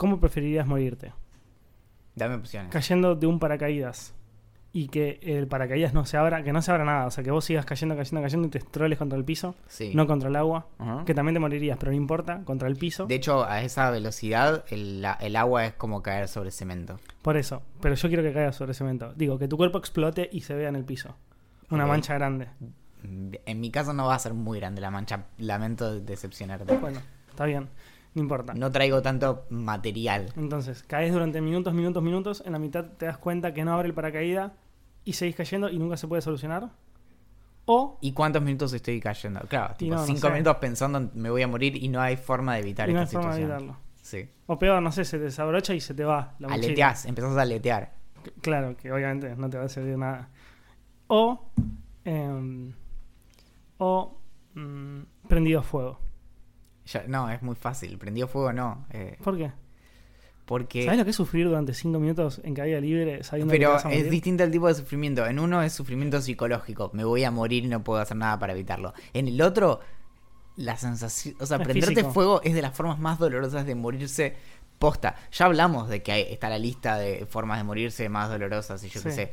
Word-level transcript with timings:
¿cómo 0.00 0.18
preferirías 0.18 0.66
morirte? 0.66 1.12
Dame 2.14 2.36
opciones. 2.36 2.72
Cayendo 2.72 3.14
de 3.16 3.26
un 3.26 3.38
paracaídas 3.38 4.14
y 4.72 4.88
que 4.88 5.20
el 5.22 5.46
paracaídas 5.46 5.92
no 5.92 6.06
se 6.06 6.16
abra, 6.16 6.42
que 6.42 6.54
no 6.54 6.62
se 6.62 6.70
abra 6.70 6.86
nada, 6.86 7.06
o 7.06 7.10
sea, 7.10 7.22
que 7.22 7.30
vos 7.30 7.44
sigas 7.44 7.66
cayendo, 7.66 7.94
cayendo, 7.96 8.22
cayendo 8.22 8.46
y 8.48 8.50
te 8.50 8.56
estroles 8.58 8.96
contra 8.98 9.18
el 9.18 9.26
piso, 9.26 9.54
Sí. 9.66 9.92
no 9.94 10.06
contra 10.06 10.30
el 10.30 10.36
agua, 10.36 10.68
que 11.04 11.12
también 11.12 11.34
te 11.34 11.40
morirías, 11.40 11.76
pero 11.78 11.92
no 11.92 11.98
importa, 11.98 12.42
contra 12.46 12.66
el 12.66 12.76
piso. 12.76 13.04
De 13.04 13.16
hecho, 13.16 13.44
a 13.44 13.60
esa 13.60 13.90
velocidad, 13.90 14.64
el, 14.70 15.04
agua 15.36 15.66
es 15.66 15.74
como 15.74 16.02
caer 16.02 16.28
sobre 16.28 16.50
cemento. 16.50 16.98
Por 17.20 17.36
eso, 17.36 17.60
pero 17.82 17.94
yo 17.94 18.08
quiero 18.08 18.22
que 18.22 18.32
caiga 18.32 18.52
sobre 18.52 18.72
cemento. 18.72 19.12
Digo, 19.14 19.38
que 19.38 19.48
tu 19.48 19.58
cuerpo 19.58 19.76
explote 19.76 20.30
y 20.32 20.40
se 20.40 20.54
vea 20.54 20.70
en 20.70 20.76
el 20.76 20.84
piso. 20.86 21.14
Una 21.68 21.84
mancha 21.84 22.14
grande. 22.14 22.48
Mm, 23.02 23.34
En 23.44 23.60
mi 23.60 23.70
caso 23.70 23.92
no 23.92 24.06
va 24.06 24.14
a 24.14 24.18
ser 24.18 24.32
muy 24.32 24.60
grande 24.60 24.80
la 24.80 24.90
mancha. 24.90 25.26
Lamento 25.36 26.00
decepcionarte. 26.00 26.76
Bueno, 26.78 27.00
está 27.28 27.44
bien, 27.44 27.68
no 28.14 28.22
importa. 28.22 28.54
No 28.54 28.70
traigo 28.72 29.02
tanto 29.02 29.46
material. 29.50 30.32
Entonces, 30.36 30.82
caes 30.82 31.12
durante 31.12 31.40
minutos, 31.40 31.72
minutos, 31.74 32.02
minutos, 32.02 32.42
en 32.44 32.52
la 32.52 32.58
mitad 32.58 32.84
te 32.96 33.06
das 33.06 33.18
cuenta 33.18 33.54
que 33.54 33.64
no 33.64 33.72
abre 33.72 33.88
el 33.88 33.94
paracaídas 33.94 34.52
y 35.04 35.12
seguís 35.14 35.36
cayendo 35.36 35.68
y 35.70 35.78
nunca 35.78 35.96
se 35.96 36.08
puede 36.08 36.22
solucionar. 36.22 36.70
O, 37.66 37.98
¿Y 38.00 38.12
cuántos 38.12 38.42
minutos 38.42 38.72
estoy 38.72 38.98
cayendo? 39.00 39.40
Claro, 39.48 39.74
tipo 39.76 39.94
no, 39.94 40.00
no 40.00 40.06
cinco 40.06 40.22
sé. 40.26 40.30
minutos 40.32 40.56
pensando 40.56 40.98
en 40.98 41.10
me 41.14 41.30
voy 41.30 41.42
a 41.42 41.46
morir 41.48 41.76
y 41.76 41.88
no 41.88 42.00
hay 42.00 42.16
forma 42.16 42.54
de 42.54 42.60
evitar 42.60 42.90
y 42.90 42.92
no 42.94 42.98
hay 43.00 43.04
esta 43.04 43.18
forma 43.20 43.34
de 43.36 43.42
situación. 43.42 43.68
evitarlo. 43.68 43.90
Sí. 44.02 44.28
O 44.46 44.58
peor, 44.58 44.82
no 44.82 44.90
sé, 44.90 45.04
se 45.04 45.18
te 45.18 45.24
desabrocha 45.24 45.72
y 45.74 45.80
se 45.80 45.94
te 45.94 46.04
va 46.04 46.34
la 46.40 46.48
mochila. 46.48 46.66
Aleteás, 46.66 47.04
empezás 47.06 47.36
a 47.36 47.42
aletear. 47.42 47.92
C- 48.24 48.32
Claro, 48.40 48.76
que 48.76 48.90
obviamente 48.90 49.36
no 49.36 49.48
te 49.48 49.56
va 49.58 49.64
a 49.64 49.68
servir 49.68 49.96
nada. 49.96 50.30
O, 51.06 51.50
em, 52.04 52.72
o 53.78 54.18
mm, 54.54 55.00
prendido 55.28 55.60
a 55.60 55.62
fuego. 55.62 56.00
Ya- 56.92 57.04
no, 57.06 57.30
es 57.30 57.42
muy 57.42 57.54
fácil. 57.54 57.96
Prendió 57.98 58.26
fuego, 58.28 58.52
no. 58.52 58.86
eh, 58.90 59.16
¿Por 59.22 59.36
qué? 59.36 59.52
porque. 60.46 60.84
¿Sabes 60.84 60.98
lo 60.98 61.04
que 61.04 61.10
es 61.10 61.16
sufrir 61.16 61.46
durante 61.46 61.72
5 61.74 62.00
minutos 62.00 62.40
en 62.42 62.54
caída 62.54 62.80
libre 62.80 63.22
sabiendo 63.22 63.52
que 63.52 63.58
Pero 63.58 63.70
vas 63.72 63.84
a 63.86 63.92
es 63.92 64.10
distinto 64.10 64.42
el 64.42 64.50
tipo 64.50 64.66
de 64.66 64.74
sufrimiento. 64.74 65.24
En 65.26 65.38
uno 65.38 65.62
es 65.62 65.72
sufrimiento 65.72 66.20
psicológico. 66.20 66.90
Me 66.92 67.04
voy 67.04 67.22
a 67.24 67.30
morir 67.30 67.64
y 67.64 67.68
no 67.68 67.84
puedo 67.84 68.00
hacer 68.00 68.16
nada 68.16 68.38
para 68.38 68.52
evitarlo. 68.54 68.92
En 69.12 69.28
el 69.28 69.40
otro, 69.42 69.78
la 70.56 70.76
sensación. 70.76 71.36
O 71.38 71.46
sea, 71.46 71.58
prenderte 71.60 72.02
fuego 72.04 72.40
es 72.42 72.54
de 72.54 72.62
las 72.62 72.74
formas 72.76 72.98
más 72.98 73.18
dolorosas 73.20 73.64
de 73.64 73.76
morirse 73.76 74.34
posta. 74.80 75.14
Ya 75.30 75.44
hablamos 75.46 75.88
de 75.88 76.02
que 76.02 76.10
hay- 76.10 76.26
está 76.32 76.48
la 76.48 76.58
lista 76.58 76.96
de 76.98 77.26
formas 77.26 77.58
de 77.58 77.64
morirse 77.64 78.08
más 78.08 78.28
dolorosas 78.28 78.82
y 78.82 78.88
yo 78.88 79.00
qué 79.02 79.10
Sí. 79.10 79.14
sé. 79.16 79.32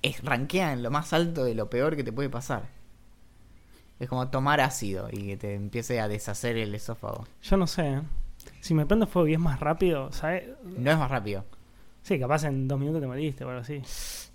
Es 0.00 0.24
rankea 0.24 0.72
en 0.72 0.82
lo 0.82 0.90
más 0.90 1.12
alto 1.12 1.44
de 1.44 1.54
lo 1.54 1.68
peor 1.68 1.94
que 1.94 2.04
te 2.04 2.12
puede 2.12 2.30
pasar. 2.30 2.62
Es 4.02 4.08
como 4.08 4.28
tomar 4.28 4.60
ácido 4.60 5.08
y 5.12 5.28
que 5.28 5.36
te 5.36 5.54
empiece 5.54 6.00
a 6.00 6.08
deshacer 6.08 6.56
el 6.56 6.74
esófago. 6.74 7.24
Yo 7.42 7.56
no 7.56 7.68
sé. 7.68 7.88
¿eh? 7.88 8.02
Si 8.60 8.74
me 8.74 8.84
prendo 8.84 9.06
fuego 9.06 9.28
y 9.28 9.34
es 9.34 9.38
más 9.38 9.60
rápido, 9.60 10.10
¿sabes? 10.10 10.48
No 10.64 10.90
es 10.90 10.98
más 10.98 11.08
rápido. 11.08 11.44
Sí, 12.02 12.18
capaz 12.18 12.42
en 12.42 12.66
dos 12.66 12.80
minutos 12.80 13.00
te 13.00 13.06
moriste 13.06 13.44
o 13.44 13.48
algo 13.50 13.60
así. 13.60 13.80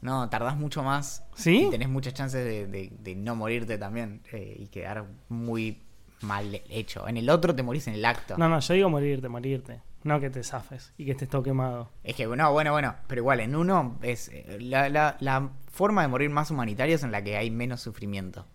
No, 0.01 0.29
tardás 0.29 0.55
mucho 0.55 0.83
más 0.83 1.25
¿Sí? 1.35 1.65
Y 1.67 1.69
tenés 1.69 1.89
muchas 1.89 2.13
chances 2.13 2.45
de, 2.45 2.65
de- 2.67 2.93
de 2.97 3.15
no 3.15 3.35
morirte 3.35 3.77
también 3.77 4.21
eh, 4.31 4.55
y 4.57 4.67
quedar 4.67 5.03
muy 5.27 5.81
mal 6.21 6.61
hecho. 6.69 7.05
En 7.09 7.17
el 7.17 7.29
otro 7.29 7.53
te 7.53 7.61
morís 7.61 7.87
en 7.87 7.95
el 7.95 8.05
acto. 8.05 8.37
No, 8.37 8.47
no, 8.47 8.61
yo 8.61 8.73
digo 8.73 8.89
morirte, 8.89 9.27
morirte. 9.27 9.81
No 10.03 10.21
que 10.21 10.29
te 10.29 10.43
zafes 10.43 10.93
y 10.97 11.03
que 11.03 11.11
estés 11.11 11.27
todo 11.27 11.43
quemado. 11.43 11.89
Es 12.05 12.15
que, 12.15 12.25
no, 12.25 12.53
bueno, 12.53 12.71
bueno, 12.71 12.95
pero 13.07 13.19
igual, 13.19 13.41
en 13.41 13.53
uno 13.53 13.97
es 14.01 14.29
eh, 14.29 14.59
la, 14.61 14.87
la- 14.87 15.17
la 15.19 15.49
forma 15.69 16.03
de 16.03 16.07
morir 16.07 16.29
más 16.29 16.51
humanitaria 16.51 16.95
es 16.95 17.03
en 17.03 17.11
la 17.11 17.21
que 17.21 17.35
hay 17.35 17.51
menos 17.51 17.81
sufrimiento. 17.81 18.45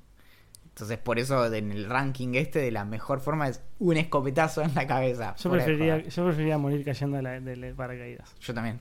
Entonces, 0.75 0.97
por 0.98 1.19
eso 1.19 1.53
en 1.53 1.70
el 1.70 1.84
ranking 1.84 2.34
este 2.34 2.59
de 2.61 2.70
la 2.70 2.84
mejor 2.87 3.20
forma 3.20 3.47
es 3.48 3.62
un 3.78 3.97
escopetazo 3.98 4.62
en 4.62 4.75
la 4.75 4.87
cabeza. 4.87 5.34
Yo 5.37 5.51
de 5.51 5.56
preferiría, 5.56 5.98
yo 6.03 6.25
preferiría 6.25 6.56
morir 6.59 6.84
cayendo 6.84 7.17
de 7.19 7.23
la- 7.23 7.41
del 7.41 7.75
paracaídas. 7.75 8.34
Yo 8.41 8.55
también. 8.55 8.81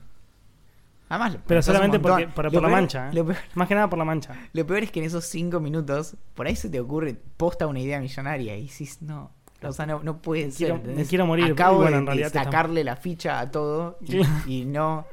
Además, 1.10 1.36
Pero 1.46 1.60
solamente 1.60 1.98
porque, 2.00 2.26
por, 2.28 2.44
la 2.46 2.50
peor- 2.50 2.70
mancha. 2.70 3.08
¿eh? 3.10 3.12
Peor, 3.12 3.36
Más 3.54 3.68
que 3.68 3.74
nada 3.74 3.90
por 3.90 3.98
la 3.98 4.06
mancha. 4.06 4.34
lo 4.54 4.66
peor 4.66 4.82
es 4.84 4.90
que 4.90 5.00
en 5.00 5.06
esos 5.06 5.26
cinco 5.26 5.60
minutos, 5.60 6.16
por 6.34 6.46
ahí 6.46 6.56
se 6.56 6.70
te 6.70 6.80
ocurre 6.80 7.14
posta 7.36 7.66
una 7.66 7.80
idea 7.80 8.00
millonaria 8.00 8.56
y 8.56 8.62
dices, 8.62 9.02
no, 9.02 9.30
o 9.62 9.72
sea, 9.72 9.84
no, 9.84 10.02
no 10.02 10.22
puede 10.22 10.46
Me 10.46 10.50
ser. 10.52 10.80
quiero- 10.80 10.96
me 10.96 11.04
quiero 11.04 11.26
morir, 11.26 11.52
Acabo 11.52 11.76
bueno, 11.78 11.90
de, 11.92 11.96
en 11.98 12.06
realidad 12.06 12.32
de 12.32 12.38
sacarle 12.38 12.82
la 12.84 12.96
ficha 12.96 13.38
a 13.40 13.50
todo 13.50 13.98
y, 14.00 14.22
y 14.60 14.64
no... 14.64 15.06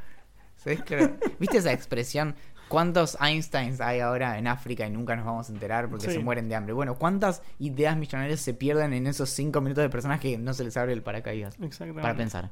¿sabés 0.56 0.82
qué? 0.84 1.16
¿Viste 1.40 1.58
esa 1.58 1.72
expresión? 1.74 2.36
¿Cuántos 2.70 3.18
Einsteins 3.20 3.82
hay 3.82 4.00
ahora 4.00 4.38
en 4.38 4.46
África 4.46 4.86
y 4.86 4.92
nunca 4.92 5.16
nos 5.16 5.26
vamos 5.26 5.50
a 5.50 5.52
enterar 5.54 5.90
porque 5.90 6.06
Sí. 6.06 6.14
se 6.14 6.20
mueren 6.20 6.48
de 6.50 6.56
hambre? 6.56 6.74
Bueno, 6.74 6.96
¿cuántas 6.96 7.42
ideas 7.58 7.98
millonarias 7.98 8.40
se 8.42 8.54
pierden 8.54 8.94
en 8.94 9.08
esos 9.08 9.32
cinco 9.32 9.60
minutos 9.60 9.82
de 9.82 9.90
personas 9.90 10.20
que 10.20 10.38
no 10.38 10.54
se 10.54 10.64
les 10.64 10.78
abre 10.78 10.94
el 10.94 11.02
paracaídas? 11.02 11.56
Exactamente. 11.60 12.02
Para 12.04 12.16
pensar. 12.16 12.52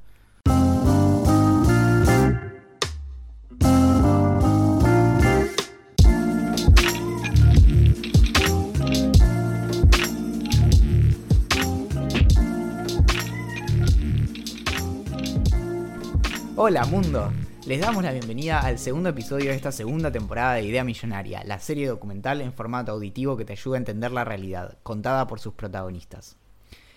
Hola 16.56 16.86
mundo, 16.86 17.32
les 17.68 17.82
damos 17.82 18.02
la 18.02 18.14
bienvenida 18.14 18.62
al 18.62 18.80
segundo 18.80 19.10
episodio 19.10 19.50
de 19.50 19.58
esta 19.58 19.74
segunda 19.74 20.10
temporada 20.10 20.54
de 20.54 20.64
Idea 20.64 20.86
Millonaria, 20.86 21.44
la 21.44 21.60
serie 21.60 21.86
documental 21.86 22.40
en 22.40 22.54
formato 22.54 22.94
auditivo 22.94 23.36
que 23.36 23.44
te 23.44 23.52
ayuda 23.52 23.76
a 23.76 23.80
entender 23.80 24.10
la 24.14 24.24
realidad, 24.24 24.78
contada 24.84 25.28
por 25.28 25.42
sus 25.42 25.54
protagonistas. 25.54 26.38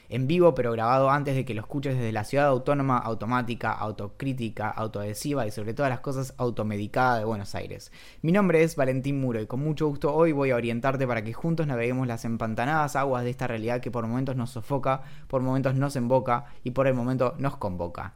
En 0.08 0.28
vivo 0.28 0.54
pero 0.54 0.70
grabado 0.70 1.10
antes 1.10 1.34
de 1.34 1.44
que 1.44 1.54
lo 1.54 1.62
escuches 1.62 1.96
desde 1.96 2.12
la 2.12 2.22
ciudad 2.22 2.46
autónoma, 2.46 2.98
automática, 2.98 3.72
autocrítica, 3.72 4.70
autoadhesiva 4.70 5.44
y 5.44 5.50
sobre 5.50 5.74
todas 5.74 5.90
las 5.90 6.00
cosas 6.00 6.34
automedicada 6.36 7.18
de 7.18 7.24
Buenos 7.24 7.56
Aires. 7.56 7.90
Mi 8.22 8.30
nombre 8.30 8.62
es 8.62 8.76
Valentín 8.76 9.20
Muro 9.20 9.40
y 9.40 9.48
con 9.48 9.58
mucho 9.58 9.88
gusto 9.88 10.14
hoy 10.14 10.30
voy 10.30 10.52
a 10.52 10.56
orientarte 10.56 11.04
para 11.04 11.24
que 11.24 11.32
juntos 11.32 11.66
naveguemos 11.66 12.06
las 12.06 12.24
empantanadas 12.24 12.94
aguas 12.94 13.24
de 13.24 13.30
esta 13.30 13.48
realidad 13.48 13.80
que 13.80 13.90
por 13.90 14.06
momentos 14.06 14.36
nos 14.36 14.50
sofoca, 14.50 15.02
por 15.26 15.42
momentos 15.42 15.74
nos 15.74 15.96
emboca 15.96 16.44
y 16.62 16.70
por 16.70 16.86
el 16.86 16.94
momento 16.94 17.34
nos 17.38 17.56
convoca. 17.56 18.14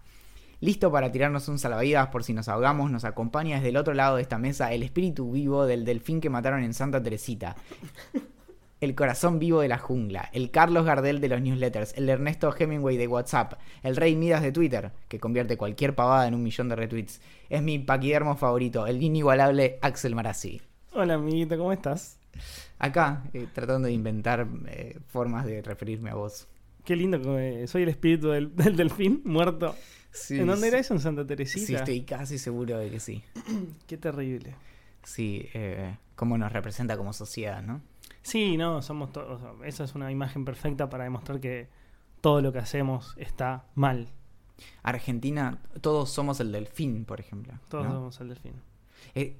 Listo 0.65 0.91
para 0.91 1.13
tirarnos 1.13 1.47
un 1.49 1.59
salvavidas 1.59 2.09
por 2.09 2.25
si 2.25 2.33
nos 2.33 2.49
ahogamos, 2.49 2.91
nos 2.91 3.05
acompaña 3.05 3.57
desde 3.57 3.69
el 3.69 3.77
otro 3.77 3.93
lado 3.93 4.17
de 4.17 4.23
esta 4.23 4.39
mesa 4.39 4.73
el 4.73 4.83
espíritu 4.83 5.31
vivo 5.31 5.67
del 5.67 5.85
delfín 5.85 6.23
que 6.23 6.31
mataron 6.31 6.63
en 6.63 6.73
Santa 6.73 7.03
Teresita. 7.03 7.55
El 8.81 8.95
corazón 8.95 9.39
vivo 9.39 9.61
de 9.61 9.69
la 9.69 9.77
jungla, 9.77 10.31
el 10.33 10.51
Carlos 10.51 10.87
Gardel 10.87 11.21
de 11.21 11.29
los 11.29 11.43
newsletters, 11.43 11.93
el 11.99 12.09
Ernesto 12.09 12.55
Hemingway 12.59 12.97
de 12.97 13.07
WhatsApp, 13.07 13.61
el 13.83 13.95
Rey 13.95 14.17
Midas 14.17 14.41
de 14.41 14.53
Twitter, 14.53 14.91
que 15.09 15.21
convierte 15.21 15.59
cualquier 15.59 15.95
pavada 15.95 16.27
en 16.27 16.35
un 16.35 16.43
millón 16.43 16.71
de 16.71 16.77
retweets. 16.77 17.21
Es 17.51 17.63
mi 17.63 17.79
paquidermo 17.79 18.35
favorito, 18.35 18.87
el 18.87 19.03
inigualable 19.03 19.79
Axel 19.83 20.15
Marazzi. 20.15 20.63
Hola, 20.93 21.15
amiguito, 21.15 21.59
¿cómo 21.59 21.73
estás? 21.73 22.17
Acá, 22.79 23.25
eh, 23.35 23.49
tratando 23.53 23.89
de 23.89 23.93
inventar 23.93 24.47
eh, 24.69 24.99
formas 25.09 25.45
de 25.45 25.61
referirme 25.61 26.09
a 26.09 26.15
vos. 26.15 26.47
Qué 26.85 26.97
lindo 26.97 27.21
que 27.21 27.67
soy 27.67 27.83
el 27.83 27.89
espíritu 27.89 28.29
del, 28.29 28.55
del 28.57 28.77
delfín 28.77 29.23
muerto. 29.25 29.75
Sí, 30.11 30.39
¿En 30.39 30.47
dónde 30.47 30.69
era 30.69 30.79
eso? 30.79 30.95
¿En 30.95 31.01
Santa 31.01 31.27
Teresita? 31.27 31.67
Sí, 31.67 31.75
estoy 31.75 32.03
casi 32.03 32.39
seguro 32.39 32.79
de 32.79 32.91
que 32.91 33.01
sí. 33.01 33.23
Qué 33.87 33.97
terrible. 33.97 34.55
Sí, 35.03 35.49
eh, 35.55 35.97
cómo 36.15 36.39
nos 36.39 36.53
representa 36.53 36.97
como 36.97 37.13
sociedad, 37.13 37.63
¿no? 37.63 37.83
Sí, 38.23 38.57
no, 38.57 38.81
somos 38.81 39.13
todos. 39.13 39.43
Esa 39.65 39.85
es 39.85 39.95
una 39.95 40.11
imagen 40.11 40.45
perfecta 40.45 40.89
para 40.89 41.05
demostrar 41.05 41.41
que 41.41 41.69
todo 42.21 42.41
lo 42.41 42.53
que 42.53 42.59
hacemos 42.59 43.15
está 43.19 43.67
mal. 43.75 44.09
Argentina, 44.83 45.59
todos 45.81 46.11
somos 46.11 46.41
el 46.41 46.53
delfín, 46.53 47.05
por 47.05 47.21
ejemplo. 47.21 47.55
Todos 47.69 47.85
¿no? 47.87 47.93
somos 47.93 48.21
el 48.21 48.29
delfín. 48.29 48.55
Eh, 49.15 49.37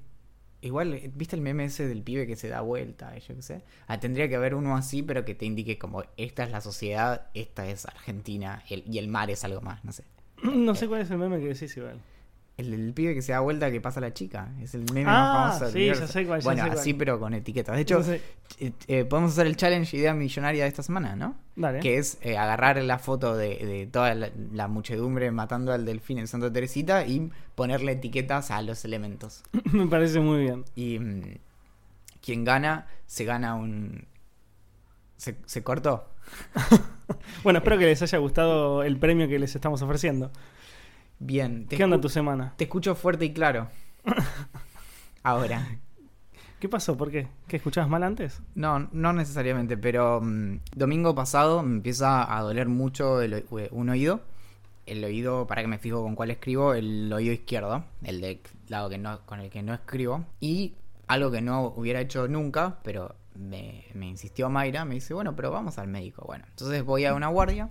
igual, 0.65 0.93
eh, 0.93 1.11
¿viste 1.13 1.35
el 1.35 1.41
meme 1.41 1.65
ese 1.65 1.87
del 1.87 2.01
pibe 2.01 2.27
que 2.27 2.35
se 2.35 2.49
da 2.49 2.61
vuelta? 2.61 3.17
Yo 3.17 3.35
qué 3.35 3.41
sé. 3.41 3.61
Ah, 3.87 3.99
tendría 3.99 4.27
que 4.27 4.35
haber 4.35 4.55
uno 4.55 4.75
así, 4.75 5.01
pero 5.03 5.25
que 5.25 5.35
te 5.35 5.45
indique 5.45 5.77
como 5.77 6.03
esta 6.17 6.43
es 6.43 6.51
la 6.51 6.61
sociedad, 6.61 7.27
esta 7.33 7.67
es 7.67 7.85
Argentina 7.85 8.63
y 8.69 8.97
el 8.97 9.07
mar 9.07 9.29
es 9.29 9.43
algo 9.43 9.61
más, 9.61 9.83
no 9.85 9.91
sé. 9.91 10.03
No 10.43 10.75
sé 10.75 10.87
cuál 10.87 11.01
es 11.01 11.11
el 11.11 11.17
meme 11.17 11.39
que 11.39 11.47
decís 11.47 11.75
igual. 11.77 11.99
El 12.57 12.93
pibe 12.93 13.13
que 13.13 13.21
se 13.21 13.33
da 13.33 13.41
vuelta 13.41 13.69
que 13.69 13.81
pasa 13.81 13.99
la 13.99 14.13
chica. 14.13 14.53
Es 14.61 14.73
el 14.75 14.85
meme 14.93 15.03
Ah, 15.07 15.33
más 15.49 15.59
famoso 15.59 15.65
del 15.77 15.93
sí, 15.95 15.99
ya 15.99 16.07
sé 16.07 16.25
cuál, 16.25 16.39
ya 16.39 16.45
Bueno, 16.45 16.63
sé 16.63 16.67
cuál. 16.69 16.79
así 16.79 16.93
pero 16.93 17.19
con 17.19 17.33
etiquetas. 17.33 17.75
De 17.75 17.81
hecho, 17.81 18.01
eh, 18.13 18.21
eh, 18.87 19.03
podemos 19.03 19.33
hacer 19.33 19.45
el 19.47 19.57
challenge 19.57 19.97
idea 19.97 20.13
millonaria 20.13 20.63
de 20.63 20.69
esta 20.69 20.81
semana, 20.81 21.17
¿no? 21.17 21.35
dale. 21.57 21.81
Que 21.81 21.97
es 21.97 22.17
eh, 22.21 22.37
agarrar 22.37 22.81
la 22.81 22.97
foto 22.97 23.35
de, 23.35 23.57
de 23.57 23.87
toda 23.87 24.15
la, 24.15 24.29
la 24.53 24.67
muchedumbre 24.69 25.29
matando 25.31 25.73
al 25.73 25.83
delfín 25.83 26.17
en 26.17 26.27
Santa 26.27 26.51
Teresita 26.51 27.05
y 27.05 27.29
ponerle 27.55 27.91
etiquetas 27.93 28.51
a 28.51 28.61
los 28.61 28.85
elementos. 28.85 29.43
Me 29.73 29.87
parece 29.87 30.21
muy 30.21 30.39
bien. 30.43 30.63
Y 30.75 30.97
mm, 30.99 31.21
quien 32.21 32.45
gana, 32.45 32.87
se 33.05 33.25
gana 33.25 33.55
un... 33.55 34.05
¿Se, 35.17 35.35
se 35.45 35.61
cortó? 35.63 36.09
Bueno, 37.43 37.59
espero 37.59 37.77
que 37.77 37.85
les 37.85 38.01
haya 38.01 38.17
gustado 38.17 38.81
el 38.81 38.97
premio 38.97 39.27
que 39.27 39.37
les 39.37 39.53
estamos 39.55 39.79
ofreciendo. 39.83 40.31
Bien. 41.19 41.65
Te 41.67 41.77
¿Qué 41.77 41.83
onda 41.83 41.99
tu 41.99 42.09
semana? 42.09 42.53
Te 42.57 42.65
escucho 42.65 42.95
fuerte 42.95 43.25
y 43.25 43.33
claro. 43.33 43.67
Ahora. 45.23 45.67
¿Qué 46.59 46.69
pasó? 46.69 46.97
¿Por 46.97 47.11
qué? 47.11 47.27
¿Que 47.47 47.57
escuchabas 47.57 47.89
mal 47.89 48.03
antes? 48.03 48.41
No, 48.55 48.87
no 48.91 49.13
necesariamente, 49.13 49.77
pero 49.77 50.21
mm, 50.21 50.59
domingo 50.75 51.13
pasado 51.13 51.61
me 51.63 51.75
empieza 51.75 52.35
a 52.35 52.41
doler 52.41 52.67
mucho 52.67 53.21
el 53.21 53.45
o- 53.49 53.59
un 53.71 53.89
oído 53.89 54.21
el 54.85 55.03
oído, 55.03 55.47
para 55.47 55.63
que 55.63 55.67
me 55.67 55.79
fijo 55.79 56.03
con 56.03 56.13
cuál 56.13 56.29
escribo, 56.29 56.75
el 56.75 57.11
oído 57.11 57.33
izquierdo, 57.33 57.83
el 58.03 58.21
de 58.21 58.39
lado 58.67 58.87
que 58.87 58.99
no, 58.99 59.19
con 59.25 59.39
el 59.39 59.49
que 59.49 59.63
no 59.63 59.73
escribo. 59.73 60.23
Y 60.39 60.75
algo 61.07 61.31
que 61.31 61.41
no 61.41 61.73
hubiera 61.75 61.99
hecho 62.01 62.27
nunca, 62.27 62.77
pero 62.83 63.15
me, 63.33 63.85
me 63.95 64.07
insistió 64.07 64.47
Mayra, 64.51 64.85
me 64.85 64.93
dice, 64.93 65.15
bueno, 65.15 65.35
pero 65.35 65.49
vamos 65.49 65.79
al 65.79 65.87
médico. 65.87 66.23
Bueno, 66.27 66.45
entonces 66.51 66.83
voy 66.85 67.05
a 67.05 67.15
una 67.15 67.29
guardia 67.29 67.69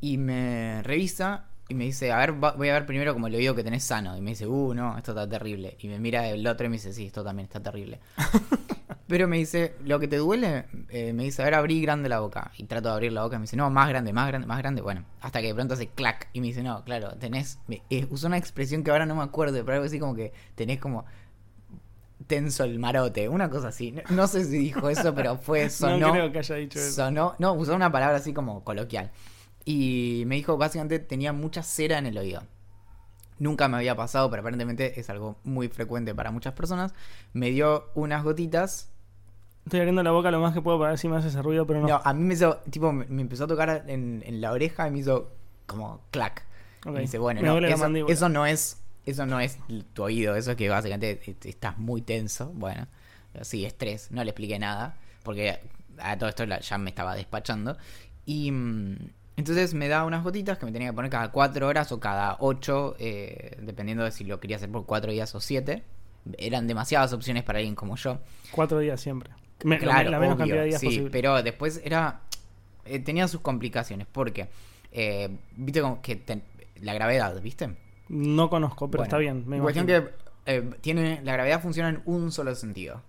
y 0.00 0.18
me 0.18 0.82
revisa 0.82 1.44
y 1.68 1.74
me 1.74 1.84
dice, 1.84 2.12
a 2.12 2.18
ver, 2.18 2.32
voy 2.32 2.68
a 2.68 2.74
ver 2.74 2.86
primero 2.86 3.14
como 3.14 3.26
el 3.26 3.34
oído 3.34 3.54
que 3.54 3.64
tenés 3.64 3.84
sano. 3.84 4.16
Y 4.16 4.20
me 4.20 4.30
dice, 4.30 4.46
uh, 4.46 4.74
no, 4.74 4.98
esto 4.98 5.12
está 5.12 5.28
terrible. 5.28 5.76
Y 5.80 5.88
me 5.88 5.98
mira 5.98 6.28
el 6.28 6.46
otro 6.46 6.66
y 6.66 6.68
me 6.68 6.76
dice, 6.76 6.92
sí, 6.92 7.06
esto 7.06 7.24
también 7.24 7.44
está 7.46 7.60
terrible. 7.60 8.00
Pero 9.06 9.28
me 9.28 9.38
dice, 9.38 9.74
lo 9.84 9.98
que 9.98 10.08
te 10.08 10.16
duele, 10.16 10.66
eh, 10.88 11.12
me 11.12 11.24
dice, 11.24 11.42
a 11.42 11.46
ver, 11.46 11.54
abrí 11.54 11.80
grande 11.80 12.08
la 12.08 12.20
boca. 12.20 12.50
Y 12.58 12.64
trato 12.64 12.88
de 12.88 12.94
abrir 12.94 13.12
la 13.12 13.22
boca 13.22 13.36
y 13.36 13.38
me 13.38 13.44
dice, 13.44 13.56
no, 13.56 13.70
más 13.70 13.88
grande, 13.88 14.12
más 14.12 14.28
grande, 14.28 14.46
más 14.46 14.58
grande. 14.58 14.82
Bueno, 14.82 15.04
hasta 15.20 15.40
que 15.40 15.48
de 15.48 15.54
pronto 15.54 15.74
hace 15.74 15.88
clac. 15.88 16.28
Y 16.34 16.40
me 16.40 16.48
dice, 16.48 16.62
no, 16.62 16.84
claro, 16.84 17.16
tenés. 17.16 17.58
Me, 17.66 17.82
eh, 17.88 18.06
usó 18.10 18.26
una 18.26 18.36
expresión 18.36 18.82
que 18.82 18.90
ahora 18.90 19.06
no 19.06 19.14
me 19.14 19.22
acuerdo, 19.22 19.58
pero 19.64 19.74
algo 19.74 19.86
así 19.86 19.98
como 19.98 20.14
que 20.14 20.32
tenés 20.54 20.80
como 20.80 21.06
tenso 22.26 22.64
el 22.64 22.78
marote, 22.78 23.28
una 23.28 23.48
cosa 23.48 23.68
así. 23.68 23.92
No, 23.92 24.02
no 24.10 24.26
sé 24.26 24.44
si 24.44 24.58
dijo 24.58 24.88
eso, 24.88 25.14
pero 25.14 25.36
fue, 25.36 25.70
sonó. 25.70 26.08
no 26.08 26.12
creo 26.12 26.32
que 26.32 26.38
haya 26.38 26.56
dicho 26.56 26.78
eso. 26.78 26.92
Sonó, 26.92 27.34
no, 27.38 27.54
usó 27.54 27.74
una 27.74 27.90
palabra 27.90 28.16
así 28.16 28.32
como 28.34 28.64
coloquial. 28.64 29.10
Y 29.64 30.24
me 30.26 30.36
dijo, 30.36 30.56
básicamente 30.56 30.98
tenía 30.98 31.32
mucha 31.32 31.62
cera 31.62 31.98
en 31.98 32.06
el 32.06 32.18
oído. 32.18 32.42
Nunca 33.38 33.66
me 33.68 33.76
había 33.76 33.96
pasado, 33.96 34.30
pero 34.30 34.40
aparentemente 34.40 34.98
es 35.00 35.10
algo 35.10 35.36
muy 35.42 35.68
frecuente 35.68 36.14
para 36.14 36.30
muchas 36.30 36.54
personas. 36.54 36.94
Me 37.32 37.50
dio 37.50 37.90
unas 37.94 38.22
gotitas. 38.22 38.90
Estoy 39.64 39.80
abriendo 39.80 40.02
la 40.02 40.10
boca 40.12 40.30
lo 40.30 40.40
más 40.40 40.54
que 40.54 40.60
puedo 40.62 40.78
para 40.78 40.90
ver 40.90 40.98
si 40.98 41.08
me 41.08 41.16
hace 41.16 41.28
ese 41.28 41.42
ruido, 41.42 41.66
pero 41.66 41.80
no. 41.80 41.88
No, 41.88 42.00
a 42.04 42.12
mí 42.14 42.22
me 42.22 42.34
hizo, 42.34 42.58
tipo, 42.70 42.92
me 42.92 43.22
empezó 43.22 43.44
a 43.44 43.46
tocar 43.46 43.84
en, 43.88 44.22
en 44.26 44.40
la 44.40 44.52
oreja 44.52 44.86
y 44.86 44.90
me 44.90 44.98
hizo 44.98 45.32
como 45.66 46.00
clac. 46.10 46.44
Ok. 46.86 46.96
Y 46.96 47.00
dice, 47.00 47.18
bueno, 47.18 47.40
no, 47.42 47.58
eso, 48.12 48.28
no 48.28 48.46
es, 48.46 48.80
eso 49.06 49.26
no 49.26 49.40
es 49.40 49.58
tu 49.94 50.02
oído, 50.04 50.36
eso 50.36 50.50
es 50.52 50.56
que 50.56 50.68
básicamente 50.68 51.20
est- 51.30 51.46
estás 51.46 51.78
muy 51.78 52.02
tenso. 52.02 52.50
Bueno, 52.54 52.86
sí, 53.40 53.64
estrés, 53.64 54.10
no 54.12 54.22
le 54.22 54.30
expliqué 54.30 54.58
nada, 54.58 54.96
porque 55.22 55.58
a 55.98 56.16
todo 56.18 56.28
esto 56.28 56.44
ya 56.44 56.78
me 56.78 56.90
estaba 56.90 57.14
despachando. 57.16 57.76
Y 58.26 58.50
mm, 58.52 58.96
entonces 59.36 59.74
me 59.74 59.88
da 59.88 60.04
unas 60.04 60.22
gotitas 60.22 60.58
que 60.58 60.66
me 60.66 60.72
tenía 60.72 60.88
que 60.88 60.94
poner 60.94 61.10
cada 61.10 61.30
cuatro 61.32 61.66
horas 61.66 61.90
o 61.92 62.00
cada 62.00 62.36
ocho, 62.40 62.94
eh, 62.98 63.56
dependiendo 63.60 64.04
de 64.04 64.10
si 64.12 64.24
lo 64.24 64.40
quería 64.40 64.56
hacer 64.56 64.70
por 64.70 64.86
cuatro 64.86 65.10
días 65.12 65.34
o 65.34 65.40
siete. 65.40 65.82
Eran 66.38 66.66
demasiadas 66.66 67.12
opciones 67.12 67.42
para 67.42 67.58
alguien 67.58 67.74
como 67.74 67.96
yo. 67.96 68.18
Cuatro 68.50 68.78
días 68.78 69.00
siempre. 69.00 69.30
Me- 69.64 69.78
Claro, 69.78 70.10
la 70.10 70.18
menos 70.18 70.34
obvio, 70.36 70.46
cantidad 70.46 70.62
de 70.62 70.68
días 70.68 70.80
sí, 70.80 70.86
posible. 70.86 71.10
pero 71.10 71.42
después 71.42 71.80
era 71.84 72.20
eh, 72.86 72.98
tenía 72.98 73.28
sus 73.28 73.40
complicaciones 73.40 74.06
porque 74.10 74.48
eh, 74.92 75.28
viste 75.56 75.80
como 75.80 76.00
que 76.02 76.16
ten- 76.16 76.42
la 76.80 76.94
gravedad, 76.94 77.40
¿viste? 77.40 77.76
No 78.08 78.48
conozco, 78.50 78.90
pero 78.90 79.00
Bueno, 79.02 79.04
está 79.08 79.18
bien. 79.18 79.44
Me 79.46 79.58
cuestión 79.60 79.86
que 79.86 80.10
eh, 80.46 80.70
tiene 80.80 81.20
la 81.24 81.32
gravedad 81.32 81.60
funciona 81.62 81.88
en 81.88 82.02
un 82.04 82.30
solo 82.32 82.54
sentido. 82.54 83.02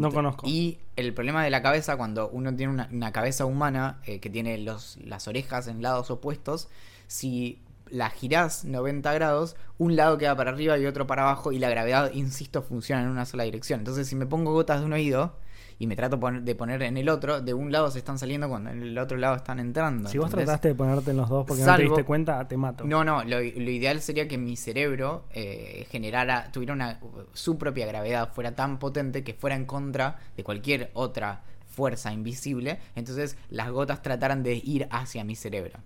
No 0.00 0.12
conozco. 0.12 0.46
Y 0.46 0.78
el 0.96 1.14
problema 1.14 1.44
de 1.44 1.50
la 1.50 1.62
cabeza, 1.62 1.96
cuando 1.96 2.28
uno 2.30 2.54
tiene 2.54 2.72
una, 2.72 2.88
una 2.92 3.12
cabeza 3.12 3.44
humana 3.44 4.00
eh, 4.06 4.20
que 4.20 4.30
tiene 4.30 4.58
los, 4.58 4.96
las 4.98 5.28
orejas 5.28 5.68
en 5.68 5.82
lados 5.82 6.10
opuestos, 6.10 6.68
si 7.06 7.60
la 7.90 8.10
girás 8.10 8.64
90 8.64 9.12
grados, 9.12 9.56
un 9.78 9.96
lado 9.96 10.18
queda 10.18 10.36
para 10.36 10.50
arriba 10.50 10.78
y 10.78 10.86
otro 10.86 11.06
para 11.06 11.22
abajo, 11.22 11.52
y 11.52 11.58
la 11.58 11.68
gravedad, 11.70 12.10
insisto, 12.12 12.62
funciona 12.62 13.02
en 13.02 13.08
una 13.08 13.24
sola 13.26 13.44
dirección. 13.44 13.80
Entonces, 13.80 14.06
si 14.08 14.16
me 14.16 14.26
pongo 14.26 14.52
gotas 14.52 14.80
de 14.80 14.86
un 14.86 14.92
oído 14.92 15.36
y 15.80 15.86
me 15.86 15.94
trato 15.94 16.18
pon- 16.18 16.44
de 16.44 16.54
poner 16.56 16.82
en 16.82 16.96
el 16.96 17.08
otro, 17.08 17.40
de 17.40 17.54
un 17.54 17.70
lado 17.70 17.90
se 17.90 17.98
están 17.98 18.18
saliendo 18.18 18.48
cuando 18.48 18.70
en 18.70 18.82
el 18.82 18.98
otro 18.98 19.16
lado 19.16 19.36
están 19.36 19.60
entrando. 19.60 20.08
Si 20.08 20.18
vos 20.18 20.28
trataste 20.30 20.68
de 20.68 20.74
ponerte 20.74 21.12
en 21.12 21.16
los 21.18 21.28
dos 21.28 21.46
porque 21.46 21.60
no 21.62 21.66
te 21.76 21.82
diste 21.82 22.04
cuenta, 22.04 22.48
te 22.48 22.56
mato. 22.56 22.84
No, 22.84 23.04
no, 23.04 23.22
lo, 23.22 23.38
lo 23.38 23.42
ideal 23.70 24.00
sería 24.00 24.26
que 24.26 24.38
mi 24.38 24.56
cerebro 24.56 25.24
eh, 25.30 25.86
generara, 25.90 26.50
tuviera 26.50 26.74
una, 26.74 26.98
su 27.32 27.58
propia 27.58 27.86
gravedad, 27.86 28.32
fuera 28.32 28.56
tan 28.56 28.78
potente 28.80 29.22
que 29.22 29.34
fuera 29.34 29.54
en 29.54 29.66
contra 29.66 30.18
de 30.36 30.42
cualquier 30.42 30.90
otra 30.94 31.42
fuerza 31.68 32.12
invisible, 32.12 32.80
entonces 32.96 33.36
las 33.50 33.70
gotas 33.70 34.02
trataran 34.02 34.42
de 34.42 34.56
ir 34.56 34.88
hacia 34.90 35.22
mi 35.22 35.36
cerebro. 35.36 35.78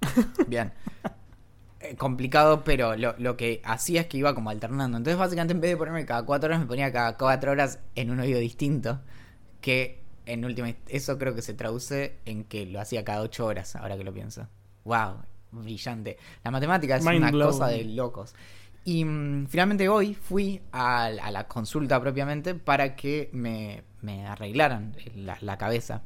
Bien. 0.46 0.72
Eh, 1.84 1.96
complicado, 1.96 2.64
pero 2.64 2.96
lo, 2.96 3.14
lo 3.18 3.36
que 3.36 3.60
hacía 3.64 4.02
es 4.02 4.06
que 4.06 4.16
iba 4.16 4.34
como 4.34 4.50
alternando. 4.50 4.96
Entonces, 4.96 5.18
básicamente, 5.18 5.52
en 5.52 5.60
vez 5.60 5.70
de 5.70 5.76
ponerme 5.76 6.06
cada 6.06 6.24
cuatro 6.24 6.48
horas, 6.48 6.60
me 6.60 6.66
ponía 6.66 6.90
cada 6.92 7.16
cuatro 7.16 7.52
horas 7.52 7.78
en 7.94 8.10
un 8.10 8.20
oído 8.20 8.38
distinto. 8.40 9.00
Que 9.60 10.02
en 10.26 10.44
última, 10.44 10.72
eso 10.88 11.18
creo 11.18 11.34
que 11.34 11.42
se 11.42 11.54
traduce 11.54 12.16
en 12.24 12.44
que 12.44 12.66
lo 12.66 12.80
hacía 12.80 13.04
cada 13.04 13.20
ocho 13.22 13.46
horas, 13.46 13.76
ahora 13.76 13.96
que 13.96 14.04
lo 14.04 14.12
pienso. 14.14 14.48
¡Wow! 14.84 15.16
Brillante. 15.52 16.18
La 16.42 16.50
matemática 16.50 16.96
es 16.96 17.04
Mind 17.04 17.18
una 17.18 17.30
blown. 17.30 17.50
cosa 17.52 17.68
de 17.68 17.84
locos. 17.84 18.34
Y 18.84 19.04
mm, 19.04 19.46
finalmente 19.46 19.88
hoy 19.88 20.14
fui 20.14 20.60
a, 20.72 21.04
a 21.04 21.30
la 21.30 21.46
consulta 21.48 22.00
propiamente 22.00 22.54
para 22.54 22.96
que 22.96 23.30
me, 23.32 23.84
me 24.02 24.26
arreglaran 24.26 24.96
la, 25.14 25.36
la 25.40 25.58
cabeza. 25.58 26.02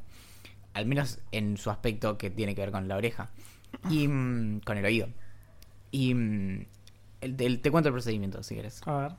Al 0.74 0.86
menos 0.86 1.20
en 1.32 1.56
su 1.56 1.70
aspecto 1.70 2.18
que 2.18 2.30
tiene 2.30 2.54
que 2.54 2.60
ver 2.62 2.70
con 2.72 2.88
la 2.88 2.96
oreja. 2.96 3.30
Y 3.90 4.08
mm, 4.08 4.60
con 4.60 4.76
el 4.76 4.84
oído. 4.84 5.08
Y 5.90 6.14
mm, 6.14 6.66
el- 7.20 7.40
el- 7.42 7.60
te 7.60 7.70
cuento 7.70 7.88
el 7.88 7.92
procedimiento 7.94 8.42
si 8.42 8.54
quieres. 8.54 8.80
A 8.86 8.96
ver. 8.96 9.12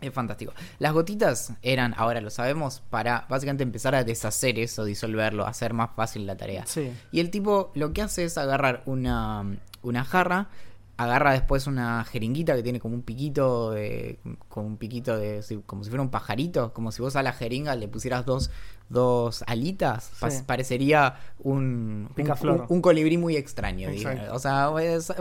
Es 0.00 0.12
fantástico. 0.14 0.52
Las 0.78 0.92
gotitas 0.92 1.54
eran, 1.60 1.92
ahora 1.96 2.20
lo 2.20 2.30
sabemos, 2.30 2.82
para 2.88 3.26
básicamente 3.28 3.64
empezar 3.64 3.96
a 3.96 4.04
deshacer 4.04 4.56
eso, 4.60 4.84
disolverlo, 4.84 5.44
hacer 5.44 5.74
más 5.74 5.90
fácil 5.96 6.24
la 6.24 6.36
tarea. 6.36 6.64
Sí. 6.66 6.92
Y 7.10 7.18
el 7.18 7.30
tipo 7.30 7.72
lo 7.74 7.92
que 7.92 8.02
hace 8.02 8.24
es 8.24 8.38
agarrar 8.38 8.84
una, 8.86 9.44
una 9.82 10.04
jarra, 10.04 10.50
agarra 10.98 11.32
después 11.32 11.66
una 11.66 12.04
jeringuita 12.04 12.54
que 12.54 12.62
tiene 12.62 12.78
como 12.78 12.94
un 12.94 13.02
piquito 13.02 13.72
de. 13.72 14.20
como 14.48 14.68
un 14.68 14.76
piquito 14.76 15.16
de. 15.18 15.42
si- 15.42 15.56
como 15.66 15.82
si 15.82 15.90
fuera 15.90 16.02
un 16.02 16.10
pajarito, 16.10 16.72
como 16.72 16.92
si 16.92 17.02
vos 17.02 17.16
a 17.16 17.22
la 17.24 17.32
jeringa 17.32 17.74
le 17.74 17.88
pusieras 17.88 18.24
dos, 18.24 18.52
dos 18.88 19.42
alitas. 19.48 20.12
pa- 20.20 20.30
Sí. 20.30 20.44
parecería 20.46 21.16
un, 21.40 22.06
un, 22.08 22.12
Picaflor. 22.14 22.60
un- 22.62 22.66
un 22.76 22.82
colibrí 22.82 23.16
muy 23.18 23.34
extraño. 23.36 23.90
diga. 23.90 24.12
Exacto. 24.12 24.34
O 24.34 24.38
sea, 24.38 24.70
es- 24.80 25.12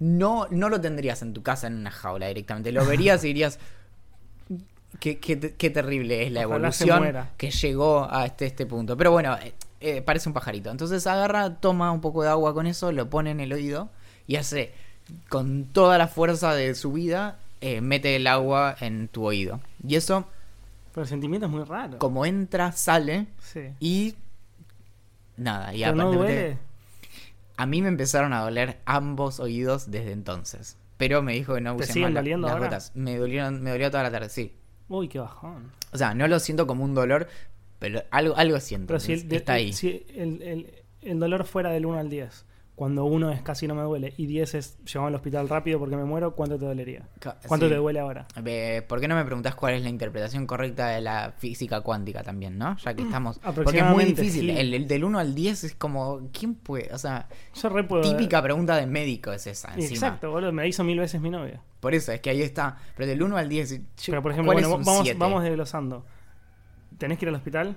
no, 0.00 0.46
no 0.50 0.68
lo 0.68 0.80
tendrías 0.80 1.22
en 1.22 1.32
tu 1.32 1.42
casa 1.42 1.68
en 1.68 1.76
una 1.76 1.90
jaula 1.92 2.26
directamente. 2.26 2.72
Lo 2.72 2.84
verías 2.84 3.22
y 3.24 3.28
dirías. 3.28 3.58
Qué, 4.98 5.18
qué, 5.20 5.38
qué 5.38 5.70
terrible 5.70 6.26
es 6.26 6.32
la 6.32 6.40
Ojalá 6.46 6.68
evolución 6.68 7.28
que 7.36 7.50
llegó 7.52 8.08
a 8.10 8.26
este, 8.26 8.46
este 8.46 8.66
punto. 8.66 8.96
Pero 8.96 9.12
bueno, 9.12 9.36
eh, 9.40 9.54
eh, 9.80 10.02
parece 10.02 10.28
un 10.28 10.32
pajarito. 10.34 10.70
Entonces 10.70 11.06
agarra, 11.06 11.54
toma 11.56 11.92
un 11.92 12.00
poco 12.00 12.22
de 12.24 12.28
agua 12.28 12.52
con 12.54 12.66
eso, 12.66 12.90
lo 12.90 13.08
pone 13.08 13.30
en 13.30 13.38
el 13.40 13.52
oído 13.52 13.88
y 14.26 14.36
hace 14.36 14.72
con 15.28 15.64
toda 15.66 15.96
la 15.96 16.08
fuerza 16.08 16.54
de 16.54 16.74
su 16.74 16.92
vida, 16.92 17.38
eh, 17.60 17.80
mete 17.80 18.16
el 18.16 18.26
agua 18.26 18.76
en 18.80 19.06
tu 19.08 19.24
oído. 19.24 19.60
Y 19.86 19.94
eso, 19.94 20.26
Pero 20.92 21.02
el 21.04 21.08
sentimiento 21.08 21.46
es 21.46 21.52
muy 21.52 21.62
raro. 21.62 21.98
como 21.98 22.26
entra, 22.26 22.72
sale 22.72 23.26
Sí. 23.42 23.60
y 23.78 24.14
nada. 25.36 25.72
Y 25.74 25.80
Pero 25.82 25.94
no 25.94 26.12
duele. 26.12 26.58
A 27.60 27.66
mí 27.66 27.82
me 27.82 27.88
empezaron 27.88 28.32
a 28.32 28.40
doler 28.40 28.78
ambos 28.86 29.38
oídos 29.40 29.90
desde 29.90 30.12
entonces. 30.12 30.78
Pero 30.96 31.22
me 31.22 31.32
dijo 31.34 31.54
que 31.54 31.60
no 31.60 31.76
¿Te 31.76 31.82
use 31.84 31.92
siguen 31.92 32.12
más 32.14 32.22
doliendo 32.22 32.46
las 32.46 32.54
ahora? 32.56 32.66
gotas. 32.68 32.92
Me 32.94 33.16
dolieron, 33.16 33.62
me 33.62 33.70
dolió 33.70 33.90
toda 33.90 34.02
la 34.04 34.10
tarde, 34.10 34.28
sí. 34.28 34.54
Uy, 34.88 35.08
qué 35.08 35.18
bajón. 35.18 35.70
O 35.92 35.98
sea, 35.98 36.14
no 36.14 36.26
lo 36.28 36.38
siento 36.40 36.66
como 36.66 36.84
un 36.84 36.94
dolor, 36.94 37.26
pero 37.78 38.02
algo, 38.10 38.36
algo 38.36 38.60
siento. 38.60 38.86
Pero 38.88 39.00
si, 39.00 39.12
el, 39.14 39.28
de- 39.28 39.36
está 39.36 39.54
ahí. 39.54 39.72
si 39.72 40.04
el, 40.14 40.42
el- 40.42 40.74
el 41.02 41.18
dolor 41.18 41.44
fuera 41.44 41.70
del 41.70 41.86
1 41.86 41.98
al 41.98 42.08
10, 42.10 42.44
cuando 42.80 43.04
1 43.04 43.32
es 43.32 43.42
casi 43.42 43.68
no 43.68 43.74
me 43.74 43.82
duele 43.82 44.14
y 44.16 44.24
10 44.24 44.54
es 44.54 44.78
llevado 44.86 45.08
al 45.08 45.14
hospital 45.14 45.50
rápido 45.50 45.78
porque 45.78 45.96
me 45.98 46.04
muero, 46.06 46.34
¿cuánto 46.34 46.58
te 46.58 46.64
dolería? 46.64 47.06
¿Cuánto 47.46 47.66
sí. 47.66 47.72
te 47.72 47.76
duele 47.76 48.00
ahora? 48.00 48.26
Eh, 48.42 48.80
¿Por 48.88 49.02
qué 49.02 49.06
no 49.06 49.16
me 49.16 49.24
preguntás 49.26 49.54
cuál 49.54 49.74
es 49.74 49.82
la 49.82 49.90
interpretación 49.90 50.46
correcta 50.46 50.88
de 50.88 51.02
la 51.02 51.34
física 51.36 51.82
cuántica 51.82 52.22
también, 52.22 52.56
no? 52.56 52.78
Ya 52.78 52.94
que 52.94 53.02
estamos... 53.02 53.38
Porque 53.54 53.80
es 53.80 53.84
muy 53.84 54.06
difícil. 54.06 54.46
sí. 54.46 54.50
El, 54.58 54.72
el 54.72 54.88
del 54.88 55.04
1 55.04 55.18
al 55.18 55.34
10 55.34 55.64
es 55.64 55.74
como... 55.74 56.30
¿Quién 56.32 56.54
puede? 56.54 56.88
O 56.94 56.96
sea, 56.96 57.28
Yo 57.54 57.68
re 57.68 57.84
puedo- 57.84 58.00
típica 58.00 58.42
pregunta 58.42 58.74
de 58.76 58.86
médico 58.86 59.30
es 59.30 59.46
esa 59.46 59.74
encima. 59.74 59.90
Exacto, 59.92 60.30
boludo, 60.30 60.50
me 60.50 60.66
hizo 60.66 60.82
mil 60.82 60.98
veces 60.98 61.20
mi 61.20 61.28
novia. 61.28 61.60
Por 61.80 61.94
eso, 61.94 62.12
es 62.12 62.22
que 62.22 62.30
ahí 62.30 62.40
está. 62.40 62.78
Pero 62.96 63.06
del 63.10 63.22
1 63.22 63.36
al 63.36 63.46
10... 63.50 63.72
yo- 63.72 63.84
Pero 64.06 64.22
por 64.22 64.32
ejemplo, 64.32 64.54
¿cuál 64.54 64.64
bueno, 64.64 64.82
vamos, 64.86 65.02
7? 65.04 65.18
vamos 65.18 65.42
desglosando. 65.42 66.06
¿Tenés 66.96 67.18
que 67.18 67.26
ir 67.26 67.28
al 67.28 67.34
hospital? 67.34 67.76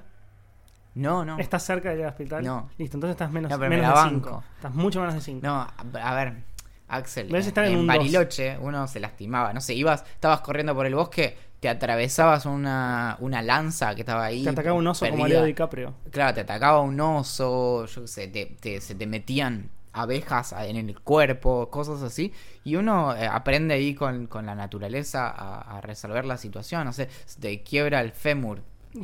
No, 0.96 1.26
no. 1.26 1.40
¿Estás 1.40 1.64
cerca 1.64 1.90
de 1.90 1.96
ir 1.98 2.04
al 2.04 2.10
hospital? 2.10 2.44
No. 2.44 2.70
Listo, 2.78 2.98
entonces 2.98 3.14
estás 3.16 3.32
menos, 3.32 3.50
No, 3.52 3.58
pero 3.58 3.70
me 3.70 3.78
menos 3.78 3.94
la 3.96 4.04
de 4.04 4.10
5. 4.10 4.30
banco. 4.30 4.44
Estás 4.56 4.76
mucho 4.76 5.00
menos 5.00 5.16
de 5.16 5.22
5. 5.22 5.40
No, 5.46 5.56
a, 5.56 5.74
a 6.04 6.16
ver, 6.16 6.44
Axel, 6.88 7.30
en, 7.30 7.36
estar 7.36 7.66
en 7.66 7.78
un 7.78 7.88
dos. 7.88 7.98
Bariloche 7.98 8.58
uno 8.60 8.88
se 8.88 9.00
lastimaba, 9.00 9.52
no 9.54 9.62
sé, 9.62 9.74
ibas, 9.74 10.04
estabas 10.14 10.42
corriendo 10.42 10.76
por 10.76 10.86
el 10.86 10.94
bosque, 10.94 11.36
te 11.60 11.70
atravesabas 11.70 12.46
una, 12.46 13.18
una 13.22 13.42
lanza 13.42 13.96
que 13.96 14.02
estaba 14.02 14.26
ahí. 14.26 14.44
Te 14.44 14.50
atacaba 14.50 14.76
un 14.76 14.86
oso 14.86 15.06
como 15.10 15.24
perdida. 15.24 15.40
Leo 15.40 15.46
DiCaprio. 15.48 15.94
Claro, 16.12 16.34
te 16.36 16.42
atacaba 16.42 16.82
un 16.82 17.00
oso, 17.00 17.86
yo 17.86 18.02
qué 18.02 18.08
sé, 18.08 18.28
te, 18.28 18.46
te- 18.60 18.82
se 18.82 18.94
te 18.96 19.08
metían 19.08 19.70
abejas 19.94 20.54
en 20.60 20.76
el 20.76 21.00
cuerpo, 21.00 21.70
cosas 21.70 22.02
así. 22.04 22.34
Y 22.64 22.76
uno 22.76 23.16
eh, 23.16 23.26
aprende 23.28 23.74
ahí 23.76 23.96
con, 23.96 24.28
con 24.28 24.46
la 24.46 24.54
naturaleza 24.56 25.30
a, 25.30 25.78
a 25.78 25.82
resolver 25.82 26.26
la 26.26 26.38
situación, 26.38 26.84
no 26.86 26.94
sé, 26.94 27.10
te 27.40 27.64
quiebra 27.64 28.02
el 28.02 28.12
fémur. 28.12 28.62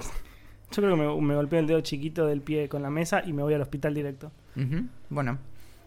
Yo 0.71 0.83
creo 0.83 0.95
que 0.95 1.01
me, 1.01 1.21
me 1.21 1.35
golpeé 1.35 1.59
el 1.59 1.67
dedo 1.67 1.81
chiquito 1.81 2.27
del 2.27 2.41
pie 2.41 2.69
con 2.69 2.81
la 2.81 2.89
mesa 2.89 3.23
y 3.25 3.33
me 3.33 3.41
voy 3.41 3.53
al 3.53 3.61
hospital 3.61 3.93
directo. 3.93 4.31
Bueno, 5.09 5.39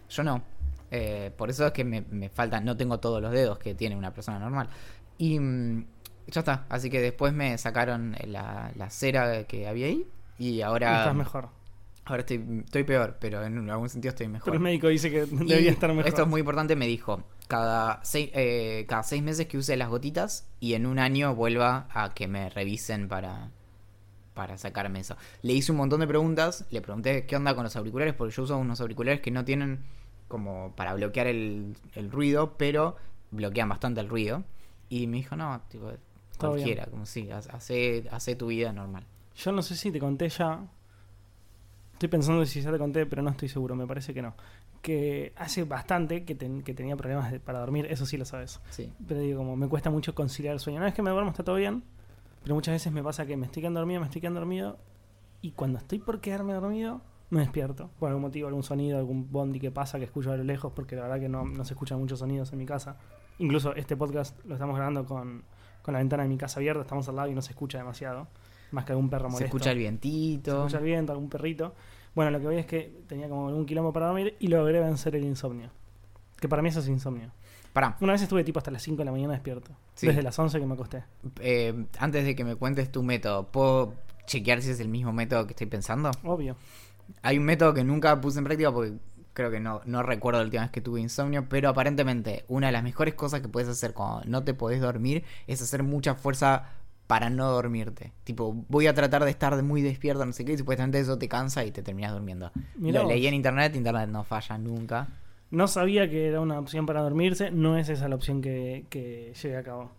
yo 0.09 0.23
no. 0.23 0.43
Eh, 0.91 1.31
por 1.35 1.49
eso 1.49 1.65
es 1.65 1.73
que 1.73 1.83
me, 1.83 2.01
me 2.11 2.29
faltan, 2.29 2.65
no 2.65 2.77
tengo 2.77 2.99
todos 2.99 3.21
los 3.21 3.31
dedos 3.31 3.57
que 3.57 3.73
tiene 3.73 3.95
una 3.95 4.13
persona 4.13 4.39
normal. 4.39 4.69
Y 5.17 5.39
mm, 5.39 5.85
ya 6.27 6.39
está. 6.41 6.65
Así 6.69 6.89
que 6.89 7.01
después 7.01 7.33
me 7.33 7.57
sacaron 7.57 8.15
la, 8.27 8.71
la 8.75 8.89
cera 8.89 9.45
que 9.45 9.67
había 9.67 9.87
ahí. 9.87 10.05
Y 10.37 10.61
ahora. 10.61 10.99
Estás 10.99 11.15
mejor. 11.15 11.49
Ahora 12.05 12.19
estoy, 12.19 12.63
estoy 12.65 12.83
peor, 12.83 13.15
pero 13.19 13.43
en 13.43 13.69
algún 13.69 13.89
sentido 13.89 14.09
estoy 14.09 14.27
mejor. 14.27 14.45
Pero 14.45 14.57
el 14.57 14.63
médico 14.63 14.89
dice 14.89 15.09
que 15.09 15.25
debería 15.25 15.71
estar 15.71 15.89
mejor. 15.89 16.07
Esto 16.07 16.23
es 16.23 16.27
muy 16.27 16.39
importante, 16.41 16.75
me 16.75 16.85
dijo. 16.85 17.23
Cada 17.47 18.01
seis, 18.03 18.29
eh, 18.33 18.85
cada 18.89 19.03
seis 19.03 19.23
meses 19.23 19.47
que 19.47 19.57
use 19.57 19.77
las 19.77 19.87
gotitas 19.87 20.47
y 20.59 20.73
en 20.73 20.85
un 20.85 20.99
año 20.99 21.33
vuelva 21.33 21.87
a 21.91 22.13
que 22.13 22.27
me 22.27 22.49
revisen 22.49 23.07
para, 23.07 23.51
para 24.33 24.57
sacarme 24.57 24.99
eso. 24.99 25.15
Le 25.41 25.53
hice 25.53 25.71
un 25.71 25.77
montón 25.77 25.99
de 25.99 26.07
preguntas, 26.07 26.65
le 26.71 26.81
pregunté 26.81 27.25
qué 27.25 27.35
onda 27.35 27.53
con 27.55 27.63
los 27.63 27.75
auriculares, 27.75 28.13
porque 28.13 28.33
yo 28.35 28.43
uso 28.43 28.57
unos 28.57 28.81
auriculares 28.81 29.21
que 29.21 29.31
no 29.31 29.45
tienen 29.45 29.79
como 30.27 30.73
para 30.75 30.93
bloquear 30.95 31.27
el, 31.27 31.75
el 31.93 32.11
ruido, 32.11 32.55
pero 32.57 32.95
bloquean 33.31 33.69
bastante 33.69 34.01
el 34.01 34.09
ruido. 34.09 34.43
Y 34.89 35.07
me 35.07 35.17
dijo, 35.17 35.35
no, 35.35 35.61
tipo, 35.69 35.91
Todo 36.37 36.51
cualquiera, 36.51 36.85
como 36.87 37.05
si, 37.05 37.29
hace, 37.31 38.05
hace 38.11 38.35
tu 38.35 38.47
vida 38.47 38.73
normal. 38.73 39.05
Yo 39.35 39.51
no 39.51 39.61
sé 39.61 39.75
si 39.75 39.91
te 39.91 39.99
conté 39.99 40.29
ya. 40.29 40.59
Estoy 41.93 42.09
pensando 42.09 42.45
si 42.45 42.61
ya 42.61 42.71
te 42.71 42.77
conté, 42.77 43.05
pero 43.05 43.21
no 43.21 43.29
estoy 43.29 43.49
seguro, 43.49 43.75
me 43.75 43.87
parece 43.87 44.13
que 44.13 44.21
no. 44.21 44.33
Que 44.81 45.31
hace 45.37 45.63
bastante 45.63 46.25
que, 46.25 46.35
ten- 46.35 46.61
que 46.63 46.73
tenía 46.73 46.95
problemas 46.97 47.31
de- 47.31 47.39
para 47.39 47.59
dormir, 47.59 47.87
eso 47.89 48.05
sí 48.05 48.17
lo 48.17 48.25
sabes. 48.25 48.59
Sí. 48.69 48.91
Pero 49.07 49.21
digo, 49.21 49.37
como 49.37 49.55
me 49.55 49.67
cuesta 49.67 49.89
mucho 49.89 50.13
conciliar 50.13 50.53
el 50.53 50.59
sueño. 50.59 50.77
Una 50.77 50.85
vez 50.87 50.93
que 50.95 51.01
me 51.01 51.09
duermo 51.11 51.29
está 51.31 51.43
todo 51.43 51.55
bien, 51.55 51.83
pero 52.43 52.55
muchas 52.55 52.73
veces 52.73 52.93
me 52.93 53.01
pasa 53.01 53.25
que 53.25 53.35
me 53.37 53.45
estoy 53.47 53.61
quedando 53.61 53.79
dormido, 53.79 53.99
me 54.01 54.05
estoy 54.05 54.21
quedando 54.21 54.39
dormido, 54.41 54.77
y 55.41 55.51
cuando 55.51 55.79
estoy 55.79 55.99
por 55.99 56.21
quedarme 56.21 56.53
dormido, 56.53 57.01
me 57.29 57.39
despierto. 57.39 57.89
Por 57.99 58.09
algún 58.09 58.21
motivo, 58.21 58.47
algún 58.47 58.63
sonido, 58.63 58.97
algún 58.99 59.31
bondi 59.31 59.59
que 59.59 59.71
pasa 59.71 59.97
que 59.97 60.05
escucho 60.05 60.31
a 60.31 60.37
lo 60.37 60.43
lejos, 60.43 60.71
porque 60.75 60.95
la 60.95 61.03
verdad 61.03 61.19
que 61.19 61.29
no, 61.29 61.45
no 61.45 61.65
se 61.65 61.73
escuchan 61.73 61.99
muchos 61.99 62.19
sonidos 62.19 62.51
en 62.53 62.59
mi 62.59 62.65
casa. 62.65 62.97
Incluso 63.39 63.75
este 63.75 63.97
podcast 63.97 64.39
lo 64.45 64.53
estamos 64.53 64.75
grabando 64.75 65.05
con, 65.05 65.43
con 65.81 65.93
la 65.93 65.99
ventana 65.99 66.23
de 66.23 66.29
mi 66.29 66.37
casa 66.37 66.59
abierta, 66.59 66.81
estamos 66.81 67.09
al 67.09 67.15
lado 67.15 67.29
y 67.29 67.33
no 67.33 67.41
se 67.41 67.51
escucha 67.51 67.79
demasiado. 67.79 68.27
Más 68.71 68.85
que 68.85 68.91
algún 68.91 69.09
perro 69.09 69.25
molesto. 69.25 69.39
Se 69.39 69.45
escucha 69.45 69.71
el 69.71 69.77
Se 69.77 69.79
vientito. 69.79 70.57
escucha 70.59 70.77
el 70.77 70.83
viento, 70.83 71.11
algún 71.11 71.29
perrito. 71.29 71.73
Bueno, 72.15 72.31
lo 72.31 72.39
que 72.39 72.45
voy 72.45 72.57
es 72.57 72.65
que 72.65 73.01
tenía 73.07 73.27
como 73.27 73.47
un 73.47 73.65
quilombo 73.65 73.91
para 73.91 74.07
dormir 74.07 74.35
y 74.39 74.47
logré 74.47 74.79
vencer 74.79 75.15
el 75.15 75.23
insomnio. 75.25 75.69
Que 76.39 76.47
para 76.47 76.61
mí 76.61 76.69
eso 76.69 76.79
es 76.79 76.87
insomnio. 76.87 77.31
Pará, 77.73 77.97
Una 78.01 78.13
vez 78.13 78.21
estuve 78.21 78.43
tipo 78.43 78.59
hasta 78.59 78.69
las 78.71 78.83
5 78.83 78.99
de 78.99 79.05
la 79.05 79.11
mañana 79.11 79.33
despierto. 79.33 79.71
Sí. 79.95 80.07
Desde 80.07 80.21
las 80.21 80.37
11 80.37 80.59
que 80.59 80.65
me 80.65 80.73
acosté. 80.75 81.03
eh, 81.39 81.85
antes 81.99 82.23
de 82.25 82.35
que 82.35 82.43
me 82.43 82.55
cuentes 82.55 82.91
tu 82.91 83.01
método, 83.03 83.47
¿puedo 83.47 83.95
chequear 84.27 84.61
si 84.61 84.69
es 84.69 84.79
el 84.79 84.89
mismo 84.89 85.11
método 85.11 85.45
que 85.47 85.51
estoy 85.53 85.67
pensando? 85.67 86.11
Obvio. 86.23 86.55
Hay 87.23 87.37
un 87.37 87.45
método 87.45 87.73
que 87.73 87.83
nunca 87.83 88.21
puse 88.21 88.37
en 88.39 88.45
práctica 88.45 88.71
porque 88.71 88.93
creo 89.33 89.49
que 89.49 89.59
no, 89.59 89.81
no 89.85 90.03
recuerdo 90.03 90.39
la 90.39 90.45
última 90.45 90.61
vez 90.63 90.71
que 90.71 90.81
tuve 90.81 91.01
insomnio, 91.01 91.49
pero 91.49 91.67
aparentemente 91.69 92.45
una 92.47 92.67
de 92.67 92.73
las 92.73 92.83
mejores 92.83 93.15
cosas 93.15 93.41
que 93.41 93.49
puedes 93.49 93.67
hacer 93.67 93.93
cuando 93.93 94.21
no 94.25 94.43
te 94.43 94.53
podés 94.53 94.79
dormir 94.79 95.23
es 95.47 95.61
hacer 95.61 95.81
mucha 95.81 96.13
fuerza 96.13 96.69
para 97.07 97.29
no 97.31 97.49
dormirte. 97.51 98.13
Tipo, 98.23 98.53
voy 98.69 98.85
a 98.87 98.93
tratar 98.93 99.23
de 99.25 99.31
estar 99.31 99.61
muy 99.63 99.81
despierto, 99.81 100.25
no 100.25 100.31
sé 100.31 100.45
qué, 100.45 100.53
y 100.53 100.57
supuestamente 100.59 100.99
eso 100.99 101.17
te 101.17 101.27
cansa 101.27 101.65
y 101.65 101.71
te 101.71 101.81
terminas 101.81 102.13
durmiendo. 102.13 102.51
Mirá 102.75 102.99
Lo 102.99 103.05
vos. 103.05 103.13
leí 103.13 103.25
en 103.27 103.33
internet, 103.33 103.75
internet 103.75 104.07
no 104.09 104.23
falla 104.23 104.57
nunca. 104.57 105.07
No 105.53 105.67
sabía 105.67 106.09
que 106.09 106.27
era 106.29 106.39
una 106.39 106.57
opción 106.57 106.87
para 106.87 107.01
dormirse. 107.01 107.51
No 107.51 107.77
es 107.77 107.87
esa 107.87 108.09
la 108.09 108.15
opción 108.15 108.41
que, 108.41 108.87
que 108.89 109.33
llegué 109.39 109.55
a 109.55 109.61
cabo. 109.61 109.91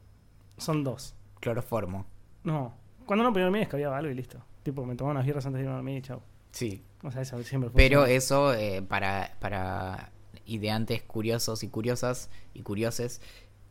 Son 0.56 0.82
dos. 0.82 1.14
Cloroformo. 1.38 2.06
No. 2.42 2.74
Cuando 3.06 3.22
no 3.22 3.32
podía 3.32 3.44
dormir 3.44 3.62
escabiaba 3.62 3.96
algo 3.96 4.10
y 4.10 4.14
listo. 4.14 4.38
Tipo, 4.64 4.84
me 4.84 4.96
tomaba 4.96 5.12
unas 5.12 5.24
birras 5.24 5.46
antes 5.46 5.58
de 5.58 5.62
irme 5.62 5.74
a 5.74 5.76
dormir 5.76 5.98
y 5.98 6.02
chau. 6.02 6.20
Sí. 6.50 6.82
O 7.04 7.10
sea, 7.12 7.22
eso 7.22 7.40
siempre 7.44 7.70
fue. 7.70 7.76
Pero 7.76 8.04
eso, 8.04 8.52
eh, 8.52 8.82
para, 8.82 9.36
para 9.38 10.10
ideantes 10.44 11.04
curiosos 11.04 11.62
y 11.62 11.68
curiosas 11.68 12.30
y 12.52 12.62
curioses, 12.62 13.22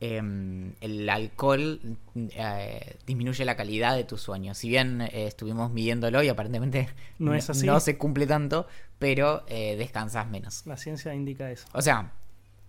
em, 0.04 0.74
el 0.82 1.10
alcohol 1.10 1.80
eh, 2.16 2.98
disminuye 3.08 3.46
la 3.46 3.56
calidad 3.56 3.96
de 3.96 4.04
tu 4.04 4.18
sueño. 4.18 4.54
Si 4.54 4.68
bien 4.68 5.02
eh, 5.02 5.28
estuvimos 5.28 5.72
midiéndolo 5.72 6.22
y 6.22 6.28
aparentemente 6.28 6.90
No 7.20 7.34
es 7.34 7.50
así. 7.50 7.66
no 7.66 7.80
se 7.80 7.98
cumple 7.98 8.28
tanto, 8.28 8.68
pero 9.00 9.44
eh, 9.48 9.76
descansas 9.78 10.28
menos. 10.30 10.66
La 10.68 10.76
ciencia 10.78 11.14
indica 11.14 11.50
eso. 11.50 11.68
O 11.74 11.82
sea, 11.82 12.12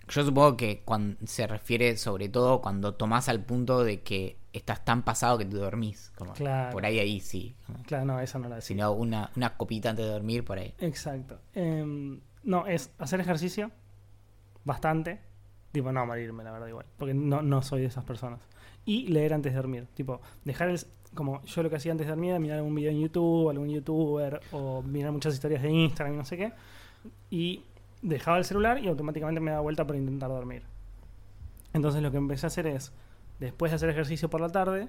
yo 0.09 0.25
supongo 0.25 0.57
que 0.57 0.83
cuando 0.85 1.17
se 1.26 1.47
refiere 1.47 1.97
sobre 1.97 2.29
todo 2.29 2.61
cuando 2.61 2.95
tomás 2.95 3.29
al 3.29 3.41
punto 3.45 3.83
de 3.83 4.03
que 4.03 4.37
estás 4.53 4.85
tan 4.85 5.03
pasado 5.03 5.37
que 5.38 5.45
te 5.45 5.57
dormís. 5.57 6.12
Como 6.17 6.35
Claro. 6.35 6.71
Por 6.73 6.87
ahí, 6.87 7.00
ahí 7.00 7.19
sí. 7.19 7.57
Claro, 7.87 8.05
no, 8.05 8.21
esa 8.21 8.38
no 8.38 8.49
la 8.49 8.57
decía. 8.57 8.69
Si 8.69 8.75
no, 8.76 8.93
una, 8.93 9.33
una 9.35 9.57
copita 9.57 9.91
antes 9.91 10.05
de 10.05 10.12
dormir, 10.12 10.45
por 10.45 10.59
ahí. 10.59 10.73
Exacto. 10.79 11.41
Em, 11.55 12.21
no, 12.45 12.67
es 12.69 12.91
hacer 12.99 13.19
ejercicio 13.21 13.73
bastante. 14.64 15.21
Tipo, 15.75 15.90
no 15.90 16.07
morirme, 16.07 16.45
la 16.45 16.52
verdad, 16.52 16.69
igual. 16.69 16.87
Porque 16.97 17.14
no, 17.14 17.43
no 17.43 17.61
soy 17.61 17.81
de 17.81 17.88
esas 17.88 18.04
personas. 18.04 18.38
Y 18.85 19.09
leer 19.09 19.35
antes 19.35 19.52
de 19.52 19.57
dormir. 19.57 19.88
Tipo, 19.95 20.21
dejar 20.45 20.69
el. 20.69 20.78
Como 21.14 21.43
yo 21.43 21.64
lo 21.64 21.71
que 21.71 21.75
hacía 21.75 21.90
antes 21.90 22.07
de 22.07 22.12
dormir 22.12 22.31
era 22.31 22.38
mirar 22.38 22.59
algún 22.59 22.76
video 22.76 22.93
en 22.93 23.00
YouTube, 23.00 23.50
algún 23.50 23.69
youtuber, 23.69 24.40
o 24.52 24.83
mirar 24.83 25.11
muchas 25.11 25.35
historias 25.35 25.62
de 25.62 25.71
Instagram 25.71 26.14
y 26.14 26.16
no 26.16 26.25
sé 26.25 26.37
qué. 26.37 26.52
Y 27.28 27.64
dejaba 28.02 28.38
el 28.38 28.45
celular 28.45 28.78
y 28.85 28.87
automáticamente 28.87 29.40
me 29.40 29.50
daba 29.50 29.62
vuelta 29.62 29.85
para 29.85 29.99
intentar 29.99 30.28
dormir. 30.28 30.62
Entonces 31.73 32.02
lo 32.02 32.12
que 32.12 32.19
empecé 32.19 32.47
a 32.47 32.49
hacer 32.49 32.69
es, 32.69 32.93
después 33.40 33.73
de 33.73 33.76
hacer 33.76 33.90
ejercicio 33.90 34.31
por 34.31 34.40
la 34.40 34.50
tarde, 34.50 34.88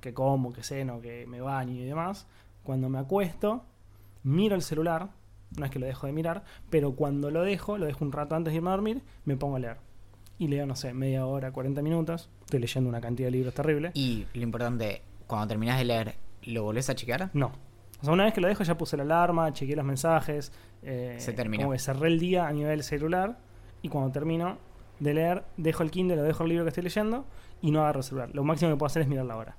que 0.00 0.14
como, 0.14 0.50
que 0.54 0.62
ceno, 0.62 1.02
que 1.02 1.26
me 1.26 1.42
baño 1.42 1.74
y 1.74 1.84
demás, 1.84 2.26
cuando 2.62 2.88
me 2.88 2.98
acuesto, 2.98 3.64
miro 4.22 4.54
el 4.54 4.62
celular, 4.62 5.10
no 5.58 5.66
es 5.66 5.70
que 5.70 5.78
lo 5.78 5.84
dejo 5.84 6.06
de 6.06 6.14
mirar, 6.14 6.42
pero 6.70 6.92
cuando 6.92 7.30
lo 7.30 7.42
dejo, 7.42 7.76
lo 7.76 7.84
dejo 7.84 8.02
un 8.02 8.12
rato 8.12 8.34
antes 8.34 8.52
de 8.52 8.56
irme 8.56 8.70
a 8.70 8.72
dormir, 8.72 9.02
me 9.26 9.36
pongo 9.36 9.56
a 9.56 9.58
leer. 9.58 9.85
Y 10.38 10.48
leo, 10.48 10.66
no 10.66 10.76
sé, 10.76 10.92
media 10.92 11.24
hora, 11.26 11.50
40 11.52 11.80
minutos. 11.82 12.28
Estoy 12.44 12.60
leyendo 12.60 12.88
una 12.90 13.00
cantidad 13.00 13.28
de 13.28 13.30
libros 13.32 13.54
terrible. 13.54 13.90
Y 13.94 14.26
lo 14.34 14.42
importante, 14.42 15.02
cuando 15.26 15.48
terminás 15.48 15.78
de 15.78 15.84
leer, 15.86 16.14
¿lo 16.44 16.62
volvés 16.64 16.90
a 16.90 16.94
chequear? 16.94 17.30
No. 17.32 17.52
O 18.02 18.04
sea, 18.04 18.12
una 18.12 18.24
vez 18.24 18.34
que 18.34 18.40
lo 18.42 18.48
dejo 18.48 18.62
ya 18.62 18.76
puse 18.76 18.96
la 18.98 19.04
alarma, 19.04 19.52
chequeé 19.52 19.74
los 19.76 19.84
mensajes. 19.84 20.52
eh, 20.82 21.16
Se 21.18 21.32
terminó. 21.32 21.62
Como 21.64 21.72
que 21.72 21.78
cerré 21.78 22.08
el 22.08 22.18
día 22.20 22.46
a 22.46 22.52
nivel 22.52 22.82
celular. 22.82 23.38
Y 23.80 23.88
cuando 23.88 24.10
termino 24.12 24.58
de 25.00 25.14
leer, 25.14 25.44
dejo 25.56 25.82
el 25.82 25.90
Kindle, 25.90 26.16
lo 26.16 26.22
dejo 26.22 26.42
el 26.42 26.50
libro 26.50 26.64
que 26.64 26.68
estoy 26.68 26.82
leyendo 26.84 27.24
y 27.62 27.70
no 27.70 27.80
agarro 27.80 28.00
el 28.00 28.04
celular. 28.04 28.30
Lo 28.34 28.44
máximo 28.44 28.70
que 28.70 28.76
puedo 28.76 28.86
hacer 28.88 29.02
es 29.02 29.08
mirar 29.08 29.24
la 29.24 29.36
hora. 29.36 29.56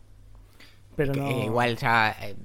Pero 0.95 1.13
Que, 1.13 1.19
no... 1.19 1.27
eh, 1.27 1.45
igual 1.45 1.77
ya 1.77 2.15
eh, 2.21 2.35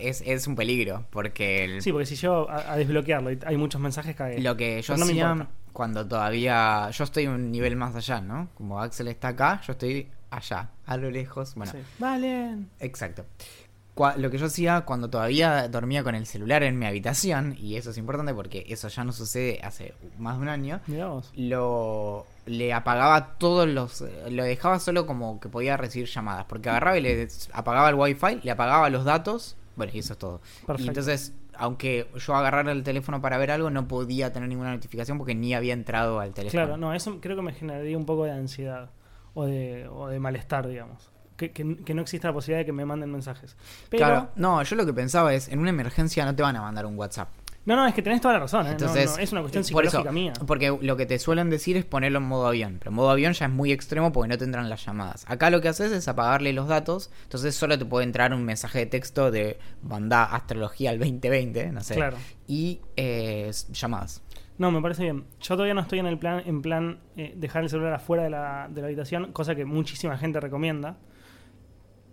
es, 0.00 0.22
es 0.26 0.46
un 0.46 0.54
peligro, 0.56 1.06
porque 1.10 1.64
el- 1.64 1.82
Sí, 1.82 1.90
porque 1.92 2.06
si 2.06 2.14
yo 2.16 2.48
a, 2.50 2.72
a 2.72 2.76
desbloquearlo 2.76 3.30
hay 3.46 3.56
muchos 3.56 3.80
mensajes 3.80 4.14
cagué. 4.14 4.40
lo 4.40 4.56
que 4.56 4.80
yo 4.82 4.96
no 4.96 5.04
me 5.06 5.12
hacía 5.12 5.30
importa. 5.32 5.50
Cuando 5.76 6.06
todavía... 6.08 6.88
Yo 6.90 7.04
estoy 7.04 7.26
un 7.26 7.52
nivel 7.52 7.76
más 7.76 7.94
allá, 7.94 8.22
¿no? 8.22 8.48
Como 8.54 8.80
Axel 8.80 9.08
está 9.08 9.28
acá, 9.28 9.60
yo 9.66 9.72
estoy 9.74 10.08
allá, 10.30 10.70
a 10.86 10.96
lo 10.96 11.10
lejos. 11.10 11.54
Bueno, 11.54 11.70
Sí. 11.72 11.78
Vale. 11.98 12.56
exacto. 12.80 13.26
Lo 14.18 14.30
que 14.30 14.36
yo 14.38 14.46
hacía 14.46 14.82
cuando 14.82 15.08
todavía 15.08 15.68
dormía 15.68 16.02
con 16.02 16.14
el 16.14 16.26
celular 16.26 16.62
en 16.62 16.78
mi 16.78 16.84
habitación, 16.86 17.56
y 17.58 17.76
eso 17.76 17.90
es 17.90 17.98
importante 17.98 18.34
porque 18.34 18.64
eso 18.68 18.88
ya 18.88 19.04
no 19.04 19.12
sucede 19.12 19.60
hace 19.62 19.94
más 20.18 20.36
de 20.36 20.42
un 20.42 20.48
año, 20.48 20.80
Mirá 20.86 21.06
vos. 21.08 21.30
lo 21.36 22.26
le 22.46 22.72
apagaba 22.74 23.36
todos 23.38 23.66
los 23.68 24.04
lo 24.30 24.44
dejaba 24.44 24.78
solo 24.80 25.04
como 25.06 25.40
que 25.40 25.48
podía 25.48 25.76
recibir 25.76 26.08
llamadas 26.08 26.44
porque 26.44 26.68
agarraba 26.68 26.96
y 26.98 27.00
le 27.00 27.28
apagaba 27.52 27.88
el 27.88 27.94
wifi 27.96 28.38
le 28.44 28.50
apagaba 28.52 28.88
los 28.88 29.04
datos 29.04 29.56
bueno 29.76 29.90
y 29.94 29.98
eso 29.98 30.12
es 30.12 30.18
todo 30.20 30.40
Perfecto. 30.64 30.82
y 30.84 30.88
entonces 30.88 31.32
aunque 31.58 32.08
yo 32.16 32.34
agarrara 32.34 32.72
el 32.72 32.82
teléfono 32.82 33.20
para 33.20 33.38
ver 33.38 33.50
algo 33.50 33.70
no 33.70 33.86
podía 33.88 34.32
tener 34.32 34.48
ninguna 34.48 34.72
notificación 34.72 35.18
porque 35.18 35.34
ni 35.34 35.54
había 35.54 35.72
entrado 35.72 36.20
al 36.20 36.32
teléfono 36.34 36.62
Claro, 36.64 36.76
no, 36.76 36.94
eso 36.94 37.18
creo 37.20 37.36
que 37.36 37.42
me 37.42 37.52
generaría 37.52 37.96
un 37.96 38.06
poco 38.06 38.24
de 38.24 38.32
ansiedad 38.32 38.90
o 39.34 39.44
de, 39.44 39.86
o 39.88 40.08
de 40.08 40.18
malestar, 40.20 40.66
digamos. 40.66 41.10
Que, 41.36 41.52
que- 41.52 41.76
que 41.84 41.92
no 41.92 42.00
exista 42.00 42.28
la 42.28 42.34
posibilidad 42.34 42.60
de 42.60 42.64
que 42.66 42.72
me 42.72 42.86
manden 42.86 43.12
mensajes. 43.12 43.56
Pero, 43.90 44.06
Claro, 44.06 44.28
no, 44.36 44.62
yo 44.62 44.74
lo 44.76 44.86
que 44.86 44.94
pensaba 44.94 45.34
es, 45.34 45.48
en 45.48 45.58
una 45.58 45.68
emergencia 45.70 46.24
no 46.24 46.34
te 46.34 46.42
van 46.42 46.56
a 46.56 46.62
mandar 46.62 46.86
un 46.86 46.96
WhatsApp. 46.98 47.28
No, 47.66 47.74
no, 47.74 47.84
es 47.84 47.94
que 47.94 48.00
tenés 48.00 48.20
toda 48.20 48.34
la 48.34 48.40
razón. 48.40 48.66
¿eh? 48.68 48.70
Entonces, 48.70 49.16
no, 49.16 49.22
es 49.22 49.32
una 49.32 49.40
cuestión 49.40 49.64
eh, 49.64 49.72
por 49.72 49.84
psicológica 49.84 50.02
eso, 50.02 50.12
mía. 50.12 50.32
Porque 50.46 50.78
lo 50.80 50.96
que 50.96 51.04
te 51.04 51.18
suelen 51.18 51.50
decir 51.50 51.76
es 51.76 51.84
ponerlo 51.84 52.18
en 52.18 52.24
modo 52.24 52.46
avión. 52.46 52.76
Pero 52.78 52.90
en 52.90 52.94
modo 52.94 53.10
avión 53.10 53.32
ya 53.32 53.46
es 53.46 53.52
muy 53.52 53.72
extremo 53.72 54.12
porque 54.12 54.28
no 54.28 54.38
tendrán 54.38 54.70
las 54.70 54.86
llamadas. 54.86 55.24
Acá 55.28 55.50
lo 55.50 55.60
que 55.60 55.68
haces 55.68 55.90
es 55.90 56.06
apagarle 56.06 56.52
los 56.52 56.68
datos. 56.68 57.10
Entonces 57.24 57.56
solo 57.56 57.76
te 57.76 57.84
puede 57.84 58.04
entrar 58.04 58.32
un 58.32 58.44
mensaje 58.44 58.78
de 58.78 58.86
texto 58.86 59.32
de 59.32 59.58
banda 59.82 60.24
astrología 60.24 60.90
al 60.90 61.00
2020, 61.00 61.72
no 61.72 61.80
sé. 61.80 61.96
Claro. 61.96 62.16
Y 62.46 62.82
eh, 62.96 63.50
llamadas. 63.72 64.22
No, 64.58 64.70
me 64.70 64.80
parece 64.80 65.02
bien. 65.02 65.24
Yo 65.40 65.56
todavía 65.56 65.74
no 65.74 65.80
estoy 65.80 65.98
en 65.98 66.06
el 66.06 66.18
plan, 66.18 66.44
en 66.46 66.62
plan 66.62 67.00
eh, 67.16 67.34
dejar 67.36 67.64
el 67.64 67.68
celular 67.68 67.94
afuera 67.94 68.22
de 68.22 68.30
la, 68.30 68.68
de 68.70 68.80
la 68.80 68.86
habitación, 68.86 69.32
cosa 69.32 69.56
que 69.56 69.64
muchísima 69.64 70.16
gente 70.16 70.38
recomienda. 70.38 70.98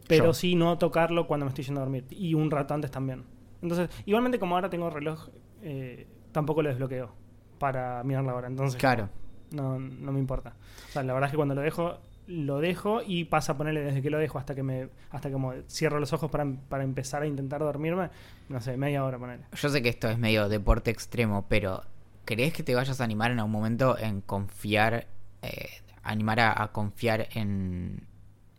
Pero 0.07 0.25
Yo. 0.25 0.33
sí 0.33 0.55
no 0.55 0.79
tocarlo 0.79 1.27
cuando 1.27 1.45
me 1.45 1.49
estoy 1.49 1.63
yendo 1.63 1.79
a 1.81 1.83
dormir. 1.83 2.05
Y 2.09 2.33
un 2.33 2.49
rato 2.49 2.73
antes 2.73 2.89
también. 2.89 3.23
Entonces, 3.63 3.89
igualmente 4.05 4.37
como 4.37 4.55
ahora 4.55 4.69
tengo 4.69 4.89
reloj, 4.91 5.29
eh, 5.63 6.05
tampoco 6.31 6.61
lo 6.61 6.69
desbloqueo 6.69 7.11
para 7.57 8.03
mirar 8.03 8.23
la 8.25 8.35
hora. 8.35 8.47
Entonces, 8.47 8.77
Claro. 8.79 9.09
no, 9.51 9.79
no 9.79 10.11
me 10.11 10.19
importa. 10.19 10.53
O 10.89 10.91
sea, 10.91 11.01
la 11.03 11.13
verdad 11.13 11.27
es 11.29 11.31
que 11.31 11.37
cuando 11.37 11.55
lo 11.55 11.61
dejo, 11.61 11.97
lo 12.27 12.59
dejo 12.59 13.01
y 13.05 13.23
pasa 13.25 13.53
a 13.53 13.57
ponerle 13.57 13.81
desde 13.81 14.01
que 14.01 14.09
lo 14.09 14.17
dejo 14.17 14.37
hasta 14.37 14.53
que 14.53 14.63
me 14.63 14.89
hasta 15.11 15.29
que 15.29 15.33
como 15.33 15.53
cierro 15.69 15.99
los 15.99 16.11
ojos 16.13 16.29
para, 16.29 16.45
para 16.69 16.83
empezar 16.83 17.21
a 17.23 17.25
intentar 17.27 17.61
dormirme, 17.61 18.09
no 18.49 18.59
sé, 18.61 18.75
media 18.77 19.03
hora 19.03 19.17
ponerle. 19.17 19.45
Yo 19.53 19.69
sé 19.69 19.81
que 19.81 19.89
esto 19.89 20.09
es 20.09 20.17
medio 20.19 20.49
deporte 20.49 20.91
extremo, 20.91 21.45
pero 21.47 21.83
¿crees 22.25 22.53
que 22.53 22.63
te 22.63 22.75
vayas 22.75 22.99
a 22.99 23.03
animar 23.05 23.31
en 23.31 23.39
algún 23.39 23.51
momento 23.53 23.97
en 23.97 24.21
confiar, 24.21 25.07
eh, 25.41 25.69
animar 26.03 26.39
a, 26.41 26.61
a 26.63 26.71
confiar 26.73 27.27
en, 27.33 28.07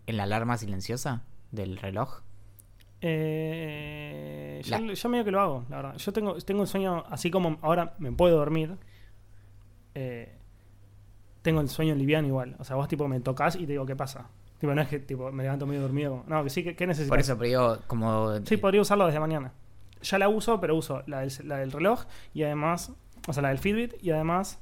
en 0.06 0.16
la 0.16 0.22
alarma 0.24 0.56
silenciosa 0.56 1.22
del 1.50 1.76
reloj? 1.76 2.20
Eh, 3.06 4.60
yo, 4.64 4.78
La- 4.78 4.92
yo 4.94 5.08
medio 5.08 5.24
que 5.24 5.30
lo 5.30 5.40
hago, 5.40 5.64
la 5.68 5.76
verdad. 5.76 5.96
Yo 5.96 6.12
tengo, 6.12 6.34
tengo 6.38 6.60
un 6.62 6.66
sueño, 6.66 7.04
así 7.10 7.30
como 7.30 7.58
ahora 7.62 7.94
me 7.98 8.10
puedo 8.12 8.36
dormir, 8.38 8.76
eh, 9.94 10.32
tengo 11.42 11.60
el 11.60 11.68
sueño 11.68 11.94
liviano 11.94 12.26
igual. 12.28 12.56
O 12.58 12.64
sea, 12.64 12.76
vos 12.76 12.88
tipo 12.88 13.06
me 13.08 13.20
tocas 13.20 13.56
y 13.56 13.60
te 13.66 13.72
digo, 13.72 13.84
¿qué 13.86 13.94
pasa? 13.96 14.28
Tipo, 14.58 14.74
no 14.74 14.80
es 14.80 14.88
que 14.88 14.98
tipo, 15.00 15.30
me 15.32 15.42
levanto 15.42 15.66
medio 15.66 15.82
dormido. 15.82 16.10
como- 16.10 16.24
No, 16.28 16.42
que 16.44 16.50
sí, 16.50 16.64
¿qué, 16.64 16.74
qué 16.74 16.86
necesitas? 16.86 17.10
Por 17.10 17.20
eso, 17.20 17.36
pero 17.36 17.48
digo, 17.48 17.78
como... 17.86 18.36
Sí, 18.46 18.56
podría 18.56 18.80
usarlo 18.80 19.06
desde 19.06 19.20
mañana. 19.20 19.52
Ya 20.02 20.18
la 20.18 20.28
uso, 20.28 20.60
pero 20.60 20.74
uso 20.76 21.02
la 21.06 21.20
del, 21.20 21.32
la 21.44 21.58
del 21.58 21.72
reloj 21.72 22.04
y 22.32 22.42
además, 22.42 22.92
o 23.28 23.32
sea, 23.32 23.42
la 23.42 23.48
del 23.50 23.58
Fitbit 23.58 24.02
y 24.02 24.10
además 24.10 24.58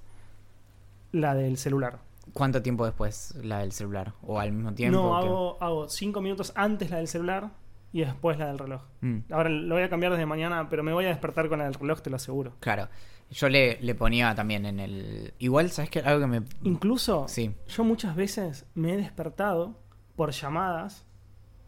la 1.12 1.34
del 1.34 1.56
celular. 1.58 1.98
¿Cuánto 2.32 2.62
tiempo 2.62 2.84
después 2.86 3.34
la 3.42 3.58
del 3.58 3.72
celular? 3.72 4.12
¿O 4.22 4.38
al 4.38 4.52
mismo 4.52 4.72
tiempo? 4.74 4.98
no, 4.98 5.16
hago, 5.16 5.58
hago 5.62 5.88
cinco 5.88 6.20
minutos 6.20 6.52
antes 6.56 6.90
la 6.90 6.98
del 6.98 7.08
celular 7.08 7.50
y 7.92 8.00
después 8.04 8.38
la 8.38 8.46
del 8.46 8.58
reloj. 8.58 8.82
Mm, 9.02 9.18
Ahora 9.30 9.48
lo 9.50 9.74
voy 9.74 9.84
a 9.84 9.88
cambiar 9.88 10.12
desde 10.12 10.26
mañana, 10.26 10.68
pero 10.68 10.82
me 10.82 10.92
voy 10.92 11.04
a 11.04 11.08
despertar 11.08 11.48
con 11.48 11.58
la 11.58 11.64
del 11.66 11.74
reloj, 11.74 12.00
te 12.00 12.10
lo 12.10 12.16
aseguro. 12.16 12.54
claro. 12.60 12.88
Yo 13.30 13.48
le, 13.48 13.80
le 13.80 13.94
ponía 13.94 14.34
también 14.34 14.66
en 14.66 14.78
el... 14.78 15.32
Igual, 15.38 15.70
¿sabes 15.70 15.88
qué? 15.90 16.00
Algo 16.00 16.20
que 16.20 16.26
me... 16.26 16.42
Incluso 16.64 17.26
Sí. 17.28 17.54
yo 17.66 17.82
muchas 17.82 18.14
veces 18.14 18.66
me 18.74 18.92
he 18.92 18.96
despertado 18.98 19.78
por 20.16 20.32
llamadas, 20.32 21.06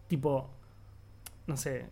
tipo, 0.07 0.51
no 1.47 1.57
sé, 1.57 1.87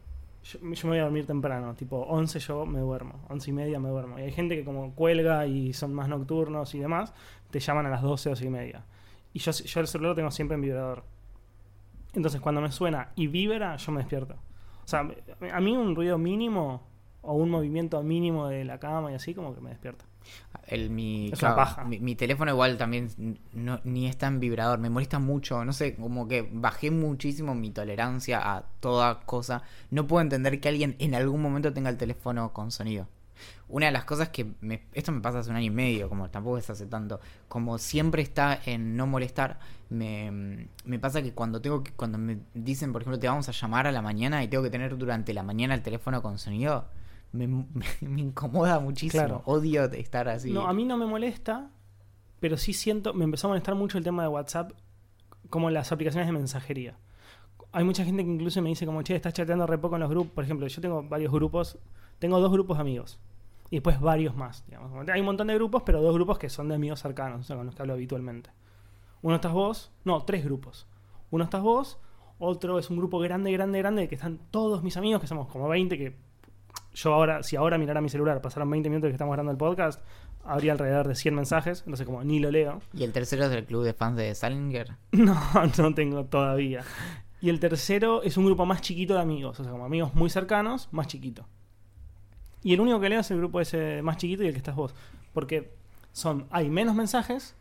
yo, 0.44 0.58
yo 0.60 0.68
me 0.84 0.88
voy 0.90 0.98
a 0.98 1.04
dormir 1.04 1.24
temprano, 1.26 1.72
tipo 1.74 2.00
11 2.02 2.38
yo 2.40 2.66
me 2.66 2.80
duermo, 2.80 3.24
11 3.30 3.48
y 3.48 3.52
media 3.54 3.80
me 3.80 3.88
duermo. 3.88 4.18
Y 4.18 4.22
hay 4.24 4.32
gente 4.32 4.56
que 4.56 4.64
como 4.64 4.94
cuelga 4.94 5.46
y 5.46 5.72
son 5.72 5.94
más 5.94 6.06
nocturnos 6.06 6.74
y 6.74 6.78
demás, 6.78 7.14
te 7.50 7.58
llaman 7.58 7.86
a 7.86 7.88
las 7.88 8.02
12, 8.02 8.28
12 8.28 8.44
y 8.44 8.50
media. 8.50 8.84
Y 9.32 9.38
yo, 9.38 9.52
yo 9.52 9.80
el 9.80 9.86
celular 9.86 10.10
lo 10.10 10.16
tengo 10.16 10.30
siempre 10.30 10.56
en 10.56 10.60
vibrador. 10.60 11.02
Entonces 12.14 12.40
cuando 12.40 12.60
me 12.60 12.70
suena 12.70 13.12
y 13.16 13.26
vibra, 13.26 13.76
yo 13.76 13.92
me 13.92 14.00
despierto. 14.00 14.34
O 14.84 14.88
sea, 14.88 15.08
a 15.52 15.60
mí 15.60 15.76
un 15.76 15.94
ruido 15.94 16.18
mínimo 16.18 16.82
o 17.22 17.34
un 17.34 17.50
movimiento 17.50 18.02
mínimo 18.02 18.48
de 18.48 18.64
la 18.64 18.78
cama 18.78 19.12
y 19.12 19.14
así 19.14 19.34
como 19.34 19.54
que 19.54 19.60
me 19.60 19.70
despierta. 19.70 20.04
El, 20.66 20.90
mi, 20.90 21.30
Es 21.32 21.38
claro, 21.38 21.54
una 21.54 21.64
paja. 21.64 21.84
Mi, 21.84 21.98
mi 21.98 22.14
teléfono 22.14 22.50
igual 22.50 22.76
también 22.76 23.38
no, 23.52 23.80
ni 23.84 24.06
está 24.06 24.26
en 24.26 24.40
vibrador, 24.40 24.78
me 24.78 24.90
molesta 24.90 25.18
mucho, 25.18 25.64
no 25.64 25.72
sé, 25.72 25.96
como 25.96 26.28
que 26.28 26.48
bajé 26.52 26.90
muchísimo 26.90 27.54
mi 27.54 27.70
tolerancia 27.70 28.40
a 28.56 28.64
toda 28.80 29.20
cosa. 29.20 29.62
No 29.90 30.06
puedo 30.06 30.22
entender 30.22 30.60
que 30.60 30.68
alguien 30.68 30.96
en 30.98 31.14
algún 31.14 31.42
momento 31.42 31.72
tenga 31.72 31.90
el 31.90 31.96
teléfono 31.96 32.52
con 32.52 32.70
sonido. 32.70 33.08
Una 33.68 33.86
de 33.86 33.92
las 33.92 34.04
cosas 34.04 34.28
que 34.28 34.46
me, 34.60 34.82
esto 34.92 35.12
me 35.12 35.20
pasa 35.20 35.38
hace 35.38 35.50
un 35.50 35.56
año 35.56 35.66
y 35.66 35.70
medio, 35.70 36.08
como 36.08 36.28
tampoco 36.30 36.58
es 36.58 36.68
hace 36.68 36.86
tanto, 36.86 37.20
como 37.48 37.78
siempre 37.78 38.22
está 38.22 38.60
en 38.66 38.96
no 38.96 39.06
molestar, 39.06 39.58
me, 39.88 40.68
me 40.84 40.98
pasa 40.98 41.22
que 41.22 41.32
cuando 41.32 41.60
tengo 41.60 41.82
que, 41.82 41.92
cuando 41.92 42.18
me 42.18 42.38
dicen, 42.54 42.92
por 42.92 43.02
ejemplo, 43.02 43.18
te 43.18 43.28
vamos 43.28 43.48
a 43.48 43.52
llamar 43.52 43.86
a 43.86 43.92
la 43.92 44.02
mañana 44.02 44.42
y 44.44 44.48
tengo 44.48 44.62
que 44.62 44.70
tener 44.70 44.96
durante 44.98 45.32
la 45.32 45.42
mañana 45.42 45.74
el 45.74 45.82
teléfono 45.82 46.20
con 46.20 46.38
sonido, 46.38 46.86
me, 47.32 47.46
incomoda 48.20 48.78
muchísimo. 48.78 49.22
Claro. 49.22 49.42
Odio 49.46 49.84
estar 49.84 50.28
así. 50.28 50.50
No, 50.50 50.66
a 50.66 50.72
mí 50.72 50.84
no 50.84 50.96
me 50.96 51.06
molesta, 51.06 51.70
pero 52.40 52.56
sí 52.56 52.72
siento, 52.72 53.14
me 53.14 53.24
empezó 53.24 53.46
a 53.46 53.50
molestar 53.50 53.74
mucho 53.74 53.98
el 53.98 54.04
tema 54.04 54.22
de 54.22 54.28
WhatsApp, 54.28 54.72
como 55.48 55.70
las 55.70 55.92
aplicaciones 55.92 56.26
de 56.26 56.32
mensajería. 56.32 56.98
Hay 57.72 57.84
mucha 57.84 58.04
gente 58.04 58.22
que 58.22 58.30
incluso 58.30 58.60
me 58.60 58.68
dice 58.68 58.84
como, 58.84 59.02
che, 59.02 59.16
estás 59.16 59.32
chateando 59.32 59.66
re 59.66 59.78
poco 59.78 59.96
en 59.96 60.02
los 60.02 60.10
grupos. 60.10 60.32
Por 60.34 60.44
ejemplo, 60.44 60.66
yo 60.66 60.80
tengo 60.80 61.02
varios 61.02 61.32
grupos, 61.32 61.78
tengo 62.18 62.38
dos 62.38 62.52
grupos 62.52 62.76
de 62.76 62.82
amigos. 62.82 63.18
Y 63.72 63.76
después 63.76 63.98
varios 63.98 64.36
más, 64.36 64.66
digamos. 64.66 65.08
Hay 65.08 65.20
un 65.20 65.24
montón 65.24 65.46
de 65.46 65.54
grupos, 65.54 65.82
pero 65.86 66.02
dos 66.02 66.12
grupos 66.12 66.38
que 66.38 66.50
son 66.50 66.68
de 66.68 66.74
amigos 66.74 67.00
cercanos, 67.00 67.40
o 67.40 67.42
sea, 67.42 67.56
con 67.56 67.64
los 67.64 67.74
que 67.74 67.80
hablo 67.80 67.94
habitualmente. 67.94 68.50
Uno 69.22 69.36
estás 69.36 69.52
vos, 69.52 69.90
no, 70.04 70.26
tres 70.26 70.44
grupos. 70.44 70.86
Uno 71.30 71.44
estás 71.44 71.62
vos, 71.62 71.98
otro 72.38 72.78
es 72.78 72.90
un 72.90 72.98
grupo 72.98 73.18
grande, 73.18 73.50
grande, 73.50 73.78
grande, 73.78 74.08
que 74.08 74.16
están 74.16 74.40
todos 74.50 74.82
mis 74.82 74.98
amigos, 74.98 75.22
que 75.22 75.26
somos 75.26 75.48
como 75.48 75.70
20, 75.70 75.96
que 75.96 76.18
yo 76.92 77.14
ahora, 77.14 77.42
si 77.42 77.56
ahora 77.56 77.78
mirara 77.78 78.02
mi 78.02 78.10
celular, 78.10 78.42
pasaron 78.42 78.68
20 78.68 78.90
minutos 78.90 79.08
que 79.08 79.14
estamos 79.14 79.32
grabando 79.32 79.52
el 79.52 79.56
podcast, 79.56 80.02
habría 80.44 80.72
alrededor 80.72 81.08
de 81.08 81.14
100 81.14 81.34
mensajes, 81.34 81.78
entonces 81.86 82.04
como 82.04 82.22
ni 82.24 82.40
lo 82.40 82.50
leo. 82.50 82.82
¿Y 82.92 83.04
el 83.04 83.12
tercero 83.12 83.44
es 83.44 83.50
del 83.50 83.64
club 83.64 83.84
de 83.84 83.94
fans 83.94 84.18
de 84.18 84.34
Salinger? 84.34 84.98
No, 85.12 85.34
no 85.78 85.94
tengo 85.94 86.26
todavía. 86.26 86.84
Y 87.40 87.48
el 87.48 87.58
tercero 87.58 88.22
es 88.22 88.36
un 88.36 88.44
grupo 88.44 88.66
más 88.66 88.82
chiquito 88.82 89.14
de 89.14 89.20
amigos, 89.20 89.58
o 89.60 89.62
sea, 89.64 89.72
como 89.72 89.86
amigos 89.86 90.14
muy 90.14 90.28
cercanos, 90.28 90.90
más 90.92 91.06
chiquito. 91.06 91.46
Y 92.62 92.72
el 92.74 92.80
único 92.80 93.00
que 93.00 93.08
leo 93.08 93.20
es 93.20 93.30
el 93.30 93.38
grupo 93.38 93.60
ese 93.60 94.02
más 94.02 94.16
chiquito 94.16 94.42
y 94.44 94.46
el 94.46 94.52
que 94.52 94.58
estás 94.58 94.76
vos. 94.76 94.94
Porque 95.32 95.72
son, 96.12 96.46
hay 96.50 96.68
menos 96.70 96.94
mensajes 96.94 97.54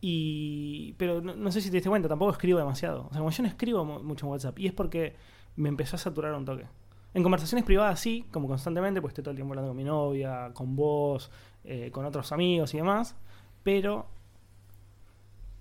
y... 0.00 0.94
Pero 0.98 1.20
no, 1.20 1.50
sé 1.52 1.60
si 1.60 1.70
te 1.70 1.76
diste 1.76 1.88
cuenta, 1.88 2.08
tampoco 2.08 2.32
escribo 2.32 2.58
demasiado. 2.58 3.06
O 3.06 3.10
sea, 3.10 3.18
como 3.18 3.30
yo 3.30 3.42
no 3.42 3.48
escribo 3.48 3.84
mu- 3.84 4.02
mucho 4.02 4.26
en 4.26 4.32
WhatsApp 4.32 4.58
y 4.58 4.66
es 4.66 4.72
porque 4.72 5.16
me 5.56 5.68
empezó 5.68 5.96
a 5.96 5.98
saturar 5.98 6.32
un 6.34 6.44
toque. 6.44 6.66
En 7.14 7.22
conversaciones 7.22 7.64
privadas 7.64 7.98
sí, 8.00 8.26
como 8.30 8.46
constantemente, 8.48 9.00
pues 9.00 9.12
estoy 9.12 9.24
todo 9.24 9.30
el 9.32 9.36
tiempo 9.36 9.52
hablando 9.52 9.70
con 9.70 9.76
mi 9.76 9.84
novia, 9.84 10.50
con 10.52 10.76
vos, 10.76 11.30
eh, 11.64 11.90
con 11.90 12.04
otros 12.04 12.30
amigos 12.32 12.74
y 12.74 12.76
demás. 12.78 13.16
Pero 13.62 14.06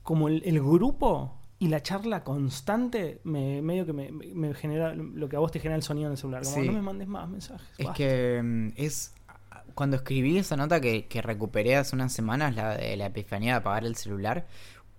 como 0.04 0.28
el 0.30 0.62
grupo 0.62 1.34
y 1.60 1.68
la 1.70 1.82
charla 1.82 2.24
constante, 2.24 3.20
me, 3.24 3.62
medio 3.62 3.86
que 3.86 3.94
me, 3.94 4.54
genera 4.56 4.94
lo 4.94 5.30
que 5.30 5.36
a 5.36 5.39
vos 5.39 5.52
te 5.52 5.60
genera 5.60 5.76
el 5.78 5.84
sonido 5.84 6.08
en 6.08 6.12
el 6.13 6.18
celular. 6.18 6.44
Como 6.44 6.56
Sí. 6.56 6.68
no 6.68 6.74
me 6.74 6.82
mandes 6.82 7.08
más 7.08 7.30
mensajes. 7.30 7.68
Es 7.78 7.86
basta". 7.86 7.98
que 7.98 8.41
mm, 8.44 8.68
es. 8.76 9.13
Cuando 9.74 9.98
escribí 9.98 10.38
esa 10.38 10.56
nota 10.56 10.80
que, 10.80 11.06
que 11.08 11.22
recuperé 11.22 11.76
hace 11.76 11.96
unas 11.96 12.13
semanas, 12.13 12.56
la 12.56 12.78
de 12.78 12.96
la 12.98 13.08
epifanía 13.08 13.54
de 13.54 13.58
apagar 13.58 13.86
el 13.86 13.96
celular, 13.96 14.48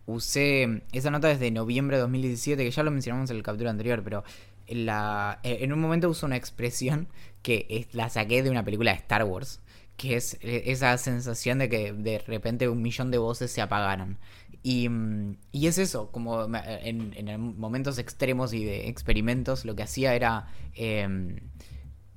usé 0.06 0.66
mm, 0.66 0.80
esa 0.92 1.10
nota 1.10 1.28
desde 1.28 1.50
noviembre 1.50 1.96
de 1.96 2.02
2017, 2.02 2.64
que 2.64 2.70
ya 2.70 2.82
lo 2.82 2.90
mencionamos 2.90 3.30
en 3.30 3.36
el 3.36 3.42
capítulo 3.42 3.70
anterior, 3.70 4.02
pero 4.02 4.24
en, 4.66 4.86
la, 4.86 5.40
eh, 5.42 5.58
en 5.60 5.72
un 5.72 5.80
momento 5.80 6.08
uso 6.08 6.26
una 6.26 6.36
expresión 6.36 7.08
que 7.42 7.66
es- 7.70 7.94
la 7.94 8.08
saqué 8.10 8.42
de 8.42 8.50
una 8.50 8.64
película 8.64 8.90
de 8.92 8.98
Star 8.98 9.24
Wars, 9.24 9.60
que 9.96 10.16
es 10.16 10.34
eh, 10.42 10.64
esa 10.66 10.96
sensación 10.98 11.58
de 11.58 11.68
que 11.70 11.92
de 11.92 12.18
repente 12.18 12.68
un 12.68 12.82
millón 12.82 13.10
de 13.10 13.18
voces 13.18 13.50
se 13.50 13.62
apagaron. 13.62 14.18
Y, 14.68 14.88
mm, 14.88 15.36
y 15.52 15.68
es 15.68 15.78
eso, 15.78 16.10
como 16.10 16.42
en, 16.42 17.14
en 17.14 17.56
momentos 17.56 17.98
extremos 17.98 18.52
y 18.52 18.64
de 18.64 18.88
experimentos, 18.88 19.64
lo 19.64 19.76
que 19.76 19.84
hacía 19.84 20.16
era 20.16 20.48
em, 20.74 21.36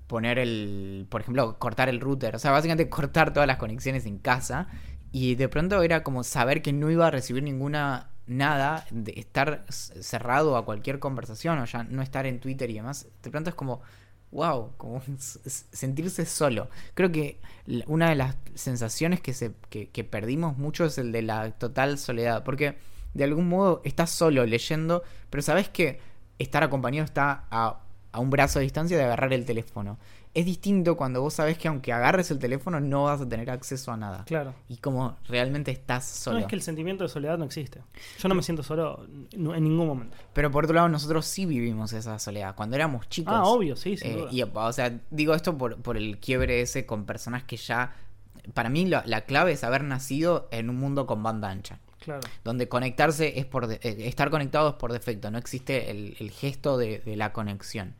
poner 0.07 0.39
el, 0.39 1.05
por 1.11 1.21
ejemplo, 1.21 1.59
cortar 1.59 1.89
el 1.89 1.99
router, 1.99 2.35
o 2.35 2.39
sea, 2.39 2.49
básicamente 2.49 2.89
cortar 2.97 3.33
todas 3.33 3.45
las 3.45 3.57
conexiones 3.57 4.07
en 4.07 4.17
casa 4.17 4.67
y 5.11 5.35
de 5.35 5.47
pronto 5.47 5.83
era 5.83 6.01
como 6.01 6.23
saber 6.23 6.63
que 6.63 6.73
no 6.73 6.89
iba 6.89 7.05
a 7.05 7.11
recibir 7.11 7.43
ninguna 7.43 8.09
nada, 8.25 8.87
de 8.89 9.13
estar 9.17 9.65
cerrado 9.69 10.57
a 10.57 10.65
cualquier 10.65 10.97
conversación 10.97 11.59
o 11.59 11.65
ya 11.65 11.83
no 11.83 12.01
estar 12.01 12.25
en 12.25 12.39
Twitter 12.39 12.67
y 12.71 12.73
demás, 12.73 13.09
de 13.21 13.29
pronto 13.29 13.51
es 13.51 13.55
como, 13.55 13.81
wow, 14.31 14.71
como 14.77 15.01
sentirse 15.45 16.25
solo. 16.25 16.69
Creo 16.93 17.11
que 17.11 17.39
una 17.87 18.09
de 18.09 18.15
las 18.15 18.35
sensaciones 18.55 19.21
que, 19.21 19.33
se, 19.33 19.53
que, 19.69 19.89
que 19.89 20.03
perdimos 20.03 20.57
mucho 20.57 20.85
es 20.85 20.97
el 20.97 21.11
de 21.11 21.21
la 21.21 21.51
total 21.51 21.97
soledad, 21.97 22.43
porque 22.43 22.77
de 23.13 23.23
algún 23.23 23.49
modo 23.49 23.81
estás 23.83 24.11
solo 24.11 24.45
leyendo, 24.45 25.03
pero 25.29 25.41
sabes 25.41 25.69
que 25.69 25.99
estar 26.37 26.63
acompañado 26.63 27.05
está 27.05 27.45
a, 27.51 27.81
a 28.11 28.19
un 28.19 28.29
brazo 28.29 28.59
de 28.59 28.63
distancia 28.63 28.97
de 28.97 29.03
agarrar 29.03 29.33
el 29.33 29.45
teléfono. 29.45 29.97
Es 30.33 30.45
distinto 30.45 30.95
cuando 30.95 31.21
vos 31.21 31.33
sabes 31.33 31.57
que 31.57 31.67
aunque 31.67 31.91
agarres 31.91 32.29
el 32.29 32.37
teléfono 32.37 32.79
no 32.79 33.05
vas 33.05 33.19
a 33.19 33.27
tener 33.27 33.49
acceso 33.49 33.91
a 33.91 33.97
nada. 33.97 34.25
Claro. 34.25 34.53
Y 34.67 34.77
como 34.77 35.17
realmente 35.27 35.71
estás 35.71 36.05
solo. 36.05 36.37
No 36.37 36.41
es 36.41 36.47
que 36.47 36.55
el 36.55 36.61
sentimiento 36.61 37.03
de 37.03 37.09
soledad 37.09 37.37
no 37.39 37.45
existe. 37.45 37.81
Yo 38.19 38.29
no 38.29 38.35
me 38.35 38.43
siento 38.43 38.61
solo 38.61 39.05
en 39.31 39.63
ningún 39.63 39.87
momento. 39.87 40.15
Pero 40.33 40.51
por 40.51 40.65
otro 40.65 40.75
lado, 40.75 40.87
nosotros 40.87 41.25
sí 41.25 41.45
vivimos 41.47 41.93
esa 41.93 42.19
soledad. 42.19 42.55
Cuando 42.55 42.75
éramos 42.75 43.09
chicos. 43.09 43.33
Ah, 43.35 43.43
obvio, 43.45 43.75
sí, 43.75 43.97
sin 43.97 44.11
Eh, 44.11 44.15
duda. 44.17 44.29
y, 44.31 44.43
o 44.43 44.73
sea, 44.73 44.99
digo 45.09 45.33
esto 45.33 45.57
por, 45.57 45.77
por 45.81 45.97
el 45.97 46.19
quiebre 46.19 46.61
ese 46.61 46.85
con 46.85 47.05
personas 47.05 47.43
que 47.43 47.57
ya. 47.57 47.93
Para 48.53 48.69
mí, 48.69 48.85
la, 48.85 49.03
la 49.07 49.21
clave 49.21 49.51
es 49.53 49.63
haber 49.63 49.83
nacido 49.83 50.47
en 50.51 50.69
un 50.69 50.77
mundo 50.77 51.05
con 51.07 51.23
banda 51.23 51.49
ancha. 51.49 51.79
Claro. 52.03 52.21
Donde 52.43 52.67
conectarse 52.69 53.39
es 53.39 53.45
por. 53.45 53.67
de- 53.67 53.79
eh, 53.83 54.07
estar 54.07 54.29
conectado 54.29 54.69
es 54.69 54.75
por 54.75 54.91
defecto. 54.93 55.29
No 55.31 55.37
existe 55.37 55.91
el, 55.91 56.15
el 56.19 56.31
gesto 56.31 56.77
de, 56.77 56.99
de 56.99 57.15
la 57.15 57.33
conexión. 57.33 57.95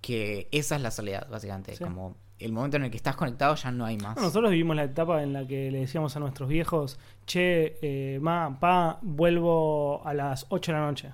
Que 0.00 0.48
esa 0.52 0.76
es 0.76 0.82
la 0.82 0.90
soledad, 0.90 1.28
básicamente. 1.30 1.74
Sí. 1.76 1.82
Como 1.84 2.16
el 2.38 2.52
momento 2.52 2.76
en 2.76 2.84
el 2.84 2.90
que 2.90 2.96
estás 2.96 3.16
conectado 3.16 3.54
ya 3.54 3.70
no 3.70 3.86
hay 3.86 3.96
más. 3.96 4.14
Bueno, 4.16 4.28
nosotros 4.28 4.50
vivimos 4.50 4.76
la 4.76 4.84
etapa 4.84 5.22
en 5.22 5.32
la 5.32 5.46
que 5.46 5.70
le 5.70 5.78
decíamos 5.80 6.14
a 6.16 6.20
nuestros 6.20 6.48
viejos, 6.48 6.98
che, 7.26 7.78
eh, 7.80 8.18
ma, 8.20 8.58
pa, 8.60 8.98
vuelvo 9.02 10.06
a 10.06 10.12
las 10.12 10.44
8 10.50 10.72
de 10.72 10.78
la 10.78 10.84
noche. 10.86 11.12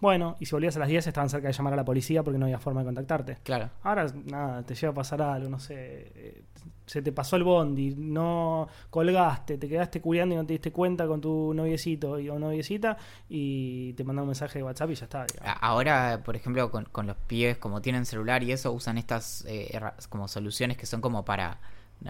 Bueno, 0.00 0.36
y 0.40 0.46
si 0.46 0.52
volvías 0.52 0.74
a 0.76 0.78
las 0.78 0.88
10 0.88 1.08
estaban 1.08 1.28
cerca 1.28 1.48
de 1.48 1.52
llamar 1.52 1.74
a 1.74 1.76
la 1.76 1.84
policía 1.84 2.22
porque 2.22 2.38
no 2.38 2.46
había 2.46 2.58
forma 2.58 2.80
de 2.80 2.86
contactarte. 2.86 3.36
Claro. 3.42 3.68
Ahora, 3.82 4.06
nada, 4.24 4.62
te 4.62 4.74
llega 4.74 4.90
a 4.92 4.94
pasar 4.94 5.20
algo, 5.20 5.50
no 5.50 5.58
sé. 5.60 6.44
Se 6.86 7.02
te 7.02 7.12
pasó 7.12 7.36
el 7.36 7.44
bondi, 7.44 7.94
no 7.96 8.66
colgaste, 8.90 9.58
te 9.58 9.68
quedaste 9.68 10.00
cuidando 10.00 10.34
y 10.34 10.38
no 10.38 10.44
te 10.46 10.54
diste 10.54 10.72
cuenta 10.72 11.06
con 11.06 11.20
tu 11.20 11.54
noviecito 11.54 12.18
y- 12.18 12.28
o 12.28 12.38
noviecita 12.38 12.96
y 13.28 13.92
te 13.92 14.02
mandan 14.02 14.24
un 14.24 14.28
mensaje 14.30 14.58
de 14.58 14.64
WhatsApp 14.64 14.90
y 14.90 14.94
ya 14.96 15.04
está. 15.04 15.26
Ahora, 15.60 16.22
por 16.24 16.34
ejemplo, 16.34 16.70
con, 16.70 17.06
los 17.06 17.16
pibes, 17.28 17.58
como 17.58 17.80
tienen 17.80 18.06
celular 18.06 18.42
y 18.42 18.50
eso, 18.52 18.72
usan 18.72 18.98
estas 18.98 19.44
eh, 19.46 19.78
como 20.08 20.26
soluciones 20.26 20.76
que 20.76 20.86
son 20.86 21.00
como 21.00 21.24
para, 21.24 21.60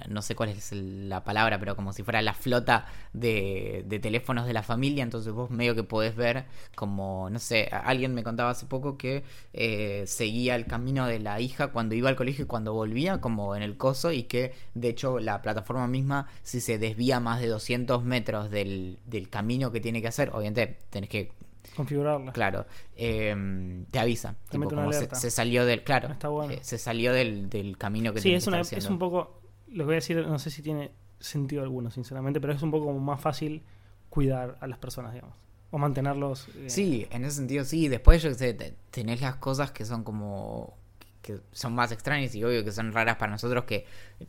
no- 0.08 0.22
sé 0.22 0.34
cuál 0.34 0.50
es 0.50 0.72
la 0.72 1.24
palabra, 1.24 1.58
pero 1.58 1.74
como 1.76 1.92
si 1.92 2.02
fuera 2.02 2.22
la 2.22 2.34
flota 2.34 2.86
de, 3.12 3.84
de 3.86 3.98
teléfonos 3.98 4.46
de 4.46 4.52
la 4.52 4.62
familia, 4.62 5.02
entonces 5.02 5.32
vos 5.32 5.50
medio 5.50 5.74
que 5.74 5.82
podés 5.82 6.14
ver 6.14 6.44
como, 6.74 7.28
no 7.30 7.38
sé, 7.38 7.68
alguien 7.72 8.14
me 8.14 8.22
contaba 8.22 8.50
hace 8.50 8.66
poco 8.66 8.96
que 8.98 9.24
eh, 9.52 10.04
seguía 10.06 10.54
el 10.56 10.66
camino 10.66 11.06
de 11.06 11.18
la 11.20 11.40
hija 11.40 11.68
cuando 11.68 11.94
iba 11.94 12.08
al 12.08 12.16
colegio 12.16 12.44
y 12.44 12.48
cuando 12.48 12.72
volvía, 12.74 13.20
como 13.20 13.56
en 13.56 13.62
el 13.62 13.76
coso, 13.76 14.12
y 14.12 14.24
que 14.24 14.52
de 14.74 14.88
hecho 14.88 15.18
la 15.18 15.42
plataforma 15.42 15.86
misma, 15.88 16.26
si 16.42 16.60
se 16.60 16.78
desvía 16.78 17.20
más 17.20 17.40
de 17.40 17.48
200 17.48 18.04
metros 18.04 18.50
del, 18.50 18.98
del 19.06 19.28
camino 19.28 19.72
que 19.72 19.80
tiene 19.80 20.00
que 20.02 20.08
hacer, 20.08 20.30
obviamente 20.32 20.78
tenés 20.90 21.08
que 21.10 21.32
Configurarla. 21.76 22.32
Claro, 22.32 22.66
eh, 22.96 23.84
te 23.90 23.98
avisa. 23.98 24.34
Te 24.46 24.58
tipo, 24.58 24.70
como 24.70 24.92
se, 24.92 25.30
salió 25.30 25.64
del. 25.64 25.84
Claro, 25.84 26.08
bueno. 26.30 26.52
eh, 26.52 26.58
se 26.62 26.78
salió 26.78 27.12
del, 27.12 27.48
del 27.48 27.78
camino 27.78 28.12
que 28.12 28.20
Sí, 28.20 28.32
es, 28.32 28.44
que 28.44 28.50
una, 28.50 28.60
estar 28.60 28.78
es 28.78 28.86
un 28.86 28.98
poco. 28.98 29.39
Les 29.72 29.84
voy 29.86 29.94
a 29.94 29.96
decir, 29.96 30.16
no 30.26 30.38
sé 30.38 30.50
si 30.50 30.62
tiene 30.62 30.90
sentido 31.18 31.62
alguno, 31.62 31.90
sinceramente, 31.90 32.40
pero 32.40 32.52
es 32.52 32.62
un 32.62 32.70
poco 32.70 32.92
más 32.92 33.20
fácil 33.20 33.62
cuidar 34.08 34.56
a 34.60 34.66
las 34.66 34.78
personas, 34.78 35.12
digamos. 35.12 35.36
O 35.70 35.78
mantenerlos. 35.78 36.48
eh, 36.56 36.68
Sí, 36.68 37.06
en 37.10 37.24
ese 37.24 37.36
sentido 37.36 37.64
sí. 37.64 37.86
Después, 37.88 38.22
yo 38.22 38.34
sé, 38.34 38.54
te- 38.54 38.74
tenés 38.90 39.20
las 39.20 39.36
cosas 39.36 39.70
que 39.70 39.84
son 39.84 40.02
como. 40.02 40.76
Que 41.22 41.38
son 41.52 41.74
más 41.74 41.92
extrañas 41.92 42.34
y 42.34 42.42
obvio 42.44 42.64
que 42.64 42.72
son 42.72 42.92
raras 42.92 43.16
para 43.16 43.30
nosotros 43.32 43.64
que, 43.64 43.84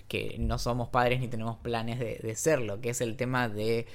que 0.08 0.36
no 0.40 0.60
somos 0.60 0.90
padres 0.90 1.20
ni 1.20 1.28
tenemos 1.28 1.58
planes 1.58 2.00
de, 2.00 2.20
de 2.22 2.36
serlo, 2.36 2.82
que 2.82 2.90
es 2.90 3.02
el 3.02 3.16
tema 3.16 3.48
de 3.50 3.86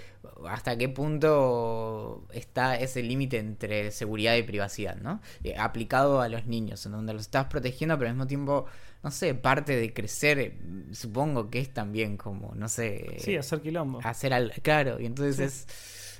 hasta 0.48 0.76
qué 0.76 0.88
punto 0.88 2.26
está 2.32 2.76
ese 2.76 3.02
límite 3.02 3.38
entre 3.38 3.90
seguridad 3.90 4.35
y 4.37 4.42
privacidad, 4.42 4.96
¿no? 4.96 5.20
Eh, 5.44 5.54
aplicado 5.59 6.20
a 6.20 6.28
los 6.28 6.46
niños, 6.46 6.85
en 6.87 6.92
donde 6.92 7.12
los 7.12 7.22
estás 7.22 7.46
protegiendo, 7.46 7.96
pero 7.98 8.09
al 8.11 8.14
mismo 8.16 8.26
tiempo, 8.26 8.66
no 9.02 9.11
sé, 9.11 9.35
parte 9.35 9.76
de 9.76 9.92
crecer, 9.92 10.54
supongo 10.92 11.50
que 11.50 11.61
es 11.61 11.72
también 11.72 12.16
como, 12.16 12.54
no 12.54 12.68
sé, 12.68 13.16
Sí, 13.18 13.37
hacer 13.37 13.61
quilombo. 13.61 14.00
hacer 14.02 14.32
algo, 14.32 14.52
claro, 14.62 15.00
y 15.00 15.06
entonces 15.06 15.37
Sí. 15.37 15.42
es 15.44 15.66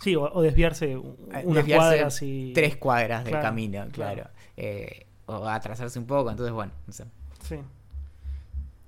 Sí, 0.03 0.15
o, 0.15 0.23
o 0.25 0.43
desviarse 0.43 0.93
Eh, 0.93 0.97
unas 0.97 1.45
desviarse 1.45 1.75
cuadras 1.97 2.23
y. 2.23 2.53
tres 2.55 2.77
cuadras 2.77 3.25
del 3.25 3.33
Claro, 3.33 3.47
camino, 3.49 3.89
claro. 3.93 4.15
claro. 4.23 4.31
Eh, 4.57 5.06
o 5.27 5.47
atrasarse 5.49 5.99
un 5.99 6.07
poco, 6.07 6.31
entonces 6.31 6.53
bueno, 6.55 6.73
no 6.87 6.93
sé. 6.93 7.05
Sí. 7.43 7.57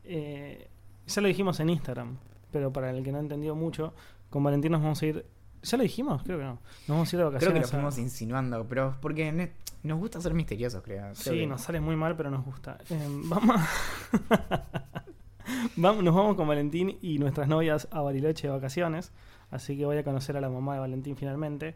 Eh, 0.04 0.68
ya 1.06 1.20
lo 1.22 1.28
dijimos 1.28 1.60
en 1.60 1.70
Instagram, 1.70 2.16
pero 2.50 2.72
para 2.72 2.90
el 2.90 3.02
que 3.02 3.12
no 3.12 3.18
ha 3.18 3.20
entendido 3.20 3.54
mucho, 3.54 3.92
con 4.30 4.42
Valentín 4.42 4.72
nos 4.72 4.82
vamos 4.82 5.00
a 5.02 5.06
ir. 5.06 5.26
¿Ya 5.62 5.76
lo 5.76 5.82
dijimos? 5.82 6.22
Creo 6.22 6.38
que 6.38 6.44
no. 6.44 6.52
Nos 6.52 6.88
vamos 6.88 7.12
a 7.12 7.16
ir 7.16 7.18
de 7.18 7.24
Creo 7.24 7.30
vacaciones. 7.32 7.54
que 7.54 7.60
lo 7.60 7.66
a- 7.66 7.70
fuimos 7.70 7.98
insinuando, 7.98 8.66
pero 8.68 8.96
porque 9.00 9.32
ne- 9.32 9.52
nos 9.82 9.98
gusta 9.98 10.20
ser 10.20 10.32
misteriosos, 10.34 10.82
creo. 10.82 11.02
Creo 11.02 11.14
Sí, 11.14 11.30
que- 11.30 11.46
nos 11.46 11.60
sale 11.62 11.80
muy 11.80 11.96
mal, 11.96 12.16
pero 12.16 12.30
nos 12.30 12.44
gusta. 12.44 12.78
Eh, 12.90 13.06
vamos, 13.24 13.56
a- 13.56 13.68
vamos- 15.76 16.04
Nos 16.04 16.14
vamos 16.14 16.36
con 16.36 16.46
Valentín 16.48 16.98
y 17.02 17.18
nuestras 17.18 17.48
novias 17.48 17.88
a 17.90 18.00
Bariloche 18.00 18.46
de 18.46 18.52
vacaciones. 18.52 19.12
Así 19.50 19.76
que 19.76 19.84
voy 19.86 19.96
a 19.96 20.04
conocer 20.04 20.36
a 20.36 20.40
la 20.40 20.48
mamá 20.50 20.74
de 20.74 20.80
Valentín 20.80 21.16
finalmente. 21.16 21.74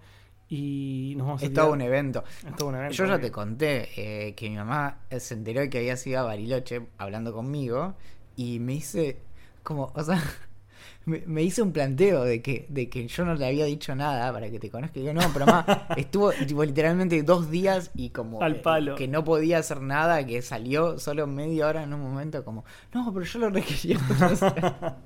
Y 0.55 1.15
nos 1.17 1.27
vamos 1.29 1.43
a 1.43 1.47
Es 1.47 1.55
todo 1.55 1.73
un 1.73 1.81
evento. 1.81 2.25
es 2.47 2.55
todo 2.57 2.69
un 2.69 2.75
evento, 2.75 2.95
Yo 2.95 3.07
ya 3.07 3.19
te 3.19 3.31
conté 3.31 3.89
eh, 3.97 4.35
que 4.35 4.51
mi 4.51 4.57
mamá 4.57 4.99
se 5.19 5.33
enteró 5.33 5.63
que 5.71 5.79
había 5.79 5.97
sido 5.97 6.21
a 6.21 6.25
Bariloche 6.25 6.89
hablando 6.99 7.33
conmigo 7.33 7.95
y 8.37 8.59
me 8.59 8.75
hice 8.75 9.17
como, 9.63 9.91
o 9.95 10.05
sea, 10.05 10.23
me, 11.07 11.23
me 11.25 11.43
hice 11.43 11.63
un 11.63 11.73
planteo 11.73 12.25
de 12.25 12.43
que, 12.43 12.67
de 12.69 12.91
que 12.91 13.09
yo 13.09 13.25
no 13.25 13.35
le 13.35 13.47
había 13.47 13.65
dicho 13.65 13.95
nada 13.95 14.31
para 14.31 14.51
que 14.51 14.59
te 14.59 14.69
conozca. 14.69 15.01
Y 15.01 15.05
yo, 15.05 15.15
no, 15.15 15.23
pero 15.33 15.47
mamá, 15.47 15.87
estuvo 15.97 16.33
tipo, 16.33 16.63
literalmente 16.65 17.23
dos 17.23 17.51
días 17.51 17.91
y 17.95 18.11
como 18.11 18.43
Al 18.43 18.57
eh, 18.57 18.59
palo. 18.59 18.95
que 18.95 19.09
no 19.09 19.25
podía 19.25 19.57
hacer 19.57 19.81
nada, 19.81 20.27
que 20.27 20.43
salió 20.43 20.99
solo 20.99 21.27
media 21.27 21.67
hora 21.67 21.83
en 21.83 21.95
un 21.95 22.03
momento 22.03 22.45
como, 22.45 22.67
no, 22.93 23.11
pero 23.15 23.25
yo 23.25 23.39
lo 23.39 23.49
requería. 23.49 23.99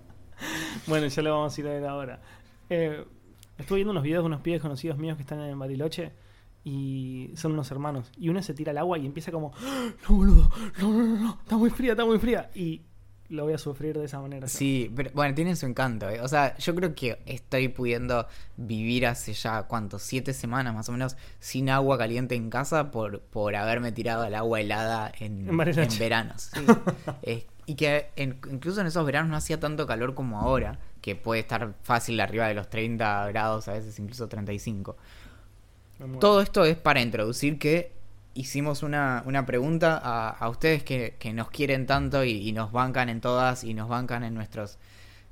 Bueno, 0.87 1.07
ya 1.07 1.23
lo 1.23 1.31
vamos 1.33 1.57
a 1.57 1.61
ir 1.61 1.67
a 1.67 1.71
ver 1.71 1.87
ahora. 1.87 2.21
Eh, 2.69 3.05
estuve 3.59 3.77
viendo 3.77 3.91
unos 3.93 4.03
videos 4.03 4.23
de 4.23 4.27
unos 4.27 4.41
pibes 4.41 4.61
conocidos 4.61 4.99
míos 4.99 5.17
que 5.17 5.23
están 5.23 5.41
en 5.41 5.59
Bariloche 5.59 6.13
y 6.65 7.31
son 7.37 7.53
unos 7.53 7.71
hermanos. 7.71 8.11
Y 8.19 8.29
uno 8.29 8.43
se 8.43 8.55
tira 8.55 8.71
al 8.73 8.79
agua 8.79 8.99
y 8.99 9.07
empieza 9.07 9.31
como, 9.33 9.53
"¡Ah! 9.61 9.89
no, 10.09 10.17
boludo, 10.17 10.51
no, 10.81 10.93
no, 10.93 11.05
no, 11.05 11.17
no, 11.21 11.39
está 11.43 11.57
muy 11.57 11.71
fría, 11.71 11.93
está 11.93 12.05
muy 12.05 12.19
fría. 12.19 12.51
Y 12.55 12.83
lo 13.29 13.45
voy 13.45 13.55
a 13.55 13.59
sufrir 13.59 13.97
de 13.99 14.05
esa 14.05 14.21
manera. 14.21 14.47
Sí, 14.47 14.91
pero 14.95 15.11
bueno, 15.15 15.35
tienen 15.35 15.57
su 15.57 15.67
encanto. 15.67 16.09
¿eh? 16.09 16.21
O 16.21 16.29
sea, 16.29 16.57
yo 16.59 16.75
creo 16.77 16.95
que 16.95 17.19
estoy 17.27 17.69
pudiendo 17.69 18.27
vivir 18.57 19.07
hace 19.07 19.33
ya, 19.33 19.65
¿cuánto? 19.65 19.99
Siete 19.99 20.33
semanas 20.33 20.75
más 20.75 20.89
o 20.89 20.93
menos 20.93 21.17
sin 21.41 21.69
agua 21.71 21.99
caliente 21.99 22.35
en 22.37 22.51
casa 22.51 22.91
por, 22.93 23.21
por 23.23 23.57
haberme 23.57 23.91
tirado 23.93 24.23
al 24.23 24.35
agua 24.37 24.61
helada 24.61 25.11
en, 25.19 25.49
En 25.49 25.57
veranos. 25.99 26.51
sí. 26.55 26.61
Eh, 27.23 27.47
y 27.67 27.75
que 27.75 28.11
en- 28.17 28.39
incluso 28.51 28.81
en 28.81 28.87
esos 28.87 29.05
veranos 29.05 29.31
no 29.31 29.37
hacía 29.37 29.59
tanto 29.61 29.87
calor 29.87 30.15
como 30.15 30.41
ahora, 30.41 30.79
que 31.01 31.15
puede 31.17 31.41
estar 31.41 31.75
fácil 31.83 32.19
arriba 32.21 32.47
de 32.49 32.55
los 32.55 32.69
30 32.71 33.27
grados, 33.29 33.69
a 33.69 33.73
veces 33.73 33.99
incluso 33.99 34.29
35. 34.29 34.97
Me 35.99 36.07
muero. 36.07 36.21
Todo 36.21 36.41
esto 36.41 36.65
es 36.65 36.77
para 36.77 37.01
introducir 37.01 37.59
que 37.59 37.93
hicimos 38.35 38.83
una, 38.83 39.23
una 39.27 39.47
pregunta 39.47 39.99
a, 40.03 40.29
a 40.31 40.49
ustedes 40.49 40.83
que, 40.83 41.17
que 41.19 41.33
nos 41.33 41.49
quieren 41.51 41.87
tanto 41.87 42.23
y, 42.25 42.33
y 42.49 42.53
nos 42.53 42.71
bancan 42.73 43.09
en 43.09 43.21
todas 43.21 43.65
y 43.65 43.73
nos 43.75 43.89
bancan 43.89 44.25
en 44.25 44.35
nuestros 44.35 44.79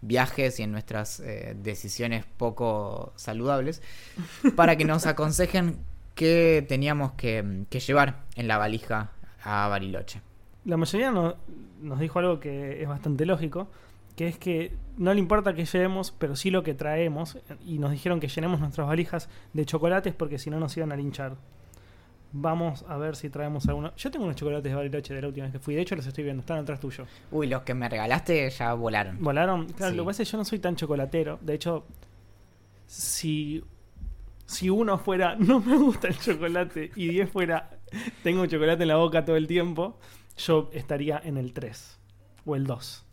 viajes 0.00 0.58
y 0.60 0.62
en 0.62 0.72
nuestras 0.72 1.20
eh, 1.20 1.54
decisiones 1.56 2.24
poco 2.36 3.12
saludables, 3.16 3.82
para 4.56 4.76
que 4.76 4.84
nos 4.84 5.06
aconsejen 5.06 5.78
qué 6.14 6.64
teníamos 6.68 7.12
que, 7.12 7.64
que 7.70 7.80
llevar 7.80 8.20
en 8.36 8.48
la 8.48 8.56
valija 8.58 9.10
a 9.42 9.68
Bariloche. 9.68 10.20
La 10.64 10.76
mayoría 10.76 11.10
no- 11.10 11.34
nos 11.82 12.00
dijo 12.00 12.18
algo 12.18 12.40
que 12.40 12.82
es 12.82 12.88
bastante 12.88 13.26
lógico, 13.26 13.68
que 14.16 14.28
es 14.28 14.38
que 14.38 14.72
no 14.96 15.12
le 15.12 15.20
importa 15.20 15.54
que 15.54 15.64
llevemos, 15.64 16.12
pero 16.16 16.36
sí 16.36 16.50
lo 16.50 16.62
que 16.62 16.72
traemos. 16.74 17.36
Y 17.66 17.78
nos 17.78 17.90
dijeron 17.90 18.20
que 18.20 18.28
llenemos 18.28 18.60
nuestras 18.60 18.86
valijas 18.86 19.28
de 19.52 19.66
chocolates 19.66 20.14
porque 20.14 20.38
si 20.38 20.50
no 20.50 20.58
nos 20.60 20.76
iban 20.76 20.92
a 20.92 20.96
linchar. 20.96 21.36
Vamos 22.36 22.84
a 22.88 22.96
ver 22.96 23.14
si 23.14 23.30
traemos 23.30 23.68
alguno. 23.68 23.92
Yo 23.96 24.10
tengo 24.10 24.24
unos 24.24 24.34
chocolates 24.36 24.68
de 24.70 24.74
Bariloche 24.74 25.14
de 25.14 25.22
la 25.22 25.28
última 25.28 25.44
vez 25.46 25.52
que 25.52 25.58
fui. 25.60 25.74
De 25.74 25.82
hecho, 25.82 25.94
los 25.94 26.04
estoy 26.06 26.24
viendo. 26.24 26.40
Están 26.40 26.58
atrás 26.58 26.80
tuyo. 26.80 27.06
Uy, 27.30 27.46
los 27.46 27.62
que 27.62 27.74
me 27.74 27.88
regalaste 27.88 28.50
ya 28.50 28.74
volaron. 28.74 29.22
¿Volaron? 29.22 29.66
Claro, 29.66 29.90
Sí. 29.92 29.96
lo 29.96 30.02
que 30.02 30.06
pasa 30.08 30.22
es 30.22 30.28
que 30.28 30.32
yo 30.32 30.38
no 30.38 30.44
soy 30.44 30.58
tan 30.58 30.74
chocolatero. 30.74 31.38
De 31.42 31.54
hecho, 31.54 31.84
si, 32.86 33.62
si 34.46 34.70
uno 34.70 34.98
fuera 34.98 35.36
no 35.38 35.60
me 35.60 35.76
gusta 35.76 36.08
el 36.08 36.18
chocolate 36.18 36.90
y 36.96 37.08
10 37.08 37.30
fuera 37.30 37.70
tengo 38.22 38.46
chocolate 38.46 38.82
en 38.82 38.88
la 38.88 38.96
boca 38.96 39.24
todo 39.24 39.36
el 39.36 39.46
tiempo, 39.46 39.98
yo 40.36 40.70
estaría 40.72 41.20
en 41.24 41.36
el 41.36 41.52
3 41.52 41.98
o 42.44 42.56
el 42.56 42.66
2. 42.66 43.04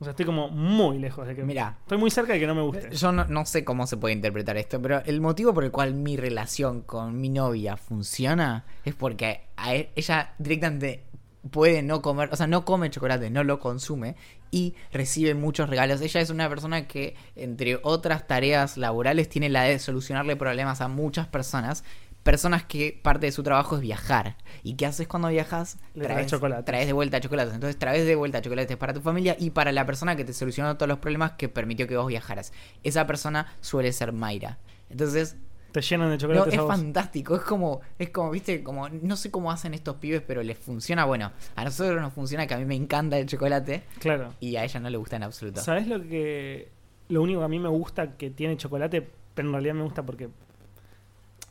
O 0.00 0.04
sea, 0.04 0.12
estoy 0.12 0.24
como 0.24 0.48
muy 0.48 0.98
lejos 0.98 1.26
de 1.26 1.36
que... 1.36 1.44
Mirá. 1.44 1.76
Estoy 1.82 1.98
muy 1.98 2.10
cerca 2.10 2.32
de 2.32 2.40
que 2.40 2.46
no 2.46 2.54
me 2.54 2.62
guste. 2.62 2.88
Yo 2.96 3.12
no, 3.12 3.26
no 3.26 3.44
sé 3.44 3.64
cómo 3.64 3.86
se 3.86 3.98
puede 3.98 4.14
interpretar 4.14 4.56
esto, 4.56 4.80
pero 4.80 5.02
el 5.04 5.20
motivo 5.20 5.52
por 5.52 5.62
el 5.62 5.70
cual 5.70 5.92
mi 5.92 6.16
relación 6.16 6.80
con 6.80 7.20
mi 7.20 7.28
novia 7.28 7.76
funciona 7.76 8.64
es 8.86 8.94
porque 8.94 9.42
a 9.56 9.74
e- 9.74 9.90
ella 9.94 10.32
directamente 10.38 11.04
puede 11.50 11.82
no 11.82 12.00
comer, 12.00 12.30
o 12.32 12.36
sea, 12.36 12.46
no 12.46 12.64
come 12.64 12.90
chocolate, 12.90 13.30
no 13.30 13.44
lo 13.44 13.58
consume 13.58 14.16
y 14.50 14.74
recibe 14.92 15.34
muchos 15.34 15.68
regalos. 15.68 16.00
Ella 16.00 16.20
es 16.20 16.30
una 16.30 16.48
persona 16.48 16.86
que, 16.86 17.14
entre 17.36 17.78
otras 17.82 18.26
tareas 18.26 18.76
laborales, 18.76 19.28
tiene 19.28 19.48
la 19.48 19.62
de 19.64 19.78
solucionarle 19.78 20.34
problemas 20.36 20.80
a 20.80 20.88
muchas 20.88 21.26
personas. 21.26 21.84
Personas 22.22 22.64
que 22.64 22.98
parte 23.02 23.26
de 23.26 23.32
su 23.32 23.42
trabajo 23.42 23.76
es 23.76 23.80
viajar. 23.82 24.36
¿Y 24.62 24.74
qué 24.74 24.84
haces 24.86 25.08
cuando 25.08 25.28
viajas? 25.28 25.78
Traes 25.94 26.26
chocolates. 26.26 26.64
traes 26.66 26.86
de 26.86 26.92
vuelta 26.92 27.18
chocolates. 27.20 27.54
Entonces 27.54 27.78
traes 27.78 28.04
de 28.06 28.14
vuelta 28.14 28.42
chocolates 28.42 28.76
para 28.76 28.92
tu 28.92 29.00
familia 29.00 29.36
y 29.38 29.50
para 29.50 29.72
la 29.72 29.86
persona 29.86 30.16
que 30.16 30.24
te 30.24 30.34
solucionó 30.34 30.76
todos 30.76 30.88
los 30.88 30.98
problemas 30.98 31.32
que 31.32 31.48
permitió 31.48 31.86
que 31.86 31.96
vos 31.96 32.06
viajaras. 32.08 32.52
Esa 32.82 33.06
persona 33.06 33.46
suele 33.62 33.90
ser 33.92 34.12
Mayra. 34.12 34.58
Entonces, 34.90 35.36
Te 35.72 35.80
llenan 35.80 36.08
de 36.08 36.16
no, 36.16 36.18
chocolates 36.20 36.52
es 36.52 36.58
a 36.58 36.62
vos. 36.62 36.70
fantástico. 36.76 37.36
Es 37.36 37.42
como, 37.42 37.80
es 37.98 38.10
como, 38.10 38.30
viste, 38.32 38.62
como, 38.62 38.88
no 38.90 39.16
sé 39.16 39.30
cómo 39.30 39.50
hacen 39.50 39.72
estos 39.72 39.96
pibes, 39.96 40.20
pero 40.20 40.42
les 40.42 40.58
funciona. 40.58 41.06
Bueno, 41.06 41.32
a 41.56 41.64
nosotros 41.64 42.00
nos 42.02 42.12
funciona 42.12 42.46
que 42.46 42.52
a 42.52 42.58
mí 42.58 42.66
me 42.66 42.74
encanta 42.74 43.16
el 43.18 43.26
chocolate 43.26 43.84
Claro. 43.98 44.34
y 44.40 44.56
a 44.56 44.64
ella 44.64 44.78
no 44.80 44.90
le 44.90 44.98
gusta 44.98 45.16
en 45.16 45.22
absoluto. 45.22 45.62
¿Sabes 45.62 45.86
lo 45.86 46.02
que... 46.02 46.68
Lo 47.08 47.22
único 47.22 47.40
que 47.40 47.44
a 47.46 47.48
mí 47.48 47.58
me 47.58 47.68
gusta 47.70 48.16
que 48.18 48.30
tiene 48.30 48.56
chocolate, 48.58 49.08
pero 49.34 49.48
en 49.48 49.52
realidad 49.52 49.74
me 49.74 49.82
gusta 49.84 50.02
porque... 50.04 50.28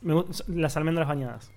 Me 0.02 0.24
las 0.48 0.76
almendras 0.76 1.06
bañadas. 1.08 1.50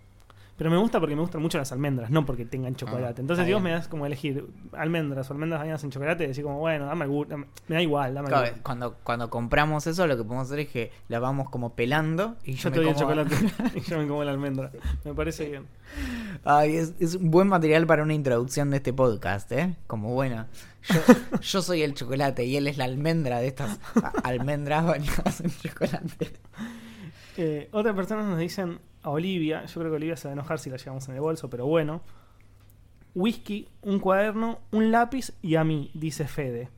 Pero 0.56 0.70
me 0.70 0.78
gusta 0.78 1.00
porque 1.00 1.16
me 1.16 1.22
gustan 1.24 1.42
mucho 1.42 1.58
las 1.58 1.72
almendras, 1.72 2.12
no 2.12 2.28
porque 2.28 2.46
tengan 2.46 2.76
chocolate. 2.76 3.16
Ah, 3.18 3.22
Entonces, 3.22 3.44
si 3.48 3.52
vos 3.54 3.62
me 3.62 3.72
das 3.72 3.88
como 3.88 4.06
elegir 4.06 4.46
almendras 4.74 5.28
o 5.28 5.34
almendras 5.34 5.60
bañadas 5.62 5.84
en 5.84 5.90
chocolate, 5.90 6.28
decís 6.28 6.44
como, 6.44 6.60
bueno, 6.60 6.86
dame 6.86 7.08
dame- 7.08 7.48
me 7.68 7.76
da 7.76 7.82
igual, 7.82 8.14
dame 8.14 8.28
Claro, 8.28 8.46
algún- 8.46 8.62
cuando, 8.62 8.94
cuando 9.04 9.30
compramos 9.32 9.88
eso, 9.88 10.06
lo 10.06 10.16
que 10.16 10.24
podemos 10.24 10.46
hacer 10.46 10.60
es 10.60 10.70
que 10.70 10.92
la 11.08 11.18
vamos 11.20 11.50
como 11.50 11.74
pelando 11.74 12.36
y 12.44 12.54
yo, 12.54 12.66
Yo 12.66 12.70
me 12.70 12.76
te 12.76 12.82
doy 12.82 12.90
el 12.92 12.96
chocolate 12.96 13.36
y 13.76 13.82
yo 13.82 13.98
me 13.98 14.08
como 14.08 14.24
la 14.24 14.30
almendra. 14.32 14.70
Me 15.04 15.14
parece 15.16 15.50
bien. 15.50 15.66
Ay, 16.44 16.76
es, 16.76 16.94
es 17.00 17.16
un 17.16 17.32
buen 17.32 17.48
material 17.48 17.88
para 17.88 18.04
una 18.04 18.14
introducción 18.14 18.70
de 18.70 18.78
este 18.78 18.94
podcast, 18.94 19.52
¿eh? 19.54 19.76
Como 19.88 20.14
bueno, 20.14 20.46
yo, 20.84 21.00
yo 21.42 21.62
soy 21.64 21.82
el 21.82 21.96
chocolate 21.96 22.46
y 22.46 22.58
él 22.58 22.68
es 22.68 22.78
la 22.78 22.86
almendra 22.86 23.40
de 23.40 23.48
estas 23.48 23.80
almendras 24.24 24.86
bañadas 24.86 25.42
en 25.42 25.50
chocolate. 25.50 26.32
Eh, 27.38 27.70
otras 27.72 27.96
personas 27.96 28.26
nos 28.26 28.38
dicen 28.40 28.80
a 29.02 29.10
Olivia, 29.10 29.66
yo 29.66 29.80
creo 29.82 29.92
que 29.92 29.96
Olivia 29.98 30.16
se 30.18 30.28
va 30.28 30.32
a 30.32 30.34
enojar 30.34 30.60
si 30.60 30.70
la 30.70 30.78
llevamos 30.78 31.08
en 31.10 31.16
el 31.16 31.22
bolso, 31.22 31.50
pero 31.50 31.66
bueno. 31.66 32.02
Whisky, 33.16 33.68
un 33.84 34.00
cuaderno, 34.00 34.60
un 34.72 34.92
lápiz 34.92 35.34
y 35.42 35.56
a 35.56 35.64
mí, 35.64 35.92
dice 35.94 36.28
Fede. 36.28 36.70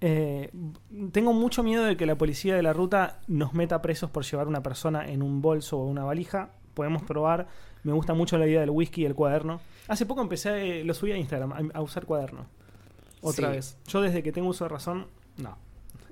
Eh, 0.00 0.50
tengo 1.12 1.32
mucho 1.32 1.62
miedo 1.62 1.84
de 1.84 1.96
que 1.96 2.04
la 2.04 2.16
policía 2.16 2.56
de 2.56 2.62
la 2.62 2.72
ruta 2.74 3.20
nos 3.26 3.54
meta 3.54 3.80
presos 3.80 4.10
por 4.10 4.24
llevar 4.24 4.48
una 4.48 4.62
persona 4.62 5.08
en 5.08 5.22
un 5.22 5.40
bolso 5.40 5.78
o 5.78 5.86
una 5.86 6.04
valija. 6.04 6.50
Podemos 6.74 7.02
probar. 7.04 7.46
Me 7.84 7.92
gusta 7.92 8.12
mucho 8.12 8.36
la 8.36 8.46
idea 8.46 8.60
del 8.60 8.70
whisky 8.70 9.02
y 9.02 9.04
el 9.06 9.14
cuaderno. 9.14 9.60
Hace 9.88 10.04
poco 10.04 10.20
empecé, 10.20 10.80
eh, 10.80 10.84
lo 10.84 10.92
subí 10.92 11.12
a 11.12 11.16
Instagram, 11.16 11.52
a, 11.52 11.78
a 11.78 11.80
usar 11.80 12.04
cuaderno. 12.04 12.46
Otra 13.22 13.48
Sí. 13.48 13.54
vez. 13.56 13.78
Yo 13.86 14.02
desde 14.02 14.22
que 14.22 14.32
tengo 14.32 14.48
uso 14.48 14.64
de 14.64 14.68
razón, 14.70 15.06
no. 15.38 15.56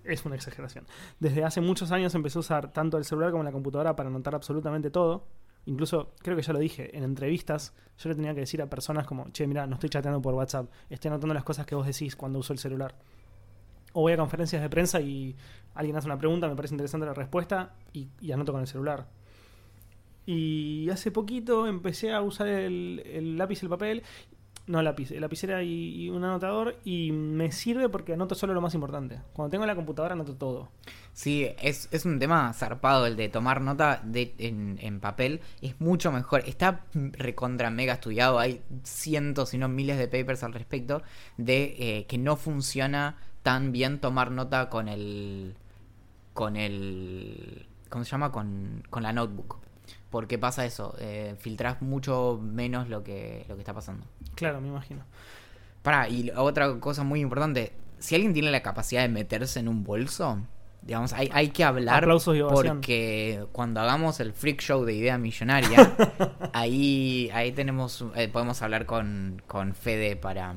Es 0.05 0.25
una 0.25 0.35
exageración. 0.35 0.87
Desde 1.21 1.45
hace 1.45 1.61
muchos 1.61 1.93
años 1.93 2.15
empecé 2.15 2.39
a 2.39 2.41
usar 2.41 2.73
tanto 2.73 2.99
el 2.99 3.05
celular 3.05 3.31
como 3.31 3.45
la 3.45 3.53
computadora 3.53 3.95
para 3.95 4.09
anotar 4.09 4.35
absolutamente 4.35 4.91
todo. 4.91 5.27
Incluso, 5.67 6.13
creo 6.19 6.37
que 6.37 6.43
ya 6.43 6.53
lo 6.53 6.59
dije, 6.59 6.97
en 6.97 7.05
entrevistas 7.05 7.73
yo 7.97 8.09
le 8.09 8.17
tenía 8.17 8.35
que 8.35 8.41
decir 8.41 8.61
a 8.61 8.69
personas 8.69 9.07
como, 9.07 9.31
che, 9.31 9.47
mira, 9.47 9.67
no 9.67 9.75
estoy 9.75 9.91
chateando 9.91 10.21
por 10.21 10.35
WhatsApp, 10.35 10.69
estoy 10.91 11.11
anotando 11.11 11.35
las 11.35 11.45
cosas 11.45 11.67
que 11.67 11.77
vos 11.77 11.87
decís 11.87 12.17
cuando 12.17 12.41
uso 12.41 12.53
el 12.53 12.59
celular. 12.59 12.97
O 13.93 14.01
voy 14.01 14.13
a 14.13 14.17
conferencias 14.17 14.61
de 14.61 14.69
prensa 14.69 15.01
y 15.01 15.37
alguien 15.75 15.97
hace 15.97 16.07
una 16.07 16.19
pregunta, 16.19 16.49
me 16.49 16.57
parece 16.57 16.75
interesante 16.75 17.07
la 17.07 17.15
respuesta 17.15 17.77
y, 17.93 18.09
y 18.21 18.33
anoto 18.33 18.53
con 18.53 18.63
el 18.63 18.67
celular. 18.67 19.07
Y 20.25 20.89
hace 20.91 21.11
poquito 21.11 21.67
empecé 21.67 22.13
a 22.13 22.23
usar 22.23 22.49
el, 22.49 23.03
el 23.05 23.37
lápiz 23.37 23.63
y 23.63 23.67
el 23.67 23.71
papel. 23.71 24.03
No 24.67 24.81
lápiz, 24.81 25.11
lapicera 25.11 25.63
y, 25.63 26.05
y 26.05 26.11
un 26.11 26.23
anotador. 26.25 26.77
Y 26.85 27.11
me 27.11 27.51
sirve 27.51 27.89
porque 27.89 28.13
anoto 28.13 28.35
solo 28.35 28.55
lo 28.55 28.61
más 28.61 28.75
importante. 28.75 29.21
Cuando 29.33 29.51
tengo 29.51 29.67
la 29.67 29.75
computadora 29.75 30.15
anoto 30.15 30.35
todo. 30.35 30.69
Sí, 31.13 31.49
es, 31.61 31.89
es 31.91 32.05
un 32.05 32.19
tema 32.19 32.53
zarpado 32.53 33.07
el 33.07 33.17
de 33.17 33.29
tomar 33.29 33.61
nota 33.61 34.01
de, 34.05 34.35
en, 34.39 34.79
en 34.81 35.01
papel. 35.01 35.41
Es 35.61 35.81
mucho 35.81 36.13
mejor. 36.13 36.43
Está 36.47 36.85
recontra 36.95 37.71
mega 37.71 37.95
estudiado. 37.95 38.39
Hay 38.39 38.63
cientos, 38.85 39.49
si 39.49 39.59
no 39.59 39.69
miles 39.69 39.99
de 39.99 40.07
papers 40.07 40.45
al 40.45 40.53
respecto. 40.53 41.03
De 41.37 41.75
eh, 41.79 42.07
que 42.07 42.19
no 42.19 42.37
funciona 42.37 43.17
tan 43.43 43.73
bien 43.73 44.01
tomar 44.01 44.31
nota 44.31 44.69
con 44.69 44.89
el. 44.89 45.57
Con 46.35 46.57
el. 46.57 47.67
¿Cómo 47.89 48.05
se 48.05 48.13
llama? 48.13 48.31
Con, 48.31 48.85
con 48.89 49.03
la 49.03 49.13
notebook. 49.13 49.59
Porque 50.13 50.39
pasa 50.39 50.65
eso. 50.65 50.95
Eh, 51.01 51.35
filtrás 51.41 51.83
mucho 51.83 52.39
menos 52.41 52.89
lo 52.89 53.03
que, 53.03 53.45
lo 53.49 53.57
que 53.57 53.63
está 53.63 53.75
pasando. 53.75 54.07
Claro, 54.37 54.61
me 54.61 54.69
imagino. 54.69 55.03
Para, 55.83 56.09
y 56.09 56.31
otra 56.37 56.79
cosa 56.79 57.03
muy 57.03 57.19
importante, 57.21 57.73
si 57.99 58.15
alguien 58.15 58.33
tiene 58.33 58.53
la 58.53 58.63
capacidad 58.63 59.03
de 59.03 59.09
meterse 59.09 59.59
en 59.59 59.67
un 59.69 59.83
bolso, 59.83 60.39
digamos, 60.83 61.13
hay, 61.13 61.29
hay 61.33 61.49
que 61.49 61.65
hablar 61.65 62.05
Aplausos 62.05 62.37
y 62.37 62.43
porque 62.43 63.47
cuando 63.53 63.81
hagamos 63.81 64.21
el 64.21 64.33
freak 64.33 64.61
show 64.61 64.85
de 64.85 64.95
idea 64.95 65.17
millonaria, 65.19 65.93
ahí, 66.53 67.31
ahí 67.33 67.51
tenemos, 67.53 68.05
eh, 68.15 68.29
podemos 68.29 68.61
hablar 68.63 68.87
con, 68.87 69.41
con 69.47 69.75
Fede 69.75 70.15
para, 70.17 70.55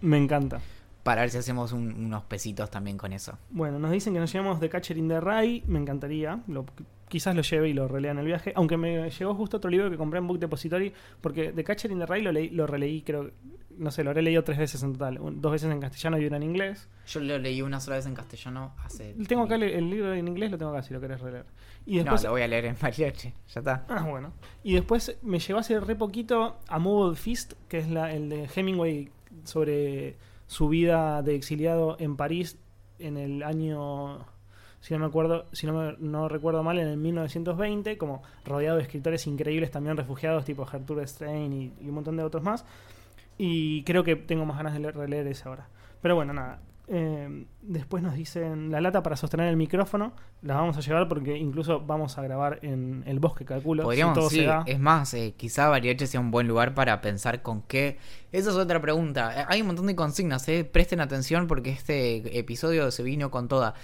Me 0.00 0.16
encanta. 0.16 0.60
para 1.02 1.20
ver 1.20 1.30
si 1.30 1.38
hacemos 1.38 1.72
un- 1.72 1.92
unos 2.06 2.24
pesitos 2.24 2.70
también 2.70 2.96
con 2.96 3.12
eso. 3.12 3.38
Bueno, 3.50 3.78
nos 3.78 3.90
dicen 3.90 4.14
que 4.14 4.20
nos 4.20 4.32
llevamos 4.32 4.58
The 4.58 4.68
Catcher 4.68 4.96
in 4.98 5.08
the 5.08 5.20
Rye. 5.20 5.62
Me 5.66 5.78
encantaría. 5.78 6.40
Lo- 6.48 6.64
quizás 7.10 7.36
lo 7.36 7.42
lleve 7.42 7.68
y 7.68 7.74
lo 7.74 7.86
relea 7.88 8.12
en 8.12 8.18
el 8.20 8.24
viaje. 8.26 8.54
Aunque 8.56 8.78
me 8.78 9.10
llegó 9.10 9.34
justo 9.34 9.58
otro 9.58 9.68
libro 9.70 9.90
que 9.90 9.98
compré 9.98 10.18
en 10.20 10.26
Book 10.26 10.38
Depository. 10.38 10.94
Porque 11.20 11.52
The 11.52 11.62
Catcher 11.64 11.90
in 11.90 11.98
the 11.98 12.06
Rye 12.06 12.22
lo, 12.22 12.32
leí, 12.32 12.48
lo 12.48 12.66
releí, 12.66 13.02
creo. 13.02 13.30
No 13.76 13.90
sé, 13.90 14.04
lo 14.04 14.10
habré 14.10 14.22
leído 14.22 14.44
tres 14.44 14.58
veces 14.58 14.82
en 14.82 14.92
total. 14.92 15.18
Un- 15.20 15.40
dos 15.40 15.52
veces 15.52 15.70
en 15.70 15.80
castellano 15.80 16.18
y 16.18 16.26
una 16.26 16.36
en 16.38 16.42
inglés. 16.44 16.88
Yo 17.06 17.20
lo 17.20 17.38
leí 17.38 17.60
una 17.62 17.80
sola 17.80 17.96
vez 17.96 18.06
en 18.06 18.14
castellano 18.14 18.74
hace... 18.84 19.14
Tengo 19.26 19.42
acá 19.42 19.56
el, 19.56 19.64
el 19.64 19.90
libro 19.90 20.12
en 20.14 20.28
inglés, 20.28 20.50
lo 20.50 20.58
tengo 20.58 20.70
acá 20.72 20.82
si 20.82 20.92
lo 20.94 21.00
querés 21.00 21.20
releer. 21.20 21.44
Y 21.86 22.02
No, 22.02 22.14
lo 22.16 22.30
voy 22.30 22.42
a 22.42 22.48
leer 22.48 22.66
en 22.66 22.76
mariachi, 22.80 23.32
ya 23.48 23.60
está. 23.60 23.86
Ah, 23.88 24.06
bueno. 24.08 24.32
Y 24.62 24.74
después 24.74 25.18
me 25.22 25.38
llegó 25.38 25.58
hace 25.58 25.80
re 25.80 25.96
poquito 25.96 26.58
a 26.68 26.78
Movable 26.78 27.16
Feast, 27.16 27.54
que 27.68 27.78
es 27.78 27.88
la, 27.88 28.12
el 28.14 28.28
de 28.28 28.48
Hemingway 28.54 29.10
sobre 29.44 30.16
su 30.46 30.68
vida 30.68 31.22
de 31.22 31.34
exiliado 31.34 31.96
en 31.98 32.16
París 32.16 32.58
en 32.98 33.16
el 33.16 33.42
año, 33.42 34.26
si 34.80 34.94
no 34.94 35.00
me 35.00 35.06
acuerdo, 35.06 35.46
si 35.52 35.66
no, 35.66 35.74
me- 35.74 35.96
no 35.98 36.28
recuerdo 36.28 36.62
mal, 36.62 36.78
en 36.78 36.86
el 36.88 36.96
1920, 36.96 37.98
como 37.98 38.22
rodeado 38.44 38.76
de 38.78 38.82
escritores 38.84 39.26
increíbles 39.26 39.70
también 39.70 39.96
refugiados, 39.96 40.44
tipo 40.44 40.64
Gertrude 40.66 41.06
Stein 41.06 41.52
y, 41.52 41.72
un 41.88 41.94
montón 41.94 42.16
de 42.16 42.22
otros 42.22 42.42
más. 42.42 42.64
Y 43.38 43.82
creo 43.84 44.04
que 44.04 44.16
tengo 44.16 44.44
más 44.46 44.56
ganas 44.56 44.74
de 44.74 44.80
leer- 44.80 44.94
releer 44.94 45.26
ese 45.26 45.48
ahora. 45.48 45.68
Pero 46.02 46.14
bueno, 46.16 46.32
nada. 46.32 46.60
Eh, 46.92 47.46
después 47.62 48.02
nos 48.02 48.14
dicen 48.14 48.72
la 48.72 48.80
lata 48.80 49.00
para 49.02 49.14
sostener 49.14 49.46
el 49.46 49.56
micrófono. 49.56 50.12
La 50.42 50.56
vamos 50.56 50.76
a 50.76 50.80
llevar 50.80 51.06
porque 51.06 51.38
incluso 51.38 51.80
vamos 51.80 52.18
a 52.18 52.22
grabar 52.22 52.58
en 52.62 53.04
el 53.06 53.20
bosque, 53.20 53.44
calculo. 53.44 53.84
Podríamos, 53.84 54.14
si 54.16 54.20
todo 54.20 54.30
sí, 54.30 54.36
se 54.40 54.44
da. 54.46 54.64
es 54.66 54.80
más, 54.80 55.14
eh, 55.14 55.34
quizá 55.36 55.68
Bariloche 55.68 56.08
sea 56.08 56.18
un 56.18 56.32
buen 56.32 56.48
lugar 56.48 56.74
para 56.74 57.00
pensar 57.00 57.42
con 57.42 57.62
qué. 57.62 57.98
Esa 58.32 58.50
es 58.50 58.56
otra 58.56 58.80
pregunta. 58.80 59.40
Eh, 59.40 59.44
Hay 59.48 59.60
un 59.60 59.68
montón 59.68 59.86
de 59.86 59.94
consignas, 59.94 60.48
eh. 60.48 60.64
presten 60.64 61.00
atención 61.00 61.46
porque 61.46 61.70
este 61.70 62.36
episodio 62.36 62.90
se 62.90 63.04
vino 63.04 63.30
con 63.30 63.46
toda. 63.46 63.74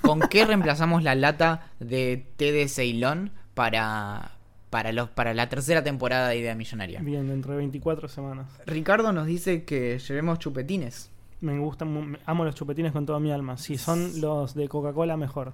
¿Con 0.00 0.18
qué 0.20 0.44
reemplazamos 0.46 1.04
la 1.04 1.14
lata 1.14 1.70
de 1.78 2.26
té 2.36 2.50
de 2.50 2.66
Ceilón 2.66 3.30
para, 3.54 4.32
para, 4.70 4.90
los, 4.90 5.08
para 5.10 5.34
la 5.34 5.48
tercera 5.48 5.84
temporada 5.84 6.28
de 6.30 6.38
Idea 6.38 6.56
Millonaria? 6.56 7.00
Bien, 7.00 7.28
dentro 7.28 7.52
de 7.52 7.58
24 7.58 8.08
semanas. 8.08 8.48
Ricardo 8.66 9.12
nos 9.12 9.26
dice 9.26 9.64
que 9.64 10.00
llevemos 10.00 10.40
chupetines. 10.40 11.12
Me 11.40 11.58
gustan, 11.58 12.18
amo 12.24 12.44
los 12.44 12.54
chupetines 12.54 12.92
con 12.92 13.04
toda 13.06 13.20
mi 13.20 13.30
alma. 13.30 13.56
Si 13.58 13.76
son 13.76 14.20
los 14.20 14.54
de 14.54 14.68
Coca-Cola, 14.68 15.16
mejor. 15.16 15.52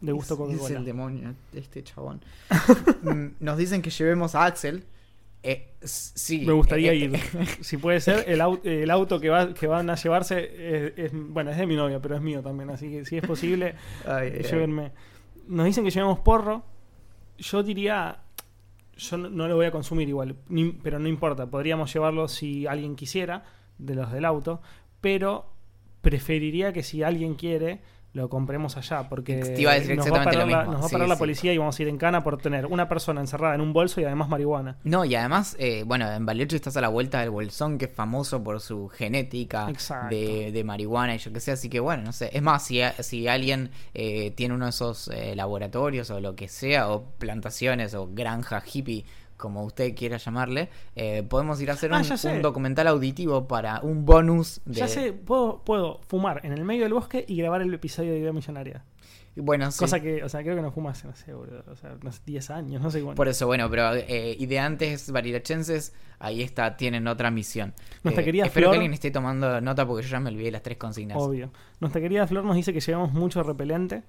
De 0.00 0.12
gusto 0.12 0.34
Es- 0.34 0.40
Es 0.40 0.46
Coca-Cola. 0.58 0.78
el 0.78 0.84
demonio, 0.84 1.34
este 1.54 1.82
chabón. 1.82 2.20
Mm, 3.02 3.26
nos 3.40 3.56
dicen 3.58 3.82
que 3.82 3.90
llevemos 3.90 4.34
a 4.34 4.44
Axel. 4.46 4.84
Eh, 5.42 5.74
sí. 5.82 6.44
Me 6.44 6.52
gustaría 6.52 6.92
eh, 6.92 6.96
ir. 6.96 7.12
Si 7.60 7.76
puede 7.76 8.00
ser, 8.00 8.24
el, 8.28 8.40
au- 8.40 8.60
el 8.64 8.90
auto 8.90 9.20
que, 9.20 9.28
va, 9.30 9.54
que 9.54 9.66
van 9.66 9.88
a 9.90 9.94
llevarse 9.94 10.86
es, 10.88 10.92
es- 10.96 11.12
bueno, 11.14 11.50
es 11.50 11.56
de 11.58 11.66
mi 11.66 11.76
novia, 11.76 12.00
pero 12.00 12.16
es 12.16 12.20
mío 12.22 12.42
también. 12.42 12.70
Así 12.70 12.90
que 12.90 13.04
si 13.04 13.16
es 13.18 13.26
posible, 13.26 13.74
Ay, 14.06 14.42
llévenme. 14.42 14.92
Nos 15.48 15.66
dicen 15.66 15.84
que 15.84 15.90
llevemos 15.90 16.18
porro. 16.20 16.64
Yo 17.38 17.62
diría, 17.62 18.18
yo 18.96 19.16
no, 19.18 19.28
no 19.30 19.46
lo 19.48 19.56
voy 19.56 19.66
a 19.66 19.70
consumir 19.70 20.08
igual, 20.08 20.34
ni- 20.48 20.72
pero 20.72 20.98
no 20.98 21.08
importa. 21.08 21.46
Podríamos 21.46 21.92
llevarlo 21.92 22.26
si 22.28 22.66
alguien 22.66 22.96
quisiera, 22.96 23.44
de 23.78 23.94
los 23.94 24.12
del 24.12 24.24
auto, 24.24 24.60
pero 25.00 25.52
preferiría 26.02 26.72
que 26.72 26.82
si 26.82 27.02
alguien 27.02 27.34
quiere 27.34 27.80
lo 28.12 28.30
compremos 28.30 28.78
allá, 28.78 29.10
porque 29.10 29.36
nos, 29.94 30.10
va 30.10 30.22
a 30.22 30.24
parar 30.24 30.48
la, 30.48 30.56
mismo. 30.60 30.72
nos 30.72 30.80
va 30.80 30.86
a 30.86 30.88
Sí, 30.88 30.92
parar 30.94 31.06
la 31.06 31.16
sí. 31.16 31.18
policía 31.18 31.52
y 31.52 31.58
vamos 31.58 31.78
a 31.78 31.82
ir 31.82 31.88
en 31.88 31.98
cana 31.98 32.24
por 32.24 32.38
tener 32.40 32.64
una 32.64 32.88
persona 32.88 33.20
encerrada 33.20 33.54
en 33.54 33.60
un 33.60 33.74
bolso 33.74 34.00
y 34.00 34.04
además 34.04 34.30
marihuana. 34.30 34.78
No, 34.84 35.04
y 35.04 35.14
además, 35.14 35.54
eh, 35.58 35.82
bueno, 35.86 36.10
en 36.10 36.24
Bariloche 36.24 36.56
estás 36.56 36.78
a 36.78 36.80
la 36.80 36.88
vuelta 36.88 37.20
del 37.20 37.28
Bolsón, 37.28 37.76
que 37.76 37.84
es 37.84 37.92
famoso 37.92 38.42
por 38.42 38.60
su 38.60 38.88
genética 38.88 39.66
de, 40.08 40.50
de 40.50 40.64
marihuana 40.64 41.14
y 41.14 41.18
yo 41.18 41.30
qué 41.30 41.40
sé, 41.40 41.52
así 41.52 41.68
que 41.68 41.78
bueno, 41.78 42.04
no 42.04 42.12
sé. 42.14 42.30
Es 42.32 42.40
más, 42.40 42.64
si, 42.64 42.80
si 43.00 43.28
alguien 43.28 43.70
eh, 43.92 44.30
tiene 44.30 44.54
uno 44.54 44.64
de 44.64 44.70
esos 44.70 45.08
eh, 45.08 45.36
laboratorios 45.36 46.08
o 46.10 46.18
lo 46.18 46.34
que 46.34 46.48
sea, 46.48 46.88
o 46.88 47.04
plantaciones 47.18 47.92
o 47.94 48.08
granja 48.10 48.62
hippie, 48.64 49.04
como 49.36 49.64
usted 49.64 49.94
quiera 49.94 50.16
llamarle, 50.16 50.68
eh, 50.94 51.22
podemos 51.22 51.60
ir 51.60 51.70
a 51.70 51.74
hacer 51.74 51.92
Ah, 51.92 52.02
un, 52.32 52.42
documental 52.42 52.86
auditivo 52.88 53.46
para 53.46 53.80
un 53.80 54.04
bonus 54.04 54.60
de... 54.64 54.74
Ya 54.74 54.88
sé, 54.88 55.12
puedo, 55.12 55.62
puedo 55.64 56.00
fumar 56.06 56.40
en 56.44 56.52
el 56.52 56.64
medio 56.64 56.84
del 56.84 56.94
bosque 56.94 57.24
y 57.28 57.36
grabar 57.36 57.62
el 57.62 57.72
episodio 57.74 58.12
de 58.12 58.18
Idea 58.20 58.32
Millonaria. 58.32 58.84
Bueno, 59.38 59.70
sí. 59.70 59.78
Cosa 59.80 60.00
que, 60.00 60.24
o 60.24 60.30
sea, 60.30 60.42
creo 60.42 60.56
que 60.56 60.62
no 60.62 60.72
fumo 60.72 60.88
hace, 60.88 61.06
no 61.06 61.14
sé, 61.14 61.34
boludo, 61.34 61.62
o 61.70 61.76
sea, 61.76 61.94
no 62.02 62.10
sé, 62.10 62.20
10 62.24 62.50
años, 62.52 62.80
no 62.82 62.90
sé 62.90 63.02
cuánto. 63.02 63.16
Por 63.16 63.28
eso, 63.28 63.46
bueno, 63.46 63.68
pero 63.68 63.94
eh, 63.94 64.34
ideantes 64.38 65.10
barilachenses, 65.10 65.92
ahí 66.18 66.40
está, 66.42 66.78
tienen 66.78 67.06
otra 67.06 67.30
misión. 67.30 67.74
Nuestra 68.02 68.22
Eh, 68.22 68.24
querida 68.24 68.46
espero 68.46 68.68
Flor- 68.68 68.72
que 68.72 68.76
alguien 68.78 68.94
esté 68.94 69.10
tomando 69.10 69.60
nota 69.60 69.86
porque 69.86 70.04
yo 70.04 70.08
ya 70.08 70.20
me 70.20 70.30
olvidé 70.30 70.50
las 70.50 70.62
tres 70.62 70.78
consignas. 70.78 71.18
Obvio. 71.20 71.50
Nuestra 71.80 72.00
querida 72.00 72.26
Flor 72.26 72.44
nos 72.44 72.56
dice 72.56 72.72
que 72.72 72.80
llevamos 72.80 73.12
mucho 73.12 73.42
repelente. 73.42 74.02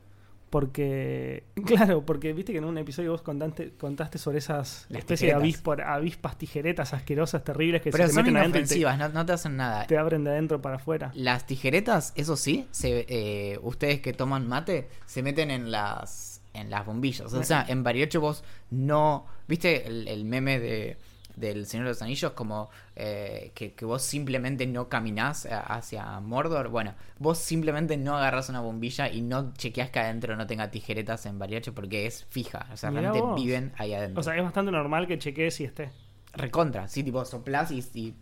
Porque, 0.50 1.44
claro, 1.66 2.06
porque 2.06 2.32
viste 2.34 2.54
que 2.54 2.60
en 2.60 2.66
un 2.66 2.78
episodio 2.78 3.12
vos 3.12 3.22
contaste, 3.22 3.72
contaste 3.78 4.18
sobre 4.18 4.38
esas 4.38 4.86
Las 4.90 5.00
especies 5.00 5.36
de 5.38 5.84
avispas 5.84 6.38
tijeretas 6.38 6.94
asquerosas, 6.94 7.44
terribles 7.44 7.82
que 7.82 7.92
Pero 7.92 8.06
se 8.06 8.10
te 8.10 8.14
son 8.14 8.24
meten 8.24 8.38
adentro 8.38 8.62
y 8.62 8.66
te, 8.66 8.98
no, 8.98 9.10
no 9.10 9.26
te 9.26 9.34
hacen 9.34 9.58
nada. 9.58 9.86
te 9.88 9.98
abren 9.98 10.24
de 10.24 10.32
adentro 10.32 10.62
para 10.62 10.78
afuera. 10.78 11.12
Las 11.16 11.46
tijeretas, 11.46 12.14
eso 12.16 12.38
sí, 12.38 12.66
se, 12.72 13.06
eh, 13.10 13.60
ustedes 13.62 14.00
que 14.00 14.14
toman 14.14 14.48
mate, 14.48 14.88
se 15.06 15.22
meten 15.22 15.52
en 15.52 15.72
las 15.72 16.42
en 16.54 16.70
las 16.72 16.86
bombillas. 16.86 17.34
O 17.34 17.44
sea, 17.44 17.66
en 17.68 17.84
Bariloche 17.84 18.18
vos 18.18 18.44
no... 18.72 19.28
¿Viste 19.48 19.86
el, 19.86 20.08
el 20.08 20.26
meme 20.26 20.60
de 20.60 20.98
del 21.38 21.66
Señor 21.68 21.86
de 21.86 21.92
los 21.92 22.02
Anillos 22.02 22.34
como 22.34 22.70
eh, 22.96 23.52
que, 23.56 23.74
que 23.74 23.86
vos 23.86 24.02
simplemente 24.02 24.68
no 24.68 24.90
caminás 24.90 25.46
a- 25.46 25.62
hacia 25.62 26.20
Mordor. 26.20 26.68
Bueno, 26.68 26.94
vos 27.20 27.38
simplemente 27.38 27.96
no 27.96 28.18
agarras 28.18 28.50
una 28.50 28.60
bombilla 28.60 29.10
y 29.10 29.22
no 29.22 29.54
chequeas 29.54 29.90
que 29.92 30.00
adentro 30.00 30.36
no 30.36 30.46
tenga 30.48 30.70
tijeretas 30.72 31.26
en 31.28 31.40
Bariloche 31.40 31.72
porque 31.72 32.06
es 32.08 32.26
fija. 32.30 32.68
O 32.74 32.76
sea, 32.78 32.90
Mirá 32.90 33.02
realmente 33.12 33.22
vos. 33.28 33.40
viven 33.42 33.72
ahí 33.78 33.94
adentro. 33.94 34.20
O 34.20 34.24
sea, 34.24 34.36
es 34.36 34.44
bastante 34.44 34.72
normal 34.72 35.08
que 35.08 35.18
chequees 35.18 35.56
si 35.56 35.64
esté. 35.64 35.92
Recontra, 36.34 36.88
sí, 36.88 37.04
tipo 37.04 37.24
soplás 37.26 37.72
y, 37.72 37.84
y 37.94 38.14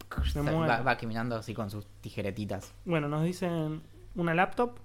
va 0.86 0.96
caminando 0.98 1.36
así 1.36 1.54
con 1.54 1.70
sus 1.70 1.86
tijeretitas. 2.02 2.72
Bueno, 2.86 3.10
nos 3.10 3.24
dicen 3.24 3.82
una 4.16 4.34
laptop. 4.34 4.78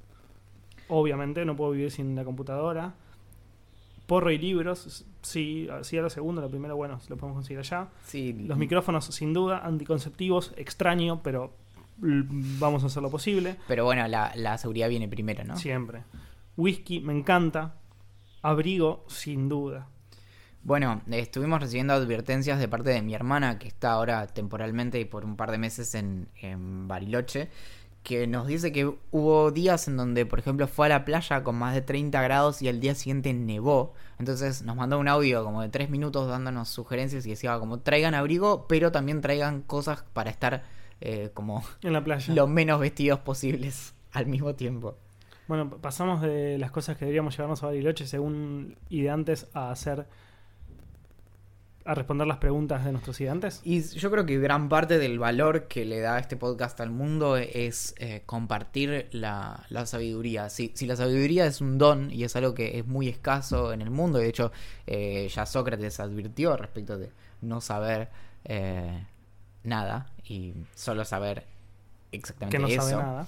Obviamente, 0.88 1.44
no 1.44 1.54
puedo 1.54 1.70
vivir 1.72 1.90
sin 1.92 2.16
la 2.16 2.24
computadora. 2.24 2.94
Porro 4.06 4.30
y 4.32 4.38
libros. 4.38 5.04
Sí, 5.22 5.68
sí 5.82 5.98
a 5.98 6.02
lo 6.02 6.10
segundo. 6.10 6.40
Lo 6.40 6.48
primero, 6.48 6.76
bueno, 6.76 6.98
lo 7.08 7.16
podemos 7.16 7.36
conseguir 7.36 7.58
allá. 7.58 7.88
Sí, 8.04 8.32
Los 8.32 8.58
micrófonos, 8.58 9.04
sin 9.06 9.32
duda. 9.32 9.64
Anticonceptivos, 9.64 10.52
extraño, 10.56 11.22
pero 11.22 11.52
vamos 11.98 12.82
a 12.82 12.86
hacer 12.86 13.02
lo 13.02 13.10
posible. 13.10 13.56
Pero 13.68 13.84
bueno, 13.84 14.06
la, 14.08 14.32
la 14.34 14.58
seguridad 14.58 14.88
viene 14.88 15.08
primero, 15.08 15.44
¿no? 15.44 15.56
Siempre. 15.56 16.04
Whisky, 16.56 17.00
me 17.00 17.12
encanta. 17.12 17.74
Abrigo, 18.42 19.04
sin 19.08 19.48
duda. 19.48 19.86
Bueno, 20.62 21.00
estuvimos 21.10 21.60
recibiendo 21.60 21.94
advertencias 21.94 22.58
de 22.58 22.68
parte 22.68 22.90
de 22.90 23.00
mi 23.00 23.14
hermana, 23.14 23.58
que 23.58 23.68
está 23.68 23.92
ahora 23.92 24.26
temporalmente 24.26 25.00
y 25.00 25.06
por 25.06 25.24
un 25.24 25.36
par 25.36 25.50
de 25.50 25.58
meses 25.58 25.94
en, 25.94 26.28
en 26.36 26.86
Bariloche, 26.86 27.48
que 28.02 28.26
nos 28.26 28.46
dice 28.46 28.72
que 28.72 28.92
hubo 29.10 29.50
días 29.50 29.86
en 29.88 29.96
donde, 29.96 30.24
por 30.26 30.38
ejemplo, 30.38 30.66
fue 30.66 30.86
a 30.86 30.88
la 30.88 31.04
playa 31.04 31.42
con 31.42 31.56
más 31.56 31.74
de 31.74 31.82
30 31.82 32.20
grados 32.22 32.62
y 32.62 32.68
al 32.68 32.80
día 32.80 32.94
siguiente 32.94 33.32
nevó. 33.32 33.94
Entonces 34.18 34.62
nos 34.62 34.76
mandó 34.76 34.98
un 34.98 35.08
audio 35.08 35.44
como 35.44 35.62
de 35.62 35.68
3 35.68 35.90
minutos 35.90 36.28
dándonos 36.28 36.68
sugerencias 36.68 37.26
y 37.26 37.30
decía 37.30 37.58
como 37.58 37.80
traigan 37.80 38.14
abrigo, 38.14 38.66
pero 38.68 38.90
también 38.90 39.20
traigan 39.20 39.62
cosas 39.62 40.04
para 40.12 40.30
estar 40.30 40.62
eh, 41.00 41.30
como 41.34 41.62
En 41.82 41.92
la 41.92 42.02
playa. 42.02 42.34
lo 42.34 42.46
menos 42.46 42.80
vestidos 42.80 43.20
posibles 43.20 43.94
al 44.12 44.26
mismo 44.26 44.54
tiempo. 44.54 44.96
Bueno, 45.48 45.68
pasamos 45.68 46.22
de 46.22 46.58
las 46.58 46.70
cosas 46.70 46.96
que 46.96 47.04
deberíamos 47.04 47.36
llevarnos 47.36 47.62
a 47.62 47.66
Bariloche 47.66 48.06
según 48.06 48.76
ideantes 48.88 49.48
a 49.52 49.70
hacer. 49.70 50.06
A 51.90 51.94
responder 51.94 52.26
las 52.26 52.36
preguntas 52.36 52.84
de 52.84 52.92
nuestros 52.92 53.20
ideantes. 53.20 53.60
Y 53.64 53.82
yo 53.82 54.10
creo 54.12 54.24
que 54.24 54.38
gran 54.38 54.68
parte 54.68 54.98
del 54.98 55.18
valor 55.18 55.66
que 55.66 55.84
le 55.84 55.98
da 56.00 56.20
este 56.20 56.36
podcast 56.36 56.80
al 56.80 56.90
mundo 56.90 57.36
es 57.36 57.94
eh, 57.98 58.22
compartir 58.26 59.08
la, 59.10 59.64
la 59.70 59.86
sabiduría. 59.86 60.50
Si, 60.50 60.70
si 60.76 60.86
la 60.86 60.94
sabiduría 60.94 61.46
es 61.46 61.60
un 61.60 61.78
don 61.78 62.12
y 62.12 62.22
es 62.22 62.36
algo 62.36 62.54
que 62.54 62.78
es 62.78 62.86
muy 62.86 63.08
escaso 63.08 63.72
en 63.72 63.82
el 63.82 63.90
mundo, 63.90 64.20
de 64.20 64.28
hecho 64.28 64.52
eh, 64.86 65.28
ya 65.34 65.46
Sócrates 65.46 65.98
advirtió 65.98 66.56
respecto 66.56 66.96
de 66.96 67.10
no 67.40 67.60
saber 67.60 68.08
eh, 68.44 69.04
nada 69.64 70.12
y 70.24 70.54
solo 70.76 71.04
saber 71.04 71.44
exactamente 72.12 72.56
Que 72.56 72.62
no 72.62 72.68
eso 72.68 72.82
sabe 72.82 73.02
nada. 73.02 73.26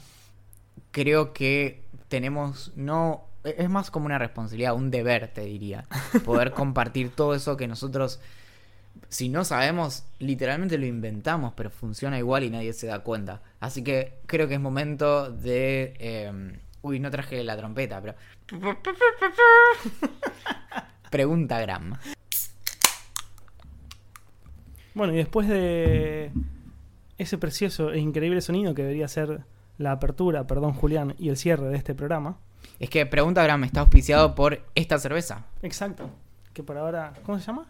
creo 0.92 1.32
que 1.32 1.82
tenemos 2.08 2.72
no 2.76 3.26
es 3.44 3.68
más 3.68 3.90
como 3.90 4.06
una 4.06 4.18
responsabilidad, 4.18 4.74
un 4.74 4.92
deber, 4.92 5.32
te 5.34 5.40
diría, 5.40 5.86
poder 6.24 6.52
compartir 6.52 7.10
todo 7.10 7.34
eso 7.34 7.56
que 7.56 7.66
nosotros 7.66 8.20
si 9.08 9.28
no 9.28 9.44
sabemos, 9.44 10.04
literalmente 10.18 10.78
lo 10.78 10.86
inventamos, 10.86 11.52
pero 11.54 11.70
funciona 11.70 12.18
igual 12.18 12.44
y 12.44 12.50
nadie 12.50 12.72
se 12.72 12.86
da 12.86 13.00
cuenta. 13.00 13.42
Así 13.60 13.84
que 13.84 14.18
creo 14.26 14.48
que 14.48 14.54
es 14.54 14.60
momento 14.60 15.30
de 15.30 15.94
eh, 15.98 16.60
uy, 16.82 17.00
no 17.00 17.10
traje 17.10 17.42
la 17.42 17.56
trompeta, 17.56 18.00
pero 18.00 18.14
pregunta 21.10 21.60
Gram. 21.60 21.94
Bueno, 24.94 25.14
y 25.14 25.16
después 25.16 25.48
de 25.48 26.32
ese 27.16 27.38
precioso 27.38 27.92
e 27.92 27.98
increíble 27.98 28.40
sonido 28.40 28.74
que 28.74 28.82
debería 28.82 29.08
ser 29.08 29.40
la 29.78 29.92
apertura, 29.92 30.46
perdón 30.46 30.74
Julián, 30.74 31.14
y 31.18 31.30
el 31.30 31.36
cierre 31.36 31.68
de 31.68 31.76
este 31.76 31.94
programa. 31.94 32.38
Es 32.78 32.90
que 32.90 33.06
pregunta 33.06 33.42
Gram 33.42 33.62
está 33.64 33.80
auspiciado 33.80 34.34
por 34.34 34.60
esta 34.74 34.98
cerveza. 34.98 35.46
Exacto. 35.62 36.10
Que 36.52 36.62
por 36.62 36.76
ahora. 36.76 37.14
¿Cómo 37.24 37.38
se 37.38 37.46
llama? 37.46 37.66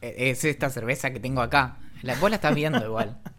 Eh, 0.00 0.30
Es 0.30 0.44
esta 0.44 0.70
cerveza 0.70 1.10
que 1.10 1.20
tengo 1.20 1.42
acá. 1.42 1.78
La, 2.02 2.14
vos 2.16 2.30
la 2.30 2.36
estás 2.36 2.54
viendo 2.54 2.84
igual. 2.84 3.18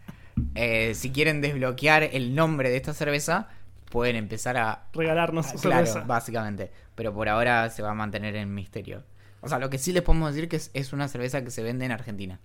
Eh, 0.54 0.94
si 0.94 1.10
quieren 1.10 1.40
desbloquear 1.42 2.02
el 2.02 2.34
nombre 2.34 2.70
de 2.70 2.76
esta 2.76 2.94
cerveza, 2.94 3.48
pueden 3.90 4.16
empezar 4.16 4.56
a... 4.56 4.86
Regalarnos 4.94 5.46
cerveza. 5.46 5.92
Claro, 5.92 6.06
básicamente. 6.06 6.72
Pero 6.94 7.12
por 7.12 7.28
ahora 7.28 7.68
se 7.68 7.82
va 7.82 7.90
a 7.90 7.94
mantener 7.94 8.34
en 8.36 8.52
misterio. 8.52 9.04
O 9.42 9.48
sea, 9.48 9.58
lo 9.58 9.68
que 9.68 9.78
sí 9.78 9.92
les 9.92 10.02
podemos 10.02 10.34
decir 10.34 10.48
que 10.48 10.56
es, 10.56 10.70
es 10.72 10.92
una 10.94 11.08
cerveza 11.08 11.44
que 11.44 11.50
se 11.50 11.62
vende 11.62 11.84
en 11.84 11.92
Argentina. 11.92 12.40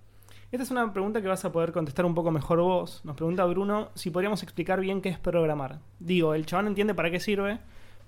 Esta 0.52 0.64
es 0.64 0.72
una 0.72 0.92
pregunta 0.94 1.22
que 1.22 1.28
vas 1.28 1.44
a 1.46 1.52
poder 1.52 1.72
contestar 1.72 2.06
un 2.06 2.16
poco 2.16 2.32
mejor 2.32 2.60
vos. 2.60 3.02
Nos 3.04 3.16
pregunta 3.16 3.46
Bruno 3.46 3.90
si 3.96 4.10
podríamos 4.12 4.44
explicar 4.44 4.80
bien 4.80 5.02
qué 5.02 5.10
es 5.10 5.18
programar. 5.20 5.80
Digo, 6.00 6.34
el 6.34 6.46
chabón 6.46 6.68
entiende 6.68 6.94
para 6.94 7.12
qué 7.12 7.20
sirve, 7.20 7.60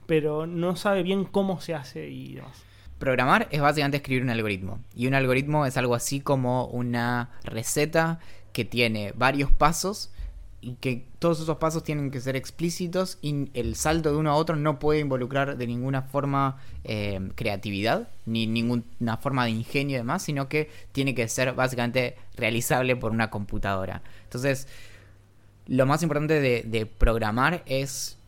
pero 0.06 0.46
no 0.48 0.76
sabe 0.76 1.04
bien 1.04 1.26
cómo 1.26 1.60
se 1.62 1.74
hace 1.74 2.10
y 2.10 2.36
demás. 2.36 2.64
Programar 3.00 3.48
es 3.52 3.62
básicamente 3.62 3.98
escribir 3.98 4.24
un 4.24 4.30
algoritmo. 4.30 4.80
Y 4.94 5.08
un 5.08 5.14
algoritmo 5.14 5.66
es 5.66 5.78
algo 5.78 5.96
así 5.96 6.20
como 6.20 6.66
una 6.66 7.32
receta 7.44 8.20
que 8.54 8.66
tiene 8.66 9.14
varios 9.16 9.52
pasos 9.52 10.12
y 10.62 10.74
que 10.74 11.06
todos 11.20 11.40
esos 11.40 11.58
pasos 11.58 11.84
tienen 11.84 12.12
que 12.12 12.20
ser 12.20 12.36
explícitos 12.36 13.18
y 13.22 13.50
el 13.54 13.76
salto 13.76 14.12
de 14.12 14.18
uno 14.18 14.32
a 14.32 14.36
otro 14.36 14.58
no 14.58 14.80
puede 14.80 15.00
involucrar 15.00 15.58
de 15.58 15.68
ninguna 15.68 16.02
forma 16.02 16.58
eh, 16.84 17.30
creatividad 17.36 18.10
ni 18.26 18.46
ninguna 18.46 19.18
forma 19.18 19.46
de 19.46 19.52
ingenio 19.52 19.96
y 19.96 20.00
demás, 20.00 20.24
sino 20.24 20.50
que 20.50 20.70
tiene 20.92 21.16
que 21.16 21.28
ser 21.30 21.54
básicamente 21.54 22.18
realizable 22.36 22.98
por 22.98 23.12
una 23.12 23.30
computadora. 23.30 24.02
Entonces, 24.24 24.68
lo 25.68 25.86
más 25.86 26.04
importante 26.04 26.42
de, 26.42 26.64
de 26.64 26.86
programar 26.86 27.64
es 27.66 28.19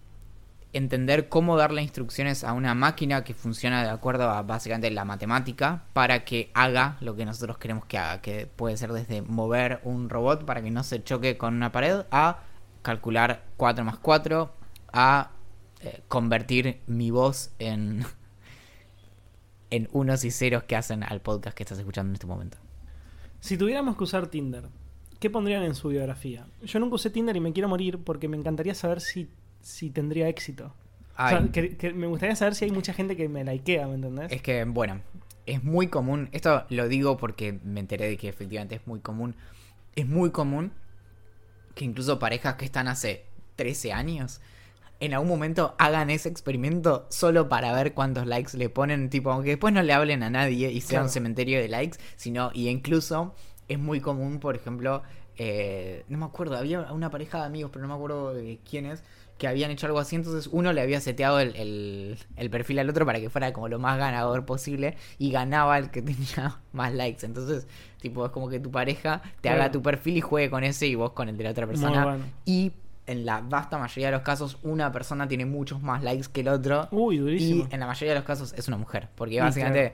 entender 0.74 1.30
cómo 1.30 1.58
darle 1.58 1.82
instrucciones 1.82 2.44
a 2.44 2.54
una 2.54 2.74
máquina 2.74 3.24
que 3.24 3.34
funciona 3.34 3.84
de 3.84 3.90
acuerdo 3.90 4.30
a 4.30 4.42
básicamente 4.42 4.90
la 4.92 5.06
matemática 5.06 5.86
para 5.94 6.24
que 6.24 6.52
haga 6.54 6.98
lo 7.02 7.16
que 7.16 7.26
nosotros 7.26 7.58
queremos 7.58 7.86
que 7.86 7.98
haga, 7.98 8.22
que 8.22 8.48
puede 8.48 8.78
ser 8.78 8.94
desde 8.94 9.22
mover 9.22 9.82
un 9.84 10.10
robot 10.10 10.46
para 10.46 10.62
que 10.62 10.72
no 10.72 10.84
se 10.84 11.04
choque 11.04 11.38
con 11.38 11.56
una 11.56 11.72
pared 11.72 12.06
a 12.12 12.44
calcular 12.82 13.44
4 13.58 13.84
más 13.84 13.98
4 13.98 14.54
a 14.94 15.32
eh, 15.82 16.02
convertir 16.08 16.82
mi 16.88 17.12
voz 17.12 17.52
en 17.60 18.06
en 19.72 19.88
unos 19.94 20.24
y 20.26 20.32
ceros 20.32 20.64
que 20.64 20.76
hacen 20.76 21.04
al 21.04 21.22
podcast 21.22 21.56
que 21.56 21.64
estás 21.64 21.80
escuchando 21.80 22.10
en 22.10 22.16
este 22.16 22.28
momento. 22.28 22.58
Si 23.40 23.58
tuviéramos 23.58 23.98
que 23.98 24.04
usar 24.04 24.28
Tinder, 24.28 24.66
¿qué 25.20 25.30
pondrían 25.30 25.64
en 25.64 25.74
su 25.74 25.88
biografía? 25.88 26.46
Yo 26.62 26.80
nunca 26.80 26.96
usé 26.96 27.10
Tinder 27.10 27.36
y 27.36 27.40
me 27.40 27.54
quiero 27.54 27.70
morir 27.70 27.98
porque 28.04 28.28
me 28.28 28.38
encantaría 28.38 28.76
saber 28.76 29.02
si, 29.02 29.30
si 29.62 29.90
tendría 29.90 30.28
éxito. 30.28 30.74
O 31.18 31.28
sea, 31.28 31.38
Ay. 31.40 31.50
que- 31.50 31.78
que 31.78 31.94
me 31.94 32.08
gustaría 32.08 32.36
saber 32.36 32.56
si 32.56 32.66
hay 32.66 32.72
mucha 32.72 32.94
gente 32.94 33.16
que 33.16 33.30
me 33.30 33.44
likea, 33.44 33.88
¿me 33.88 33.96
entendés? 33.96 34.32
Es 34.32 34.42
que, 34.42 34.64
bueno, 34.66 35.02
es 35.46 35.64
muy 35.64 35.88
común. 35.88 36.30
Esto 36.32 36.66
lo 36.70 36.88
digo 36.88 37.18
porque 37.18 37.60
me 37.64 37.80
enteré 37.80 38.08
de 38.08 38.18
que 38.18 38.30
efectivamente 38.30 38.76
es 38.76 38.88
muy 38.88 39.00
común. 39.02 39.36
Es 39.96 40.08
muy 40.08 40.32
común 40.32 40.72
que 41.76 41.86
incluso 41.86 42.20
parejas 42.20 42.56
que 42.56 42.66
están 42.66 42.88
hace 42.88 43.26
13 43.56 43.94
años 43.94 44.42
en 45.00 45.14
algún 45.16 45.30
momento 45.30 45.76
hagan 45.80 46.10
ese 46.12 46.30
experimento 46.30 47.08
solo 47.10 47.50
para 47.50 47.74
ver 47.74 47.94
cuántos 47.94 48.28
likes 48.28 48.56
le 48.58 48.70
ponen. 48.70 49.10
Tipo, 49.10 49.32
aunque 49.32 49.50
después 49.52 49.74
no 49.74 49.82
le 49.82 49.94
hablen 49.94 50.22
a 50.22 50.30
nadie 50.30 50.72
y 50.72 50.80
sea 50.82 50.90
Claro. 50.90 51.06
un 51.06 51.10
cementerio 51.10 51.60
de 51.60 51.68
likes, 51.70 51.98
sino, 52.16 52.52
y 52.54 52.68
incluso 52.70 53.34
es 53.68 53.80
muy 53.80 54.00
común, 54.00 54.40
por 54.40 54.56
ejemplo, 54.56 55.02
eh, 55.38 56.04
no 56.08 56.20
me 56.20 56.26
acuerdo, 56.26 56.56
había 56.56 56.92
una 56.94 57.10
pareja 57.10 57.40
de 57.40 57.46
amigos, 57.46 57.72
pero 57.74 57.82
no 57.82 57.88
me 57.88 57.96
acuerdo 57.96 58.34
de 58.36 58.60
quiénes, 58.70 59.04
que 59.42 59.48
habían 59.48 59.72
hecho 59.72 59.88
algo 59.88 59.98
así, 59.98 60.16
entonces 60.16 60.48
uno 60.54 60.72
le 60.72 60.82
había 60.82 61.02
seteado 61.02 61.40
el, 61.40 61.56
el- 61.56 62.18
el 62.36 62.50
perfil 62.52 62.78
al 62.78 62.88
otro 62.92 63.08
para 63.08 63.20
que 63.20 63.32
fuera 63.32 63.52
como 63.54 63.68
lo 63.70 63.80
más 63.80 63.98
ganador 63.98 64.46
posible 64.46 64.96
y 65.18 65.32
ganaba 65.32 65.80
el 65.80 65.90
que 65.90 66.02
tenía 66.04 66.60
más 66.74 66.94
likes. 66.94 67.26
Entonces, 67.26 67.66
tipo, 68.00 68.24
es 68.24 68.32
como 68.32 68.50
que 68.50 68.60
tu 68.60 68.70
pareja 68.70 69.24
te 69.42 69.50
haga 69.50 69.72
tu 69.72 69.82
perfil 69.82 70.18
y 70.18 70.22
juegue 70.22 70.52
con 70.52 70.64
ese 70.64 70.86
y 70.86 70.94
vos 70.94 71.14
con 71.14 71.28
el 71.28 71.38
de 71.38 71.44
la 71.46 71.50
otra 71.50 71.66
persona. 71.66 72.04
bueno. 72.06 72.24
Y 72.46 72.72
en 73.08 73.26
la 73.26 73.42
vasta 73.42 73.80
mayoría 73.80 74.08
de 74.10 74.12
los 74.14 74.22
casos, 74.22 74.60
una 74.62 74.92
persona 74.92 75.28
tiene 75.28 75.46
muchos 75.46 75.82
más 75.82 76.04
likes 76.04 76.28
que 76.32 76.42
el 76.42 76.48
otro. 76.50 76.88
Uy, 76.92 77.18
durísimo. 77.18 77.68
Y 77.68 77.74
en 77.74 77.80
la 77.80 77.88
mayoría 77.88 78.14
de 78.14 78.20
los 78.20 78.26
casos 78.28 78.54
es 78.56 78.68
una 78.68 78.78
mujer. 78.78 79.10
Porque 79.16 79.42
básicamente 79.42 79.94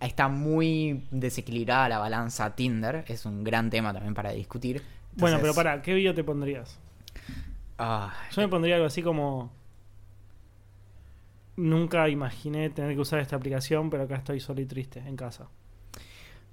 está 0.00 0.28
muy 0.28 1.04
desequilibrada 1.10 1.90
la 1.90 1.98
balanza 1.98 2.54
Tinder. 2.56 3.04
Es 3.06 3.26
un 3.26 3.44
gran 3.44 3.68
tema 3.68 3.92
también 3.92 4.14
para 4.14 4.30
discutir. 4.32 4.82
Bueno, 5.16 5.36
pero 5.42 5.52
para, 5.54 5.82
¿qué 5.82 5.92
video 5.92 6.14
te 6.14 6.24
pondrías? 6.24 6.78
Ah, 7.78 8.14
Yo 8.32 8.42
me 8.42 8.48
pondría 8.48 8.76
algo 8.76 8.86
así 8.86 9.02
como. 9.02 9.50
Nunca 11.56 12.08
imaginé 12.08 12.70
tener 12.70 12.94
que 12.94 13.00
usar 13.00 13.18
esta 13.18 13.34
aplicación, 13.34 13.90
pero 13.90 14.04
acá 14.04 14.16
estoy 14.16 14.38
solo 14.38 14.60
y 14.60 14.66
triste 14.66 15.00
en 15.00 15.16
casa. 15.16 15.48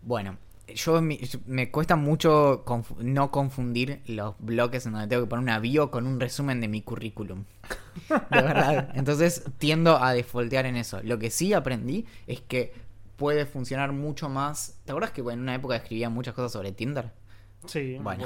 Bueno, 0.01 0.37
yo 0.73 1.01
me 1.01 1.69
cuesta 1.71 1.95
mucho 1.95 2.65
no 2.99 3.31
confundir 3.31 4.01
los 4.07 4.35
bloques 4.39 4.85
en 4.85 4.93
donde 4.93 5.07
tengo 5.07 5.23
que 5.23 5.29
poner 5.29 5.43
una 5.43 5.59
bio 5.59 5.91
con 5.91 6.07
un 6.07 6.19
resumen 6.19 6.59
de 6.59 6.67
mi 6.67 6.81
currículum. 6.81 7.43
De 8.09 8.41
verdad. 8.41 8.91
Entonces 8.95 9.43
tiendo 9.57 10.01
a 10.03 10.13
defaultear 10.13 10.65
en 10.65 10.75
eso. 10.75 11.01
Lo 11.03 11.19
que 11.19 11.29
sí 11.29 11.53
aprendí 11.53 12.05
es 12.25 12.41
que 12.41 12.73
puede 13.15 13.45
funcionar 13.45 13.91
mucho 13.91 14.27
más. 14.29 14.79
¿Te 14.85 14.91
acuerdas 14.91 15.11
que 15.11 15.21
en 15.21 15.39
una 15.39 15.55
época 15.55 15.75
escribía 15.75 16.09
muchas 16.09 16.33
cosas 16.33 16.51
sobre 16.51 16.71
Tinder? 16.71 17.11
Sí, 17.65 17.97
Bueno. 18.01 18.25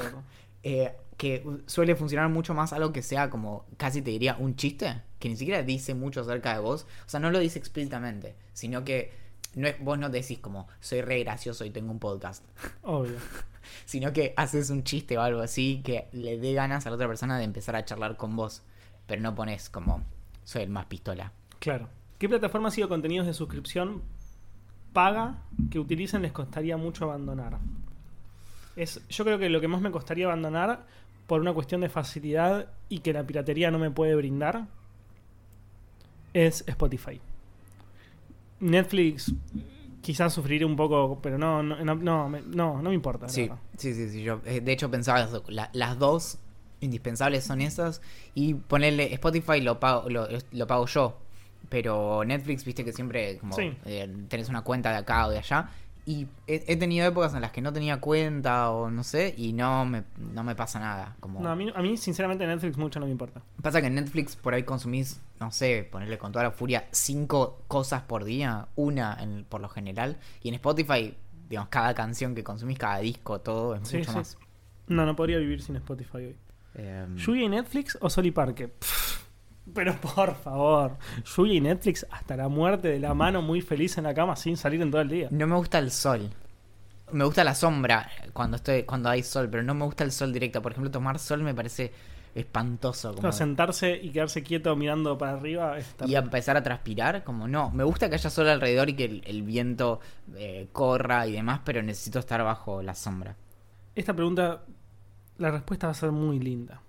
Eh, 0.62 0.94
que 1.20 1.44
suele 1.66 1.96
funcionar 1.96 2.30
mucho 2.30 2.54
más 2.54 2.72
algo 2.72 2.94
que 2.94 3.02
sea 3.02 3.28
como 3.28 3.66
casi 3.76 4.00
te 4.00 4.10
diría 4.10 4.36
un 4.38 4.56
chiste, 4.56 5.02
que 5.18 5.28
ni 5.28 5.36
siquiera 5.36 5.62
dice 5.62 5.92
mucho 5.92 6.22
acerca 6.22 6.54
de 6.54 6.60
vos, 6.60 6.86
o 7.04 7.08
sea, 7.10 7.20
no 7.20 7.30
lo 7.30 7.38
dice 7.38 7.58
explícitamente, 7.58 8.36
sino 8.54 8.84
que 8.84 9.12
no 9.54 9.68
es, 9.68 9.78
vos 9.80 9.98
no 9.98 10.08
decís 10.08 10.38
como 10.38 10.66
soy 10.80 11.02
re 11.02 11.22
gracioso 11.22 11.66
y 11.66 11.70
tengo 11.70 11.92
un 11.92 11.98
podcast, 11.98 12.42
Obvio. 12.84 13.18
sino 13.84 14.14
que 14.14 14.32
haces 14.34 14.70
un 14.70 14.82
chiste 14.82 15.18
o 15.18 15.20
algo 15.20 15.42
así 15.42 15.82
que 15.84 16.08
le 16.12 16.38
dé 16.38 16.54
ganas 16.54 16.86
a 16.86 16.88
la 16.88 16.96
otra 16.96 17.06
persona 17.06 17.36
de 17.36 17.44
empezar 17.44 17.76
a 17.76 17.84
charlar 17.84 18.16
con 18.16 18.34
vos, 18.34 18.62
pero 19.06 19.20
no 19.20 19.34
pones 19.34 19.68
como 19.68 20.02
soy 20.44 20.62
el 20.62 20.70
más 20.70 20.86
pistola. 20.86 21.34
Claro. 21.58 21.90
¿Qué 22.18 22.30
plataforma 22.30 22.68
ha 22.68 22.70
sido 22.70 22.88
contenidos 22.88 23.26
de 23.26 23.34
suscripción 23.34 24.00
paga 24.94 25.42
que 25.70 25.78
utilicen 25.78 26.22
les 26.22 26.32
costaría 26.32 26.78
mucho 26.78 27.04
abandonar? 27.04 27.58
Es, 28.74 29.06
yo 29.10 29.24
creo 29.24 29.38
que 29.38 29.50
lo 29.50 29.60
que 29.60 29.68
más 29.68 29.82
me 29.82 29.90
costaría 29.90 30.24
abandonar 30.24 30.86
por 31.30 31.40
una 31.40 31.52
cuestión 31.52 31.80
de 31.80 31.88
facilidad 31.88 32.66
y 32.88 32.98
que 32.98 33.12
la 33.12 33.22
piratería 33.22 33.70
no 33.70 33.78
me 33.78 33.92
puede 33.92 34.16
brindar 34.16 34.66
es 36.34 36.64
Spotify. 36.66 37.20
Netflix 38.58 39.32
quizás 40.02 40.32
sufriré 40.34 40.64
un 40.64 40.74
poco, 40.74 41.20
pero 41.22 41.38
no, 41.38 41.62
no, 41.62 41.84
no, 41.84 41.94
no, 41.94 42.28
me, 42.28 42.40
no, 42.42 42.82
no 42.82 42.88
me 42.88 42.94
importa. 42.96 43.28
Sí, 43.28 43.48
sí, 43.76 43.94
sí, 43.94 44.08
sí, 44.10 44.22
yo 44.24 44.40
eh, 44.44 44.60
de 44.60 44.72
hecho 44.72 44.90
pensaba 44.90 45.20
eso, 45.22 45.44
la- 45.46 45.70
las 45.72 45.96
dos 46.00 46.38
indispensables 46.80 47.44
son 47.44 47.60
esas 47.60 48.02
y 48.34 48.54
ponerle 48.54 49.14
Spotify 49.14 49.60
lo 49.60 49.78
pago, 49.78 50.10
lo, 50.10 50.26
lo 50.50 50.66
pago 50.66 50.86
yo, 50.86 51.16
pero 51.68 52.24
Netflix 52.24 52.64
viste 52.64 52.84
que 52.84 52.92
siempre 52.92 53.38
como 53.38 53.54
Sí. 53.54 53.72
eh, 53.84 54.12
tenés 54.26 54.48
una 54.48 54.62
cuenta 54.62 54.90
de 54.90 54.96
acá 54.96 55.28
o 55.28 55.30
de 55.30 55.38
allá 55.38 55.70
y 56.06 56.26
he, 56.46 56.64
he 56.66 56.76
tenido 56.76 57.06
épocas 57.06 57.34
en 57.34 57.40
las 57.40 57.52
que 57.52 57.60
no 57.60 57.72
tenía 57.72 58.00
cuenta 58.00 58.70
o 58.70 58.90
no 58.90 59.04
sé 59.04 59.34
y 59.36 59.52
no 59.52 59.84
me, 59.84 60.04
no 60.18 60.42
me 60.44 60.54
pasa 60.54 60.78
nada. 60.80 61.16
Como... 61.20 61.40
No, 61.40 61.50
a, 61.50 61.56
mí, 61.56 61.70
a 61.74 61.82
mí, 61.82 61.96
sinceramente, 61.96 62.46
Netflix 62.46 62.76
mucho 62.76 62.98
no 63.00 63.06
me 63.06 63.12
importa. 63.12 63.42
Pasa 63.62 63.80
que 63.80 63.86
en 63.88 63.94
Netflix 63.94 64.36
por 64.36 64.54
ahí 64.54 64.62
consumís, 64.62 65.20
no 65.38 65.50
sé, 65.52 65.88
ponerle 65.90 66.18
con 66.18 66.32
toda 66.32 66.44
la 66.44 66.50
furia, 66.50 66.86
cinco 66.90 67.62
cosas 67.68 68.02
por 68.02 68.24
día, 68.24 68.68
una 68.76 69.16
en- 69.20 69.44
por 69.48 69.60
lo 69.60 69.68
general. 69.68 70.18
Y 70.42 70.48
en 70.48 70.54
Spotify, 70.54 71.14
digamos, 71.48 71.68
cada 71.68 71.94
canción 71.94 72.34
que 72.34 72.42
consumís, 72.44 72.78
cada 72.78 72.98
disco, 72.98 73.40
todo 73.40 73.74
es 73.74 73.86
Sí, 73.88 73.98
mucho 73.98 74.10
sí. 74.12 74.16
más. 74.18 74.38
No, 74.88 75.06
no 75.06 75.14
podría 75.16 75.38
vivir 75.38 75.62
sin 75.62 75.76
Spotify 75.76 76.16
hoy. 76.16 76.36
Em, 76.74 77.16
¿Yuya 77.16 77.42
y 77.42 77.48
Netflix 77.48 77.98
o 78.00 78.08
Sol 78.10 78.26
y 78.26 78.30
Parque? 78.30 78.68
Pff, 78.68 79.24
pero 79.74 79.94
por 80.00 80.34
favor, 80.34 80.96
Yuya 81.36 81.54
y 81.54 81.60
Netflix 81.60 82.06
hasta 82.10 82.36
la 82.36 82.48
muerte 82.48 82.88
de 82.88 83.00
la 83.00 83.14
mano 83.14 83.42
muy 83.42 83.60
feliz 83.60 83.96
en 83.98 84.04
la 84.04 84.14
cama 84.14 84.36
sin 84.36 84.56
salir 84.56 84.80
en 84.82 84.90
todo 84.90 85.00
el 85.00 85.08
día. 85.08 85.28
no 85.30 85.46
me 85.46 85.56
gusta 85.56 85.78
el 85.78 85.90
sol. 85.90 86.30
Me 87.12 87.24
gusta 87.24 87.42
la 87.42 87.56
sombra 87.56 88.08
cuando 88.32 88.56
estoy 88.56 88.84
cuando 88.84 89.08
hay 89.08 89.22
sol, 89.24 89.48
pero 89.50 89.64
no 89.64 89.74
me 89.74 89.84
gusta 89.84 90.04
el 90.04 90.12
sol 90.12 90.32
directo. 90.32 90.62
Por 90.62 90.72
ejemplo, 90.72 90.90
tomar 90.92 91.18
sol 91.18 91.42
me 91.42 91.52
parece 91.54 91.92
espantoso. 92.34 93.14
Como 93.14 93.32
sentarse 93.32 93.98
y 94.00 94.10
quedarse 94.10 94.42
quieto 94.42 94.76
mirando 94.76 95.18
para 95.18 95.32
arriba 95.32 95.76
y 96.06 96.14
empezar 96.14 96.56
a 96.56 96.62
transpirar, 96.62 97.24
como 97.24 97.48
no. 97.48 97.70
Me 97.70 97.82
gusta 97.82 98.08
que 98.08 98.14
haya 98.14 98.30
sol 98.30 98.48
alrededor 98.48 98.90
y 98.90 98.94
que 98.94 99.04
el, 99.06 99.22
el 99.26 99.42
viento 99.42 100.00
eh, 100.36 100.68
corra 100.72 101.26
y 101.26 101.32
demás, 101.32 101.60
pero 101.64 101.82
necesito 101.82 102.20
estar 102.20 102.42
bajo 102.44 102.82
la 102.82 102.94
sombra. 102.94 103.36
Esta 103.94 104.14
pregunta, 104.14 104.62
la 105.38 105.50
respuesta 105.50 105.88
va 105.88 105.90
a 105.90 105.94
ser 105.94 106.12
muy 106.12 106.38
linda. 106.38 106.80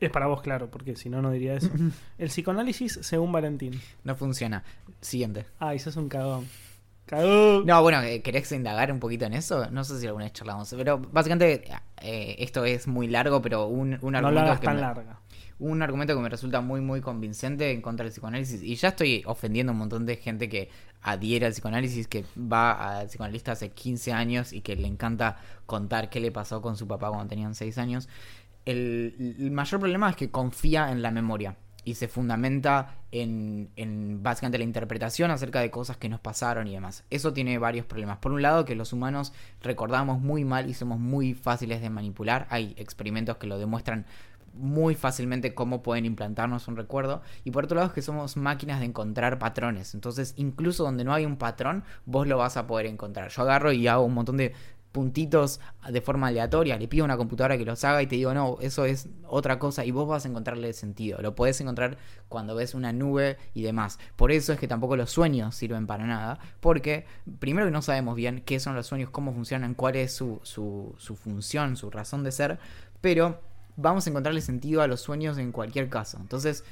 Es 0.00 0.10
para 0.10 0.26
vos, 0.26 0.40
claro, 0.42 0.70
porque 0.70 0.96
si 0.96 1.08
no, 1.10 1.20
no 1.20 1.30
diría 1.30 1.54
eso. 1.54 1.68
El 2.18 2.28
psicoanálisis 2.28 2.98
según 3.02 3.32
Valentín. 3.32 3.80
No 4.04 4.16
funciona. 4.16 4.64
Siguiente. 5.00 5.46
Ay, 5.58 5.78
sos 5.78 5.96
un 5.96 6.08
cagón. 6.08 6.46
Cagón. 7.06 7.66
No, 7.66 7.82
bueno, 7.82 8.00
eh, 8.02 8.22
¿querés 8.22 8.50
indagar 8.52 8.90
un 8.92 9.00
poquito 9.00 9.24
en 9.26 9.34
eso? 9.34 9.68
No 9.70 9.84
sé 9.84 10.00
si 10.00 10.06
alguna 10.06 10.24
vez 10.24 10.32
charlamos. 10.32 10.72
Pero 10.76 10.98
básicamente 10.98 11.64
eh, 12.00 12.36
esto 12.38 12.64
es 12.64 12.86
muy 12.86 13.08
largo, 13.08 13.42
pero 13.42 13.66
un, 13.66 13.98
un 14.00 14.12
no 14.12 14.20
la 14.22 14.28
argumento 14.28 14.40
hagas 14.46 14.60
que 14.60 14.66
tan 14.66 14.76
me, 14.76 14.80
larga. 14.82 15.20
un 15.58 15.82
argumento 15.82 16.14
que 16.14 16.20
me 16.20 16.28
resulta 16.28 16.60
muy, 16.60 16.80
muy 16.80 17.00
convincente 17.00 17.70
en 17.72 17.82
contra 17.82 18.04
del 18.04 18.12
psicoanálisis. 18.12 18.62
Y 18.62 18.76
ya 18.76 18.88
estoy 18.88 19.22
ofendiendo 19.26 19.72
a 19.72 19.74
un 19.74 19.78
montón 19.80 20.06
de 20.06 20.16
gente 20.16 20.48
que 20.48 20.70
adhiere 21.02 21.46
al 21.46 21.52
psicoanálisis, 21.52 22.06
que 22.08 22.24
va 22.38 23.00
al 23.00 23.06
psicoanalista 23.08 23.52
hace 23.52 23.70
15 23.70 24.12
años 24.12 24.52
y 24.52 24.60
que 24.60 24.76
le 24.76 24.86
encanta 24.86 25.38
contar 25.66 26.10
qué 26.10 26.20
le 26.20 26.30
pasó 26.30 26.62
con 26.62 26.76
su 26.76 26.86
papá 26.86 27.08
cuando 27.08 27.26
tenían 27.26 27.54
6 27.54 27.76
años. 27.78 28.08
El, 28.70 29.50
mayor 29.50 29.80
problema 29.80 30.10
es 30.10 30.16
que 30.16 30.30
confía 30.30 30.92
en 30.92 31.02
la 31.02 31.10
memoria 31.10 31.56
y 31.82 31.94
se 31.94 32.08
fundamenta 32.08 32.98
en, 33.10 33.70
en 33.74 34.22
básicamente 34.22 34.58
la 34.58 34.64
interpretación 34.64 35.30
acerca 35.30 35.60
de 35.60 35.70
cosas 35.70 35.96
que 35.96 36.08
nos 36.08 36.20
pasaron 36.20 36.68
y 36.68 36.74
demás. 36.74 37.04
Eso 37.10 37.32
tiene 37.32 37.58
varios 37.58 37.86
problemas. 37.86 38.18
Por 38.18 38.32
un 38.32 38.42
lado, 38.42 38.64
que 38.64 38.76
los 38.76 38.92
humanos 38.92 39.32
recordamos 39.62 40.20
muy 40.20 40.44
mal 40.44 40.68
y 40.68 40.74
somos 40.74 41.00
muy 41.00 41.34
fáciles 41.34 41.80
de 41.80 41.90
manipular. 41.90 42.46
Hay 42.50 42.74
experimentos 42.76 43.38
que 43.38 43.46
lo 43.46 43.58
demuestran 43.58 44.06
muy 44.54 44.94
fácilmente 44.94 45.54
cómo 45.54 45.82
pueden 45.82 46.04
implantarnos 46.04 46.68
un 46.68 46.76
recuerdo. 46.76 47.22
Y 47.44 47.50
por 47.50 47.64
otro 47.64 47.76
lado 47.76 47.88
es 47.88 47.94
que 47.94 48.02
somos 48.02 48.36
máquinas 48.36 48.80
de 48.80 48.86
encontrar 48.86 49.38
patrones. 49.38 49.94
Entonces, 49.94 50.34
incluso 50.36 50.84
donde 50.84 51.04
no 51.04 51.12
hay 51.12 51.26
un 51.26 51.36
patrón, 51.36 51.84
vos 52.04 52.26
lo 52.26 52.38
vas 52.38 52.56
a 52.56 52.66
poder 52.66 52.86
encontrar. 52.86 53.30
Yo 53.30 53.42
agarro 53.42 53.72
y 53.72 53.86
hago 53.88 54.04
un 54.04 54.14
montón 54.14 54.36
de 54.36 54.52
puntitos 54.92 55.60
de 55.88 56.00
forma 56.00 56.28
aleatoria, 56.28 56.76
le 56.76 56.88
pido 56.88 57.04
a 57.04 57.06
una 57.06 57.16
computadora 57.16 57.56
que 57.56 57.64
los 57.64 57.84
haga 57.84 58.02
y 58.02 58.06
te 58.06 58.16
digo, 58.16 58.34
no, 58.34 58.58
eso 58.60 58.84
es 58.84 59.08
otra 59.26 59.58
cosa 59.58 59.84
y 59.84 59.90
vos 59.90 60.08
vas 60.08 60.24
a 60.24 60.28
encontrarle 60.28 60.72
sentido. 60.72 61.18
Lo 61.22 61.34
podés 61.34 61.60
encontrar 61.60 61.96
cuando 62.28 62.54
ves 62.54 62.74
una 62.74 62.92
nube 62.92 63.36
y 63.54 63.62
demás. 63.62 63.98
Por 64.16 64.32
eso 64.32 64.52
es 64.52 64.58
que 64.58 64.68
tampoco 64.68 64.96
los 64.96 65.10
sueños 65.10 65.54
sirven 65.54 65.86
para 65.86 66.06
nada, 66.06 66.38
porque 66.60 67.06
primero 67.38 67.66
que 67.66 67.72
no 67.72 67.82
sabemos 67.82 68.16
bien 68.16 68.42
qué 68.44 68.58
son 68.58 68.74
los 68.74 68.86
sueños, 68.86 69.10
cómo 69.10 69.32
funcionan, 69.32 69.74
cuál 69.74 69.96
es 69.96 70.12
su, 70.12 70.40
su, 70.42 70.94
su 70.98 71.16
función, 71.16 71.76
su 71.76 71.90
razón 71.90 72.24
de 72.24 72.32
ser, 72.32 72.58
pero 73.00 73.40
vamos 73.76 74.06
a 74.06 74.10
encontrarle 74.10 74.40
sentido 74.40 74.82
a 74.82 74.86
los 74.86 75.00
sueños 75.00 75.38
en 75.38 75.52
cualquier 75.52 75.88
caso. 75.88 76.18
Entonces, 76.20 76.64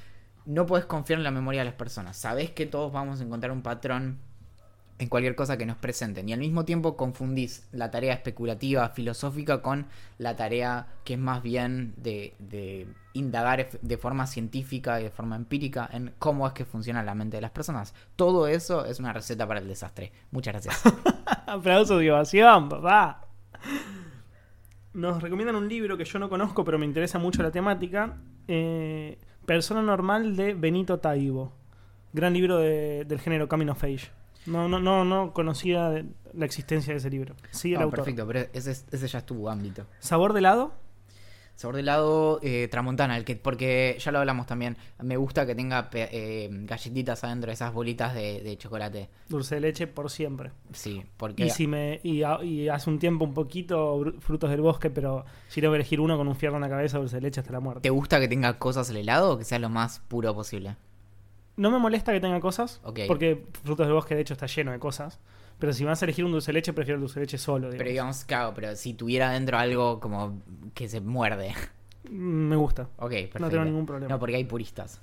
no 0.45 0.66
puedes 0.66 0.87
confiar 0.87 1.19
en 1.19 1.25
la 1.25 1.31
memoria 1.31 1.61
de 1.61 1.66
las 1.66 1.75
personas. 1.75 2.16
Sabés 2.16 2.51
que 2.51 2.66
todos 2.66 2.93
vamos 2.93 3.21
a 3.21 3.25
encontrar 3.25 3.53
un 3.53 3.62
patrón 3.62 4.19
en 5.01 5.09
cualquier 5.09 5.37
cosa 5.37 5.57
que 5.57 5.65
nos 5.67 5.77
presenten. 5.77 6.29
Y 6.29 6.33
al 6.33 6.41
mismo 6.41 6.65
tiempo 6.65 6.97
confundís 6.97 7.69
la 7.73 7.91
tarea 7.91 8.13
especulativa, 8.15 8.89
filosófica, 8.89 9.63
con 9.63 9.87
la 10.19 10.35
tarea 10.37 10.89
que 11.05 11.15
es 11.15 11.19
más 11.21 11.43
bien 11.43 11.95
de, 11.97 12.87
indagar 13.13 13.69
de 13.81 13.97
forma 13.99 14.27
científica 14.27 15.01
y 15.01 15.05
de 15.05 15.11
forma 15.11 15.37
empírica 15.37 15.89
en 15.93 16.13
cómo 16.19 16.47
es 16.47 16.53
que 16.53 16.65
funciona 16.65 17.03
la 17.03 17.15
mente 17.15 17.37
de 17.37 17.43
las 17.43 17.53
personas. 17.53 17.95
Todo 18.17 18.49
eso 18.49 18.85
es 18.87 18.99
una 18.99 19.13
receta 19.13 19.47
para 19.47 19.61
el 19.61 19.69
desastre. 19.69 20.11
Muchas 20.33 20.53
gracias. 20.55 20.83
Aplausos 21.47 22.01
de 22.01 22.11
ovación, 22.13 22.69
papá. 22.69 23.25
Nos 24.95 25.23
recomiendan 25.23 25.57
un 25.57 25.69
libro 25.69 25.97
que 25.97 26.05
yo 26.05 26.19
no 26.19 26.29
conozco, 26.29 26.65
pero 26.65 26.79
me 26.79 26.87
interesa 26.87 27.19
mucho 27.19 27.43
la 27.43 27.51
temática. 27.51 28.17
eh, 28.49 29.19
Persona 29.47 29.81
Normal 29.81 30.37
de 30.37 30.55
Benito 30.55 30.99
Taibo. 30.99 31.53
Gran 32.13 32.33
libro 32.35 32.59
de- 32.59 33.05
del 33.07 33.21
género 33.21 33.49
Coming 33.49 33.69
of. 33.69 33.83
No, 34.49 34.69
no, 34.69 34.79
no, 34.81 35.05
no 35.05 35.33
conocía 35.33 36.05
la 36.33 36.45
existencia 36.45 36.93
de 36.93 36.99
ese 36.99 37.11
libro. 37.11 37.35
Sí, 37.51 37.73
el 37.73 37.79
No, 37.79 37.85
autor. 37.85 37.99
perfecto, 38.01 38.27
pero 38.27 38.41
ese, 38.53 38.71
es- 38.73 38.87
ese 38.91 39.07
ya 39.09 39.19
es 39.19 39.27
tu 39.27 39.49
ámbito. 39.49 39.87
¿Sabor 39.99 40.33
de 40.33 40.41
helado? 40.41 40.73
Sabor 41.57 41.75
de 41.75 41.81
helado 41.81 42.39
eh, 42.45 42.69
tramontana, 42.71 43.17
el 43.17 43.25
que, 43.25 43.35
porque 43.35 43.97
ya 43.99 44.13
lo 44.13 44.21
hablamos 44.21 44.47
también. 44.47 44.77
Me 45.03 45.17
gusta 45.17 45.45
que 45.45 45.57
tenga 45.57 45.91
eh, 45.93 46.49
galletitas 46.53 47.25
adentro, 47.25 47.51
esas 47.51 47.73
bolitas 47.73 48.15
de, 48.15 48.41
de 48.43 48.57
chocolate. 48.57 49.09
Dulce 49.29 49.57
de 49.57 49.63
leche 49.63 49.89
por 49.89 50.09
siempre. 50.09 50.53
Sí, 50.73 51.03
porque 51.17 51.47
Y, 51.47 51.51
si 51.51 51.67
me, 51.67 51.99
y, 52.05 52.23
hace 52.23 52.89
un 52.89 53.01
tiempo 53.01 53.25
un 53.25 53.35
poquito 53.35 54.05
frutos 54.21 54.51
del 54.51 54.61
bosque, 54.61 54.89
pero 54.89 55.25
si 55.49 55.61
tengo 55.61 55.73
que 55.73 55.79
elegir 55.81 56.01
uno 56.01 56.17
con 56.17 56.29
un 56.29 56.37
fierro 56.37 56.55
en 56.57 56.63
la 56.63 56.69
cabeza, 56.69 56.99
dulce 56.99 57.17
de 57.17 57.23
leche 57.23 57.41
hasta 57.41 57.53
la 57.53 57.59
muerte. 57.59 57.81
¿te 57.81 57.91
gusta 57.91 58.21
que 58.21 58.29
tenga 58.29 58.57
cosas 58.61 58.89
el 58.91 58.97
helado 58.99 59.33
o 59.33 59.39
que 59.39 59.45
sea 59.45 59.59
lo 59.59 59.69
más 59.69 59.99
puro 60.07 60.33
posible? 60.37 60.77
No 61.59 61.71
me 61.71 61.79
molesta 61.79 62.13
que 62.13 62.21
tenga 62.21 62.41
cosas, 62.41 62.81
porque 63.07 63.45
frutos 63.65 63.87
del 63.87 63.95
bosque 63.95 64.15
de 64.15 64.23
hecho 64.23 64.33
está 64.35 64.47
lleno 64.47 64.73
de 64.73 64.79
cosas. 64.79 65.21
Pero 65.59 65.73
si 65.73 65.85
vas 65.85 66.01
a 66.01 66.05
elegir 66.05 66.25
un 66.25 66.31
dulce 66.31 66.53
de 66.53 66.55
leche, 66.55 66.73
prefiero 66.73 66.95
el 66.97 67.01
dulce 67.01 67.19
de 67.19 67.27
leche 67.27 67.37
solo. 67.37 67.67
digamos. 67.67 67.79
Pero 67.79 67.91
digamos, 67.91 68.25
claro, 68.25 68.53
pero 68.55 68.77
si 68.77 68.95
tuviera 68.95 69.31
adentro 69.31 69.59
algo 69.59 69.99
como 69.99 70.41
que 70.73 70.89
se 70.89 71.01
muerde. 71.01 71.53
Me 72.11 72.55
gusta. 72.55 72.85
Ok, 72.99 73.11
perfecto. 73.11 73.41
No 73.41 73.51
tengo 73.51 73.65
ningún 73.65 73.85
problema. 73.85 74.15
No, 74.15 74.21
porque 74.21 74.37
hay 74.37 74.45
puristas. 74.45 75.01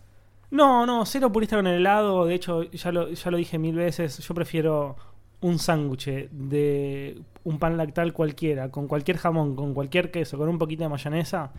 No, 0.51 0.86
no, 0.86 1.06
cero 1.06 1.32
purista 1.32 1.58
con 1.58 1.68
el 1.68 1.80
helado. 1.80 2.26
De 2.26 2.36
hecho, 2.36 2.64
ya 2.64 2.91
lo, 2.91 3.10
ya 3.10 3.32
lo 3.32 3.38
dije 3.38 3.60
mil 3.60 3.76
veces. 3.76 4.18
Yo 4.20 4.34
prefiero 4.34 4.95
un 5.41 5.60
sándwich 5.60 6.30
de 6.32 7.22
un 7.43 7.60
pan 7.60 7.76
lactal 7.78 8.14
cualquiera, 8.14 8.72
con 8.72 8.88
cualquier 8.88 9.18
jamón, 9.18 9.56
con 9.56 9.74
cualquier 9.74 10.10
queso, 10.10 10.38
con 10.38 10.49
un 10.49 10.58
poquito 10.58 10.84
de 10.84 10.89
mayonesa, 10.89 11.51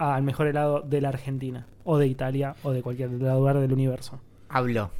al 0.00 0.22
mejor 0.22 0.46
helado 0.46 0.80
de 0.80 1.00
la 1.02 1.10
Argentina, 1.10 1.66
o 1.84 1.98
de 1.98 2.06
Italia, 2.06 2.56
o 2.62 2.72
de 2.72 2.82
cualquier 2.82 3.10
lugar 3.10 3.58
del 3.60 3.72
universo. 3.72 4.18
Habló. 4.48 4.90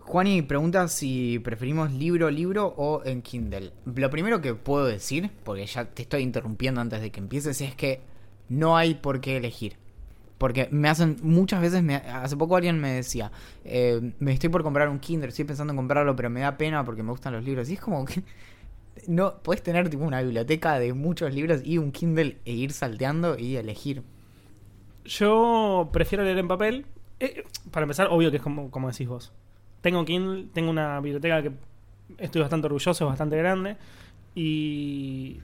Juani 0.00 0.42
pregunta 0.42 0.88
si 0.88 1.38
preferimos 1.38 1.92
libro, 1.92 2.28
libro 2.28 2.66
o 2.76 3.04
en 3.04 3.22
Kindle. 3.22 3.72
Lo 3.84 4.10
primero 4.10 4.40
que 4.40 4.54
puedo 4.54 4.86
decir, 4.86 5.30
porque 5.44 5.66
ya 5.66 5.84
te 5.84 6.02
estoy 6.02 6.22
interrumpiendo 6.22 6.80
antes 6.80 7.00
de 7.00 7.10
que 7.12 7.20
empieces, 7.20 7.60
es 7.60 7.76
que 7.76 8.00
no 8.48 8.76
hay 8.76 8.94
por 8.94 9.20
qué 9.20 9.36
elegir. 9.36 9.76
Porque 10.38 10.68
me 10.72 10.88
hacen, 10.88 11.16
muchas 11.22 11.60
veces, 11.60 11.82
me, 11.82 11.96
hace 11.96 12.36
poco 12.36 12.56
alguien 12.56 12.80
me 12.80 12.92
decía, 12.92 13.30
eh, 13.64 14.14
me 14.18 14.32
estoy 14.32 14.48
por 14.48 14.64
comprar 14.64 14.88
un 14.88 14.98
Kindle, 14.98 15.28
estoy 15.28 15.44
pensando 15.44 15.72
en 15.72 15.76
comprarlo, 15.76 16.16
pero 16.16 16.30
me 16.30 16.40
da 16.40 16.56
pena 16.56 16.84
porque 16.84 17.02
me 17.04 17.10
gustan 17.10 17.34
los 17.34 17.44
libros. 17.44 17.68
Y 17.70 17.74
es 17.74 17.80
como 17.80 18.04
que 18.04 18.24
no 19.06 19.38
puedes 19.42 19.62
tener 19.62 19.88
tipo 19.90 20.04
una 20.04 20.22
biblioteca 20.22 20.78
de 20.78 20.92
muchos 20.94 21.32
libros 21.34 21.60
y 21.64 21.78
un 21.78 21.92
Kindle 21.92 22.38
e 22.44 22.52
ir 22.52 22.72
salteando 22.72 23.38
y 23.38 23.56
elegir. 23.56 24.02
Yo 25.04 25.88
prefiero 25.92 26.24
leer 26.24 26.38
en 26.38 26.48
papel. 26.48 26.86
Eh, 27.20 27.44
para 27.70 27.84
empezar, 27.84 28.08
obvio 28.10 28.30
que 28.30 28.36
es 28.38 28.42
como, 28.42 28.70
como 28.70 28.90
decís 28.90 29.08
vos. 29.08 29.32
Tengo 29.80 30.04
Kindle, 30.04 30.46
tengo 30.52 30.70
una 30.70 31.00
biblioteca 31.00 31.42
que 31.42 31.52
estoy 32.18 32.40
bastante 32.40 32.66
orgulloso, 32.66 33.06
bastante 33.06 33.36
grande. 33.36 33.76
Y, 34.34 35.40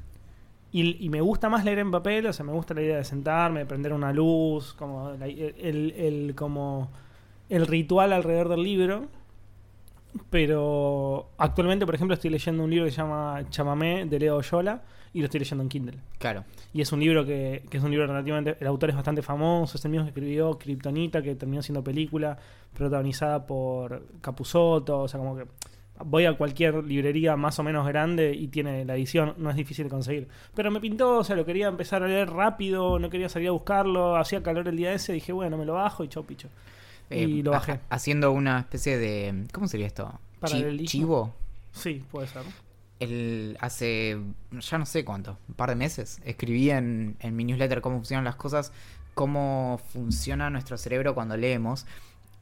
y, 0.72 1.08
me 1.08 1.20
gusta 1.20 1.48
más 1.48 1.64
leer 1.64 1.78
en 1.78 1.90
papel, 1.90 2.26
o 2.26 2.32
sea, 2.32 2.44
me 2.44 2.52
gusta 2.52 2.74
la 2.74 2.82
idea 2.82 2.96
de 2.98 3.04
sentarme, 3.04 3.60
de 3.60 3.66
prender 3.66 3.92
una 3.92 4.12
luz, 4.12 4.74
como 4.74 5.10
el, 5.12 5.54
el- 5.58 6.34
como 6.36 6.90
el 7.48 7.66
ritual 7.66 8.12
alrededor 8.12 8.48
del 8.48 8.62
libro. 8.62 9.06
Pero 10.30 11.30
actualmente, 11.38 11.86
por 11.86 11.94
ejemplo, 11.94 12.14
estoy 12.14 12.30
leyendo 12.30 12.64
un 12.64 12.70
libro 12.70 12.86
que 12.86 12.90
se 12.90 12.98
llama 12.98 13.42
Chamamé 13.50 14.06
de 14.06 14.18
Leo 14.18 14.40
Yola 14.40 14.82
y 15.12 15.20
lo 15.20 15.26
estoy 15.26 15.40
leyendo 15.40 15.62
en 15.62 15.68
Kindle. 15.68 15.98
Claro. 16.18 16.44
Y 16.72 16.80
es 16.80 16.92
un 16.92 17.00
libro 17.00 17.24
que, 17.24 17.64
que 17.70 17.78
es 17.78 17.82
un 17.82 17.90
libro 17.90 18.06
relativamente. 18.06 18.56
El 18.60 18.66
autor 18.66 18.90
es 18.90 18.96
bastante 18.96 19.22
famoso, 19.22 19.76
es 19.76 19.84
el 19.84 19.90
mismo 19.90 20.04
que 20.04 20.10
escribió 20.10 20.58
Kryptonita, 20.58 21.22
que 21.22 21.34
terminó 21.36 21.62
siendo 21.62 21.82
película, 21.82 22.36
protagonizada 22.72 23.46
por 23.46 24.06
Capusotto. 24.20 25.00
O 25.02 25.08
sea, 25.08 25.18
como 25.18 25.36
que 25.36 25.46
voy 26.04 26.24
a 26.24 26.36
cualquier 26.36 26.82
librería 26.84 27.36
más 27.36 27.58
o 27.58 27.62
menos 27.62 27.86
grande 27.86 28.34
y 28.34 28.48
tiene 28.48 28.84
la 28.84 28.96
edición, 28.96 29.34
no 29.38 29.50
es 29.50 29.56
difícil 29.56 29.84
de 29.84 29.90
conseguir. 29.90 30.28
Pero 30.54 30.70
me 30.70 30.80
pintó, 30.80 31.18
o 31.18 31.24
sea, 31.24 31.36
lo 31.36 31.44
quería 31.44 31.68
empezar 31.68 32.02
a 32.02 32.08
leer 32.08 32.30
rápido, 32.30 32.98
no 32.98 33.10
quería 33.10 33.28
salir 33.28 33.48
a 33.48 33.52
buscarlo, 33.52 34.16
hacía 34.16 34.42
calor 34.42 34.66
el 34.68 34.76
día 34.76 34.92
ese, 34.92 35.12
dije, 35.12 35.32
bueno, 35.32 35.56
me 35.56 35.64
lo 35.64 35.74
bajo 35.74 36.02
y 36.02 36.08
chau 36.08 36.24
picho. 36.24 36.48
Y 37.22 37.40
ha- 37.46 37.50
bajé. 37.50 37.80
Haciendo 37.90 38.32
una 38.32 38.60
especie 38.60 38.98
de. 38.98 39.46
¿Cómo 39.52 39.68
sería 39.68 39.86
esto? 39.86 40.20
Chi-. 40.44 40.84
Chivo. 40.84 41.34
Sí, 41.72 42.04
puede 42.10 42.26
ser. 42.28 42.42
El, 43.00 43.56
hace 43.60 44.18
ya 44.52 44.78
no 44.78 44.86
sé 44.86 45.04
cuánto, 45.04 45.36
un 45.48 45.54
par 45.54 45.68
de 45.68 45.74
meses, 45.74 46.20
escribí 46.24 46.70
en, 46.70 47.16
en 47.20 47.34
mi 47.34 47.44
newsletter 47.44 47.80
cómo 47.80 47.96
funcionan 47.96 48.24
las 48.24 48.36
cosas, 48.36 48.72
cómo 49.14 49.80
funciona 49.92 50.48
nuestro 50.48 50.78
cerebro 50.78 51.14
cuando 51.14 51.36
leemos. 51.36 51.86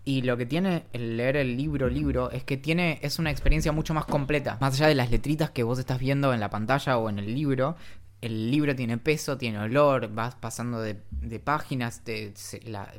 Y 0.04 0.22
lo 0.22 0.36
que 0.36 0.46
tiene 0.46 0.82
el 0.92 1.16
leer 1.16 1.36
el 1.36 1.56
libro 1.56 1.88
libro 1.88 2.30
es 2.32 2.42
que 2.44 2.56
tiene 2.56 2.98
es 3.02 3.18
una 3.20 3.30
experiencia 3.30 3.70
mucho 3.72 3.94
más 3.94 4.04
completa. 4.04 4.58
Más 4.60 4.74
allá 4.74 4.88
de 4.88 4.96
las 4.96 5.10
letritas 5.10 5.50
que 5.50 5.62
vos 5.62 5.78
estás 5.78 6.00
viendo 6.00 6.34
en 6.34 6.40
la 6.40 6.50
pantalla 6.50 6.98
o 6.98 7.08
en 7.08 7.18
el 7.20 7.32
libro, 7.34 7.76
el 8.22 8.50
libro 8.50 8.74
tiene 8.74 8.96
peso, 8.98 9.36
tiene 9.36 9.58
olor, 9.58 10.12
vas 10.14 10.34
pasando 10.36 10.80
de, 10.80 11.02
de 11.10 11.40
páginas, 11.40 12.04
te- 12.04 12.32
se- 12.36 12.62
la- 12.62 12.92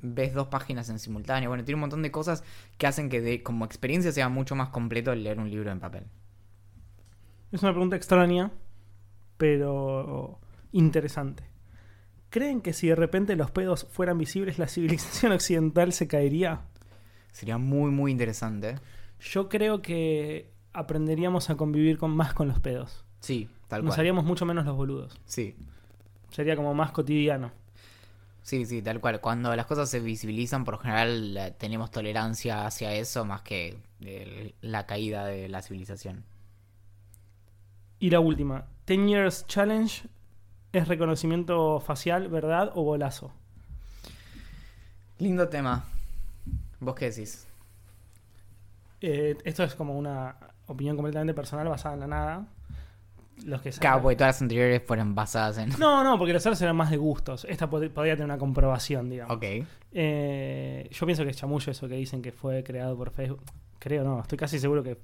ves 0.00 0.34
dos 0.34 0.48
páginas 0.48 0.88
en 0.90 0.98
simultáneo. 0.98 1.50
Bueno, 1.50 1.64
tiene 1.64 1.76
un 1.76 1.82
montón 1.82 2.02
de 2.02 2.10
cosas 2.10 2.42
que 2.78 2.86
hacen 2.88 3.08
que 3.10 3.20
de- 3.20 3.42
como 3.44 3.64
experiencia 3.66 4.10
sea 4.12 4.28
mucho 4.28 4.56
más 4.56 4.70
completo 4.70 5.12
el 5.12 5.22
leer 5.24 5.38
un 5.38 5.50
libro 5.50 5.70
en 5.70 5.80
papel. 5.80 6.04
Es 7.52 7.62
una 7.62 7.72
pregunta 7.72 7.96
extraña, 7.96 8.52
pero 9.36 10.38
interesante. 10.72 11.44
¿Creen 12.30 12.60
que 12.60 12.72
si 12.72 12.88
de 12.88 12.94
repente 12.94 13.36
los 13.36 13.50
pedos 13.50 13.86
fueran 13.90 14.18
visibles, 14.18 14.58
la 14.58 14.68
civilización 14.68 15.32
occidental 15.34 15.92
se 15.92 16.08
caería? 16.08 16.62
Sería 17.32 17.58
muy, 17.58 17.90
muy 17.90 18.12
interesante. 18.12 18.76
Yo 19.20 19.48
creo 19.48 19.82
que 19.82 20.52
aprenderíamos 20.72 21.50
a 21.50 21.56
convivir 21.56 21.98
con, 21.98 22.12
más 22.12 22.34
con 22.34 22.48
los 22.48 22.60
pedos. 22.60 23.04
Sí, 23.20 23.48
tal 23.68 23.84
Nos 23.84 23.92
cual. 23.94 24.00
haríamos 24.00 24.24
mucho 24.24 24.44
menos 24.46 24.64
los 24.64 24.76
boludos. 24.76 25.18
Sí, 25.26 25.54
Sería 26.30 26.54
como 26.56 26.74
más 26.74 26.92
cotidiano. 26.92 27.50
sí, 28.42 28.64
sí, 28.66 28.82
tal 28.82 29.00
cual. 29.00 29.20
Cuando 29.20 29.54
las 29.56 29.66
cosas 29.66 29.90
se 29.90 30.00
visibilizan, 30.00 30.64
por 30.64 30.74
lo 30.74 30.78
general 30.80 31.34
la- 31.34 31.50
tenemos 31.52 31.90
tolerancia 31.90 32.66
hacia 32.66 32.94
eso 32.94 33.24
más 33.24 33.42
que 33.42 33.76
el- 34.00 34.54
la 34.62 34.86
caída 34.86 35.26
de 35.26 35.48
la 35.48 35.60
civilización. 35.62 36.24
Y 37.98 38.10
la 38.10 38.20
última, 38.20 38.64
10 38.86 39.06
Years 39.08 39.46
Challenge 39.46 40.02
es 40.72 40.88
reconocimiento 40.88 41.80
facial, 41.80 42.28
¿verdad? 42.28 42.70
O 42.74 42.82
bolazo. 42.84 43.32
Lindo 45.18 45.48
tema. 45.48 45.84
¿Vos 46.78 46.94
qué 46.94 47.10
decís? 47.10 47.46
Eh, 49.02 49.36
esto 49.44 49.64
es 49.64 49.74
como 49.74 49.98
una 49.98 50.36
opinión 50.66 50.96
completamente 50.96 51.34
personal 51.34 51.68
basada 51.68 51.94
en 51.94 52.00
la 52.00 52.06
nada. 52.06 52.46
Los 53.44 53.62
que 53.62 53.70
Claro, 53.70 54.02
porque 54.02 54.16
todas 54.16 54.34
las 54.36 54.42
anteriores 54.42 54.82
fueron 54.86 55.14
basadas 55.14 55.58
en... 55.58 55.70
No, 55.78 56.04
no, 56.04 56.18
porque 56.18 56.32
los 56.32 56.44
otros 56.44 56.60
eran 56.62 56.76
más 56.76 56.90
de 56.90 56.96
gustos. 56.96 57.46
Esta 57.48 57.68
pod- 57.70 57.90
podría 57.90 58.14
tener 58.14 58.26
una 58.26 58.38
comprobación, 58.38 59.08
digamos. 59.08 59.34
Ok. 59.36 59.44
Eh, 59.92 60.88
yo 60.90 61.06
pienso 61.06 61.24
que 61.24 61.30
es 61.30 61.36
chamullo 61.36 61.70
eso 61.72 61.88
que 61.88 61.94
dicen 61.96 62.22
que 62.22 62.32
fue 62.32 62.62
creado 62.62 62.96
por 62.96 63.10
Facebook. 63.10 63.42
Creo, 63.78 64.04
no, 64.04 64.20
estoy 64.20 64.38
casi 64.38 64.58
seguro 64.58 64.82
que. 64.82 64.98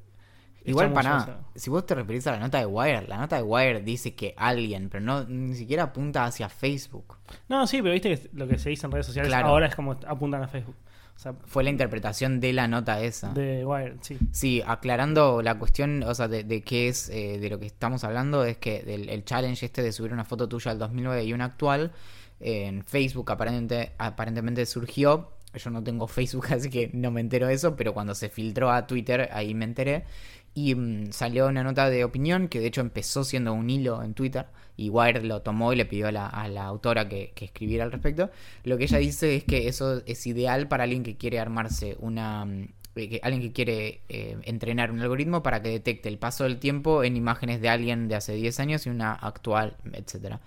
Igual 0.64 0.92
para 0.92 1.10
nada. 1.10 1.40
Si 1.54 1.70
vos 1.70 1.86
te 1.86 1.94
referís 1.94 2.26
a 2.26 2.32
la 2.32 2.40
nota 2.40 2.58
de 2.58 2.66
Wire, 2.66 3.06
la 3.06 3.18
nota 3.18 3.36
de 3.36 3.42
Wire 3.42 3.82
dice 3.82 4.16
que 4.16 4.34
alguien, 4.36 4.88
pero 4.90 5.04
no 5.04 5.22
ni 5.24 5.54
siquiera 5.54 5.84
apunta 5.84 6.24
hacia 6.24 6.48
Facebook. 6.48 7.18
No, 7.48 7.66
sí, 7.68 7.80
pero 7.80 7.92
viste 7.94 8.16
que 8.16 8.30
lo 8.32 8.48
que 8.48 8.58
se 8.58 8.70
dice 8.70 8.84
en 8.86 8.90
redes 8.92 9.06
sociales 9.06 9.28
Claro. 9.30 9.46
ahora 9.48 9.66
es 9.68 9.76
como 9.76 9.92
apuntan 9.92 10.42
a 10.42 10.48
Facebook. 10.48 10.74
O 11.16 11.18
sea, 11.18 11.34
Fue 11.46 11.64
la 11.64 11.70
interpretación 11.70 12.40
de 12.40 12.52
la 12.52 12.68
nota 12.68 13.00
esa. 13.00 13.32
de 13.32 13.64
Wired, 13.64 13.96
sí. 14.02 14.18
Sí, 14.32 14.62
aclarando 14.66 15.40
la 15.40 15.58
cuestión, 15.58 16.02
o 16.02 16.14
sea, 16.14 16.28
de, 16.28 16.44
de 16.44 16.62
qué 16.62 16.88
es, 16.88 17.08
eh, 17.08 17.38
de 17.38 17.48
lo 17.48 17.58
que 17.58 17.66
estamos 17.66 18.04
hablando, 18.04 18.44
es 18.44 18.58
que 18.58 18.82
del, 18.82 19.08
el 19.08 19.24
challenge 19.24 19.64
este 19.64 19.82
de 19.82 19.92
subir 19.92 20.12
una 20.12 20.24
foto 20.24 20.46
tuya 20.46 20.72
del 20.72 20.78
2009 20.78 21.24
y 21.24 21.32
una 21.32 21.46
actual, 21.46 21.92
eh, 22.40 22.66
en 22.66 22.84
Facebook 22.84 23.30
aparentemente, 23.32 23.92
aparentemente 23.96 24.66
surgió, 24.66 25.32
yo 25.54 25.70
no 25.70 25.82
tengo 25.82 26.06
Facebook, 26.06 26.48
así 26.52 26.68
que 26.68 26.90
no 26.92 27.10
me 27.10 27.22
entero 27.22 27.46
de 27.46 27.54
eso, 27.54 27.76
pero 27.76 27.94
cuando 27.94 28.14
se 28.14 28.28
filtró 28.28 28.70
a 28.70 28.86
Twitter, 28.86 29.30
ahí 29.32 29.54
me 29.54 29.64
enteré, 29.64 30.04
y 30.52 30.74
mm, 30.74 31.12
salió 31.12 31.46
una 31.46 31.62
nota 31.62 31.88
de 31.88 32.04
opinión, 32.04 32.48
que 32.48 32.60
de 32.60 32.66
hecho 32.66 32.82
empezó 32.82 33.24
siendo 33.24 33.54
un 33.54 33.70
hilo 33.70 34.02
en 34.02 34.12
Twitter, 34.12 34.46
y 34.76 34.90
Wired 34.90 35.24
lo 35.24 35.42
tomó 35.42 35.72
y 35.72 35.76
le 35.76 35.86
pidió 35.86 36.08
a 36.08 36.12
la, 36.12 36.64
autora 36.64 37.08
que, 37.08 37.32
escribiera 37.36 37.84
al 37.84 37.92
respecto. 37.92 38.30
Lo 38.64 38.76
que 38.76 38.84
ella 38.84 38.98
dice 38.98 39.36
es 39.36 39.44
que 39.44 39.68
eso 39.68 40.02
es 40.06 40.26
ideal 40.26 40.68
para 40.68 40.84
alguien 40.84 41.02
que 41.02 41.16
quiere 41.16 41.38
armarse 41.38 41.96
una... 42.00 42.44
mm, 42.44 42.68
eh, 42.96 43.20
alguien 43.22 43.42
que 43.42 43.52
quiere 43.52 44.00
eh, 44.08 44.38
entrenar 44.44 44.90
un 44.90 45.00
algoritmo 45.00 45.42
para 45.42 45.62
que 45.62 45.68
detecte 45.68 46.08
el 46.08 46.18
paso 46.18 46.44
del 46.44 46.58
tiempo 46.58 47.04
en 47.04 47.16
imágenes 47.16 47.60
de 47.60 47.68
alguien 47.68 48.08
de 48.08 48.14
hace 48.14 48.34
10 48.34 48.60
años 48.60 48.86
y 48.86 48.90
una 48.90 49.12
actual, 49.12 49.76
etcétera. 49.92 50.40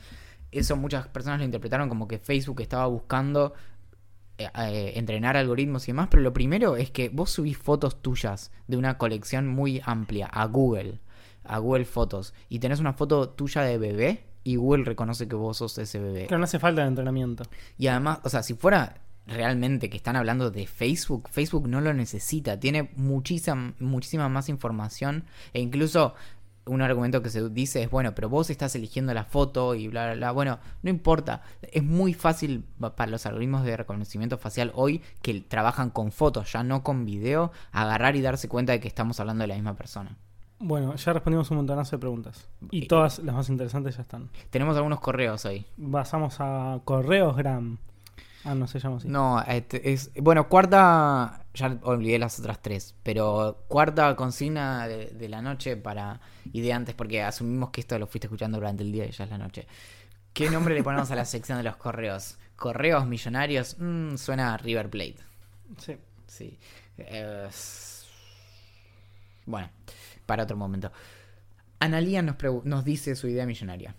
Eso 0.52 0.76
muchas 0.76 1.08
personas 1.08 1.40
lo 1.40 1.46
interpretaron 1.46 1.90
como 1.90 2.08
que 2.08 2.18
Facebook 2.18 2.62
estaba 2.62 2.88
buscando 2.88 3.54
eh, 4.40 4.94
entrenar 4.96 5.38
algoritmos 5.38 5.88
y 5.88 5.92
demás, 5.92 6.08
pero 6.10 6.24
lo 6.24 6.34
primero 6.34 6.78
es 6.78 6.90
que 6.92 7.10
vos 7.10 7.30
subís 7.30 7.58
fotos 7.58 8.02
tuyas 8.02 8.52
de 8.68 8.78
una 8.78 8.98
colección 8.98 9.48
muy 9.48 9.82
amplia 9.84 10.28
a 10.28 10.46
Google, 10.46 11.00
a 11.44 11.58
Google 11.60 11.86
Fotos, 11.86 12.34
y 12.50 12.60
tenés 12.60 12.80
una 12.80 12.94
foto 12.94 13.30
tuya 13.30 13.62
de 13.62 13.78
bebé 13.78 14.26
y 14.44 14.56
Google 14.56 14.86
reconoce 14.86 15.28
que 15.28 15.36
vos 15.36 15.58
sos 15.58 15.78
ese 15.78 16.00
bebé. 16.00 16.28
Claro, 16.28 16.40
no 16.40 16.46
hace 16.46 16.60
falta 16.60 16.82
de 16.82 16.88
entrenamiento. 16.88 17.44
Y 17.78 17.88
además, 17.88 18.20
o 18.24 18.30
sea, 18.30 18.42
si 18.44 18.54
fuera 18.54 19.02
realmente 19.28 19.90
que 19.90 19.98
están 19.98 20.16
hablando 20.16 20.50
de 20.50 20.66
Facebook, 20.66 21.30
Facebook 21.30 21.68
no 21.68 21.82
lo 21.82 21.94
necesita, 21.94 22.60
tiene 22.60 22.92
muchísima, 22.96 23.74
muchísima 23.80 24.28
más 24.30 24.50
información 24.50 25.26
e 25.54 25.62
incluso 25.62 26.16
un 26.66 26.82
argumento 26.82 27.22
que 27.24 27.30
se 27.30 27.50
dice 27.50 27.82
es, 27.84 27.90
bueno, 27.90 28.14
pero 28.14 28.30
vos 28.30 28.50
estás 28.52 28.76
eligiendo 28.76 29.14
la 29.14 29.24
foto 29.24 29.74
y 29.76 29.88
bla, 29.88 30.06
bla, 30.06 30.16
bla. 30.16 30.32
Bueno, 30.32 30.60
no 30.84 30.90
importa, 30.90 31.42
es 31.64 31.84
muy 31.84 32.14
fácil 32.14 32.64
pa- 32.80 32.96
para 32.96 33.10
los 33.10 33.26
algoritmos 33.26 33.64
de 33.66 33.76
reconocimiento 33.76 34.38
facial 34.38 34.72
hoy 34.76 35.02
que 35.24 35.42
trabajan 35.42 35.90
con 35.90 36.12
fotos, 36.12 36.52
ya 36.54 36.64
no 36.64 36.84
con 36.84 37.06
video, 37.06 37.52
agarrar 37.72 38.16
y 38.16 38.22
darse 38.22 38.48
cuenta 38.50 38.74
de 38.74 38.80
que 38.80 38.88
estamos 38.88 39.20
hablando 39.20 39.44
de 39.44 39.48
la 39.48 39.56
misma 39.56 39.76
persona. 39.76 40.16
Bueno, 40.60 40.96
ya 40.96 41.14
respondimos 41.14 41.50
un 41.52 41.58
montonazo 41.58 41.96
de 41.96 42.00
preguntas. 42.00 42.46
Y 42.70 42.84
Eh, 42.84 42.88
todas 42.88 43.20
las 43.20 43.34
más 43.34 43.50
interesantes 43.50 43.96
ya 43.96 44.02
están. 44.02 44.30
Tenemos 44.50 44.76
algunos 44.76 45.00
correos 45.00 45.46
hoy. 45.46 45.66
Pasamos 45.92 46.36
a 46.40 46.80
Correosgram. 46.84 47.78
Ah, 48.44 48.56
no 48.56 48.68
se 48.68 48.80
llama 48.80 48.98
así. 48.98 49.08
No, 49.08 49.42
este, 49.42 49.92
es 49.92 50.12
bueno, 50.16 50.48
cuarta, 50.48 51.44
ya 51.54 51.78
olvidé 51.84 52.20
las 52.20 52.40
otras 52.40 52.62
tres, 52.62 52.96
pero 53.04 53.66
cuarta 53.68 54.16
consigna 54.16 54.88
de, 54.88 55.08
de 55.08 55.30
la 55.30 55.42
noche 55.42 55.76
para 55.78 56.20
y 56.52 56.62
de 56.62 56.72
antes, 56.74 56.96
porque 56.96 57.22
asumimos 57.22 57.70
que 57.72 57.82
esto 57.82 58.00
lo 58.00 58.08
fuiste 58.08 58.28
escuchando 58.28 58.58
durante 58.58 58.84
el 58.84 58.92
día 58.92 59.06
y 59.06 59.12
ya 59.12 59.26
es 59.26 59.30
la 59.30 59.38
noche. 59.38 59.68
¿Qué 60.34 60.50
nombre 60.50 60.74
le 60.74 60.84
ponemos 60.84 61.10
a 61.12 61.16
la 61.16 61.26
sección 61.26 61.58
de 61.58 61.64
los 61.66 61.76
correos? 61.76 62.38
Correos 62.56 63.06
millonarios, 63.08 63.76
Mm, 63.80 64.16
suena 64.16 64.54
a 64.54 64.58
River 64.58 64.90
Plate. 64.90 65.18
Sí. 65.78 65.98
Sí. 66.28 66.58
Eh, 66.98 67.48
bueno, 69.46 69.70
para 70.30 70.44
otro 70.44 70.56
momento. 70.56 70.92
Analía 71.80 72.22
nos, 72.22 72.36
nos 72.64 72.86
dice 72.86 73.16
su 73.16 73.28
idea 73.28 73.46
millonaria. 73.48 73.96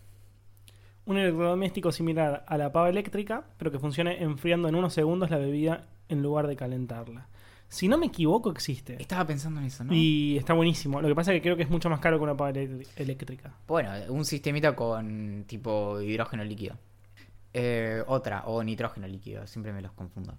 Un 1.07 1.17
electrodoméstico 1.19 1.91
similar 1.91 2.45
a 2.47 2.57
la 2.57 2.71
pava 2.71 2.89
eléctrica, 2.89 3.43
pero 3.59 3.71
que 3.73 3.79
funcione 3.81 4.23
enfriando 4.23 4.69
en 4.69 4.77
unos 4.77 4.95
segundos 4.95 5.29
la 5.31 5.39
bebida 5.39 5.87
en 6.09 6.23
lugar 6.23 6.47
de 6.47 6.55
calentarla. 6.57 7.27
Si 7.69 7.89
no 7.89 7.99
me 7.99 8.07
equivoco, 8.07 8.51
existe. 8.51 8.97
Estaba 9.01 9.27
pensando 9.27 9.61
en 9.61 9.67
eso, 9.67 9.83
¿no? 9.85 9.93
Y 9.95 10.37
está 10.37 10.53
buenísimo. 10.55 11.01
Lo 11.01 11.09
que 11.09 11.15
pasa 11.15 11.33
es 11.33 11.39
que 11.39 11.43
creo 11.43 11.57
que 11.57 11.63
es 11.65 11.71
mucho 11.71 11.89
más 11.91 12.01
caro 12.01 12.19
que 12.19 12.25
una 12.25 12.37
pava 12.37 12.51
elé- 12.53 12.87
eléctrica. 12.97 13.53
Bueno, 13.67 13.91
un 14.09 14.25
sistemita 14.25 14.77
con 14.77 15.45
tipo 15.47 16.01
hidrógeno 16.01 16.45
líquido. 16.45 16.77
Eh, 17.53 18.03
otra, 18.07 18.45
o 18.47 18.63
nitrógeno 18.63 19.09
líquido, 19.09 19.47
siempre 19.47 19.73
me 19.73 19.83
los 19.83 19.93
confundo. 19.93 20.37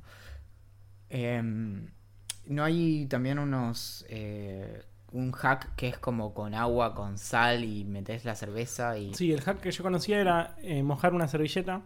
Em, 1.10 1.88
¿No 2.48 2.64
hay 2.64 3.06
también 3.08 3.40
unos... 3.40 4.06
eh, 4.10 4.84
un 5.12 5.32
hack 5.32 5.76
que 5.76 5.88
es 5.88 5.98
como 5.98 6.34
con 6.34 6.54
agua, 6.54 6.94
con 6.94 7.18
sal 7.18 7.64
y 7.64 7.84
metes 7.84 8.26
la 8.26 8.36
cerveza 8.36 8.98
y... 8.98 9.14
Sí, 9.14 9.32
el 9.32 9.42
hack 9.42 9.60
que 9.60 9.72
yo 9.72 9.84
conocía 9.84 10.20
era 10.20 10.56
eh, 10.62 10.84
mojar 10.84 11.14
una 11.14 11.28
servilleta, 11.28 11.82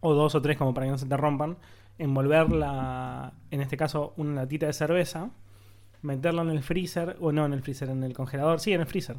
o 0.00 0.14
dos 0.14 0.34
o 0.34 0.42
tres 0.42 0.56
como 0.56 0.74
para 0.74 0.86
que 0.86 0.92
no 0.92 0.98
se 0.98 1.06
te 1.06 1.16
rompan, 1.16 1.58
envolverla, 1.98 3.34
en 3.50 3.60
este 3.60 3.76
caso, 3.76 4.14
una 4.16 4.42
latita 4.42 4.66
de 4.66 4.72
cerveza, 4.72 5.30
meterla 6.02 6.42
en 6.42 6.50
el 6.50 6.62
freezer, 6.62 7.16
o 7.20 7.32
no 7.32 7.46
en 7.46 7.52
el 7.52 7.62
freezer, 7.62 7.90
en 7.90 8.04
el 8.04 8.14
congelador, 8.14 8.60
sí, 8.60 8.72
en 8.72 8.80
el 8.80 8.86
freezer. 8.86 9.16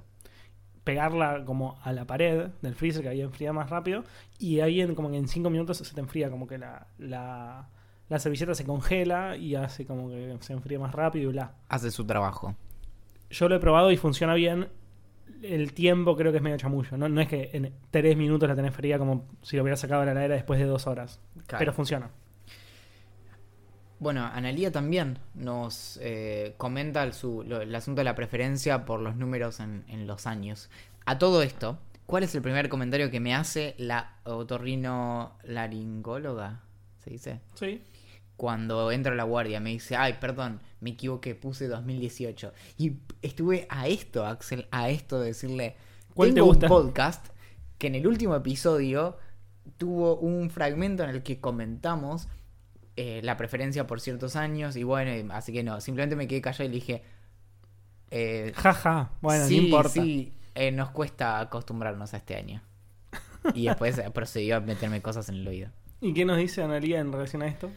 Pegarla 0.83 1.43
como 1.45 1.77
a 1.83 1.91
la 1.91 2.05
pared 2.05 2.51
del 2.61 2.75
freezer 2.75 3.03
que 3.03 3.09
ahí 3.09 3.21
enfría 3.21 3.53
más 3.53 3.69
rápido, 3.69 4.03
y 4.39 4.61
ahí 4.61 4.81
en, 4.81 4.95
como 4.95 5.09
que 5.11 5.17
en 5.17 5.27
cinco 5.27 5.49
minutos 5.49 5.77
se 5.77 5.93
te 5.93 5.99
enfría 5.99 6.29
como 6.29 6.47
que 6.47 6.57
la, 6.57 6.87
la, 6.97 7.67
la 8.07 8.19
servilleta 8.19 8.55
se 8.55 8.65
congela 8.65 9.35
y 9.35 9.55
hace 9.55 9.85
como 9.85 10.09
que 10.09 10.37
se 10.39 10.53
enfríe 10.53 10.79
más 10.79 10.93
rápido 10.93 11.29
y 11.29 11.33
bla. 11.33 11.53
Hace 11.67 11.91
su 11.91 12.05
trabajo. 12.05 12.55
Yo 13.29 13.47
lo 13.49 13.55
he 13.55 13.59
probado 13.59 13.91
y 13.91 13.97
funciona 13.97 14.33
bien. 14.33 14.69
El 15.43 15.73
tiempo 15.73 16.15
creo 16.17 16.31
que 16.31 16.37
es 16.37 16.43
medio 16.43 16.57
chamullo. 16.57 16.97
No, 16.97 17.07
no 17.07 17.21
es 17.21 17.27
que 17.27 17.49
en 17.53 17.73
tres 17.91 18.17
minutos 18.17 18.49
la 18.49 18.55
tenés 18.55 18.73
fría 18.73 18.97
como 18.97 19.25
si 19.41 19.55
lo 19.55 19.63
hubiera 19.63 19.77
sacado 19.77 20.01
de 20.01 20.07
la 20.07 20.11
heladera 20.13 20.35
después 20.35 20.59
de 20.59 20.65
dos 20.65 20.87
horas. 20.87 21.19
Pero 21.59 21.71
funciona. 21.73 22.09
Bueno, 23.99 24.25
Analía 24.25 24.71
también 24.71 25.19
nos 25.35 25.99
eh, 26.01 26.53
comenta 26.57 27.03
el, 27.03 27.13
su- 27.13 27.43
lo- 27.43 27.61
el 27.61 27.73
asunto 27.75 27.99
de 27.99 28.05
la 28.05 28.15
preferencia 28.15 28.85
por 28.85 29.01
los 29.01 29.15
números 29.17 29.59
en, 29.59 29.83
en 29.89 30.07
los 30.07 30.25
años. 30.25 30.69
A 31.05 31.17
todo 31.17 31.41
esto, 31.41 31.77
¿cuál 32.05 32.23
es 32.23 32.33
el 32.33 32.41
primer 32.41 32.69
comentario 32.69 33.11
que 33.11 33.19
me 33.19 33.35
hace 33.35 33.75
la 33.77 34.13
otorrino 34.23 35.37
laringóloga? 35.43 36.61
¿Se 37.03 37.09
dice? 37.09 37.41
Sí. 37.55 37.81
Cuando 38.39 38.89
entro 38.93 39.11
a 39.11 39.15
la 39.15 39.25
guardia 39.25 39.59
me 39.59 39.71
dice, 39.71 39.97
ay, 39.97 40.13
perdón, 40.21 40.61
me 40.79 40.91
equivoqué, 40.91 41.35
puse 41.35 41.67
2018. 41.67 42.53
Y 42.77 42.93
estuve 43.21 43.67
a 43.69 43.89
esto, 43.89 44.25
Axel, 44.25 44.65
a 44.71 44.89
esto 44.89 45.19
de 45.19 45.27
decirle, 45.27 45.75
¿Cuál 46.13 46.29
te 46.29 46.35
tengo 46.35 46.47
gusta? 46.47 46.67
un 46.67 46.69
podcast 46.69 47.27
que 47.77 47.87
en 47.87 47.95
el 47.95 48.07
último 48.07 48.33
episodio 48.37 49.17
tuvo 49.77 50.15
un 50.15 50.49
fragmento 50.49 51.03
en 51.03 51.09
el 51.09 51.21
que 51.21 51.41
comentamos 51.41 52.29
eh, 52.95 53.19
la 53.25 53.35
preferencia 53.35 53.85
por 53.85 53.99
ciertos 53.99 54.37
años 54.37 54.77
y 54.77 54.83
bueno, 54.83 55.33
así 55.33 55.51
que 55.51 55.61
no, 55.61 55.81
simplemente 55.81 56.15
me 56.15 56.25
quedé 56.25 56.39
callado 56.39 56.63
y 56.63 56.67
le 56.69 56.75
dije, 56.75 57.03
eh, 58.09 58.53
Jaja. 58.55 59.11
Bueno, 59.19 59.45
sí, 59.47 59.57
no 59.57 59.63
importa. 59.63 59.89
sí, 59.89 60.33
eh, 60.55 60.71
nos 60.71 60.91
cuesta 60.91 61.41
acostumbrarnos 61.41 62.13
a 62.13 62.17
este 62.17 62.37
año. 62.37 62.61
Y 63.53 63.65
después 63.65 63.97
eh, 63.97 64.09
procedió 64.13 64.55
a 64.55 64.59
meterme 64.61 65.01
cosas 65.01 65.27
en 65.27 65.35
el 65.35 65.47
oído. 65.47 65.69
¿Y 65.99 66.13
qué 66.13 66.23
nos 66.23 66.37
dice 66.37 66.63
Analia 66.63 67.01
en 67.01 67.11
relación 67.11 67.41
a 67.41 67.47
esto? 67.47 67.69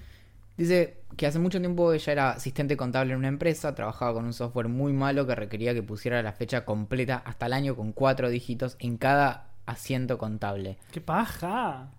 Dice 0.56 0.98
que 1.16 1.26
hace 1.26 1.38
mucho 1.38 1.58
tiempo 1.58 1.92
ella 1.92 2.12
era 2.12 2.30
asistente 2.30 2.76
contable 2.76 3.12
en 3.12 3.18
una 3.18 3.28
empresa, 3.28 3.74
trabajaba 3.74 4.14
con 4.14 4.24
un 4.24 4.32
software 4.32 4.68
muy 4.68 4.92
malo 4.92 5.26
que 5.26 5.34
requería 5.34 5.74
que 5.74 5.82
pusiera 5.82 6.22
la 6.22 6.32
fecha 6.32 6.64
completa 6.64 7.22
hasta 7.24 7.46
el 7.46 7.52
año 7.52 7.76
con 7.76 7.92
cuatro 7.92 8.28
dígitos 8.28 8.76
en 8.78 8.98
cada 8.98 9.50
asiento 9.66 10.18
contable. 10.18 10.78
¡Qué 10.90 11.00
paja! 11.00 11.90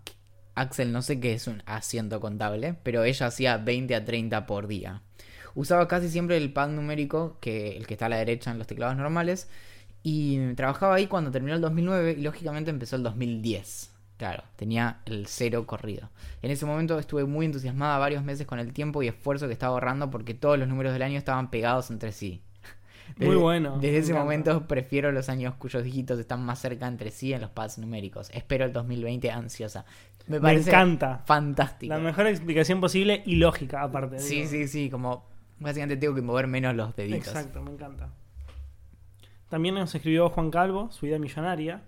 Axel 0.56 0.92
no 0.92 1.02
sé 1.02 1.20
qué 1.20 1.34
es 1.34 1.48
un 1.48 1.64
asiento 1.66 2.20
contable, 2.20 2.76
pero 2.84 3.04
ella 3.04 3.28
hacía 3.28 3.58
20 3.58 3.96
a 3.96 4.06
30 4.06 4.46
por 4.46 4.68
día. 4.68 5.02
Usaba 5.56 5.88
casi 5.88 6.10
siempre 6.10 6.38
el 6.38 6.54
pad 6.54 6.70
numérico, 6.70 7.38
que 7.40 7.76
el 7.76 7.88
que 7.88 7.96
está 7.96 8.08
a 8.08 8.10
la 8.10 8.18
derecha 8.18 8.52
en 8.52 8.60
los 8.60 8.68
teclados 8.68 8.96
normales, 8.98 9.50
y 10.04 10.54
trabajaba 10.54 10.96
ahí 10.96 11.08
cuando 11.08 11.32
terminó 11.32 11.56
el 11.56 11.62
2009 11.62 12.16
y 12.20 12.22
lógicamente 12.22 12.70
empezó 12.70 12.98
el 12.98 13.04
2010. 13.04 13.93
Claro, 14.18 14.44
tenía 14.56 15.00
el 15.06 15.28
cero 15.28 15.66
corrido. 15.66 16.10
En 16.42 16.52
ese 16.52 16.66
momento 16.66 16.98
estuve 17.00 17.26
muy 17.26 17.46
entusiasmada 17.46 17.98
varios 17.98 18.24
meses 18.24 18.46
con 18.46 18.60
el 18.60 18.72
tiempo 18.72 19.02
y 19.04 19.08
esfuerzo 19.08 19.48
que 19.48 19.54
estaba 19.54 19.74
ahorrando 19.74 20.10
porque 20.12 20.34
todos 20.34 20.58
los 20.58 20.68
números 20.68 20.94
del 20.94 21.02
año 21.02 21.18
estaban 21.18 21.50
pegados 21.50 21.90
entre 21.92 22.12
sí. 22.12 22.42
Muy 23.18 23.36
bueno, 23.36 23.78
Desde 23.80 23.98
ese 23.98 24.12
encanta. 24.12 24.24
momento 24.24 24.68
prefiero 24.68 25.12
los 25.12 25.28
años 25.30 25.56
cuyos 25.56 25.84
dígitos 25.84 26.18
están 26.20 26.44
más 26.46 26.60
cerca 26.60 26.88
entre 26.88 27.12
sí 27.12 27.34
en 27.34 27.42
los 27.42 27.50
pads 27.50 27.78
numéricos. 27.80 28.30
Espero 28.34 28.66
el 28.66 28.72
2020 28.72 29.30
ansiosa. 29.30 29.84
Me 30.28 30.40
Me 30.40 30.54
encanta. 30.54 31.22
fantástico. 31.26 31.94
La 31.94 32.00
mejor 32.00 32.28
explicación 32.28 32.80
posible 32.80 33.22
y 33.26 33.36
lógica, 33.36 33.82
aparte. 33.84 34.20
Sí, 34.20 34.36
digo. 34.38 34.48
sí, 34.50 34.68
sí, 34.68 34.90
como 34.90 35.28
básicamente 35.60 35.98
tengo 35.98 36.16
que 36.16 36.22
mover 36.22 36.48
menos 36.48 36.76
los 36.76 36.96
deditos. 36.96 37.28
Exacto, 37.28 37.62
me 37.62 37.72
encanta. 37.72 38.10
También 39.50 39.76
nos 39.76 39.94
escribió 39.94 40.30
Juan 40.30 40.50
Calvo, 40.50 40.90
su 40.92 41.06
idea 41.06 41.20
millonaria. 41.20 41.84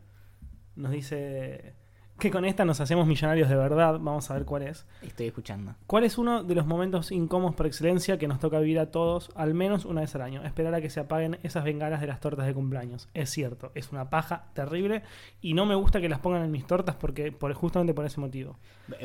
Nos 0.75 0.91
dice 0.91 1.73
que 2.17 2.31
con 2.31 2.45
esta 2.45 2.63
nos 2.63 2.79
hacemos 2.79 3.07
millonarios 3.07 3.49
de 3.49 3.55
verdad. 3.55 3.99
Vamos 3.99 4.31
a 4.31 4.33
ver 4.35 4.45
cuál 4.45 4.63
es. 4.63 4.85
Estoy 5.01 5.27
escuchando. 5.27 5.75
¿Cuál 5.85 6.05
es 6.05 6.17
uno 6.17 6.43
de 6.43 6.55
los 6.55 6.65
momentos 6.65 7.11
incómodos 7.11 7.55
por 7.55 7.67
excelencia 7.67 8.17
que 8.17 8.27
nos 8.27 8.39
toca 8.39 8.59
vivir 8.59 8.79
a 8.79 8.89
todos 8.91 9.31
al 9.35 9.53
menos 9.53 9.83
una 9.85 10.01
vez 10.01 10.15
al 10.15 10.21
año? 10.21 10.43
Esperar 10.45 10.73
a 10.73 10.81
que 10.81 10.89
se 10.89 11.01
apaguen 11.01 11.39
esas 11.43 11.65
bengalas 11.65 11.99
de 11.99 12.07
las 12.07 12.21
tortas 12.21 12.45
de 12.45 12.53
cumpleaños. 12.53 13.09
Es 13.13 13.29
cierto, 13.31 13.71
es 13.75 13.91
una 13.91 14.09
paja 14.09 14.45
terrible 14.53 15.03
y 15.41 15.53
no 15.53 15.65
me 15.65 15.75
gusta 15.75 15.99
que 15.99 16.07
las 16.07 16.19
pongan 16.19 16.43
en 16.43 16.51
mis 16.51 16.65
tortas 16.65 16.95
porque 16.95 17.31
por, 17.33 17.53
justamente 17.53 17.93
por 17.93 18.05
ese 18.05 18.21
motivo. 18.21 18.57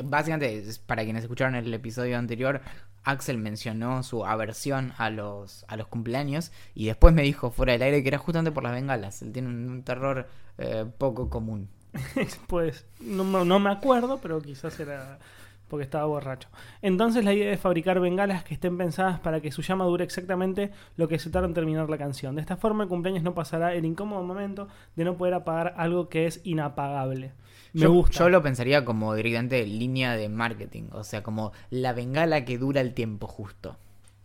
Básicamente, 0.03 0.63
para 0.85 1.03
quienes 1.03 1.23
escucharon 1.23 1.55
el 1.55 1.73
episodio 1.73 2.17
anterior, 2.17 2.61
Axel 3.03 3.37
mencionó 3.37 4.03
su 4.03 4.25
aversión 4.25 4.93
a 4.97 5.09
los, 5.09 5.65
a 5.67 5.75
los 5.75 5.87
cumpleaños 5.87 6.51
y 6.73 6.85
después 6.85 7.13
me 7.13 7.23
dijo 7.23 7.51
fuera 7.51 7.73
del 7.73 7.81
aire 7.81 8.03
que 8.03 8.09
era 8.09 8.17
justamente 8.19 8.51
por 8.51 8.63
las 8.63 8.71
bengalas. 8.71 9.21
Él 9.21 9.33
tiene 9.33 9.49
un, 9.49 9.69
un 9.69 9.83
terror 9.83 10.27
eh, 10.57 10.85
poco 10.97 11.29
común. 11.29 11.69
pues 12.47 12.85
no, 12.99 13.23
me- 13.23 13.45
no 13.45 13.59
me 13.59 13.69
acuerdo, 13.69 14.19
pero 14.21 14.41
quizás 14.41 14.79
era 14.79 15.19
porque 15.67 15.85
estaba 15.85 16.05
borracho. 16.05 16.49
Entonces 16.81 17.23
la 17.23 17.33
idea 17.33 17.51
es 17.53 17.59
fabricar 17.59 18.01
bengalas 18.01 18.43
que 18.43 18.53
estén 18.53 18.77
pensadas 18.77 19.21
para 19.21 19.39
que 19.39 19.53
su 19.53 19.61
llama 19.61 19.85
dure 19.85 20.03
exactamente 20.03 20.71
lo 20.97 21.07
que 21.07 21.17
se 21.17 21.29
tarda 21.29 21.47
en 21.47 21.53
terminar 21.53 21.89
la 21.89 21.97
canción. 21.97 22.35
De 22.35 22.41
esta 22.41 22.57
forma 22.57 22.83
el 22.83 22.89
cumpleaños 22.89 23.23
no 23.23 23.33
pasará 23.33 23.73
el 23.73 23.85
incómodo 23.85 24.21
momento 24.21 24.67
de 24.97 25.05
no 25.05 25.15
poder 25.15 25.33
apagar 25.33 25.73
algo 25.77 26.09
que 26.09 26.25
es 26.27 26.41
inapagable. 26.43 27.31
Me 27.71 27.81
yo, 27.83 27.93
gusta. 27.93 28.19
Yo 28.19 28.29
lo 28.29 28.43
pensaría 28.43 28.83
como 28.83 29.15
directamente 29.15 29.65
línea 29.65 30.17
de 30.17 30.27
marketing, 30.27 30.89
o 30.91 31.05
sea, 31.05 31.23
como 31.23 31.53
la 31.69 31.93
bengala 31.93 32.43
que 32.43 32.57
dura 32.57 32.81
el 32.81 32.93
tiempo 32.93 33.27
justo. 33.27 33.77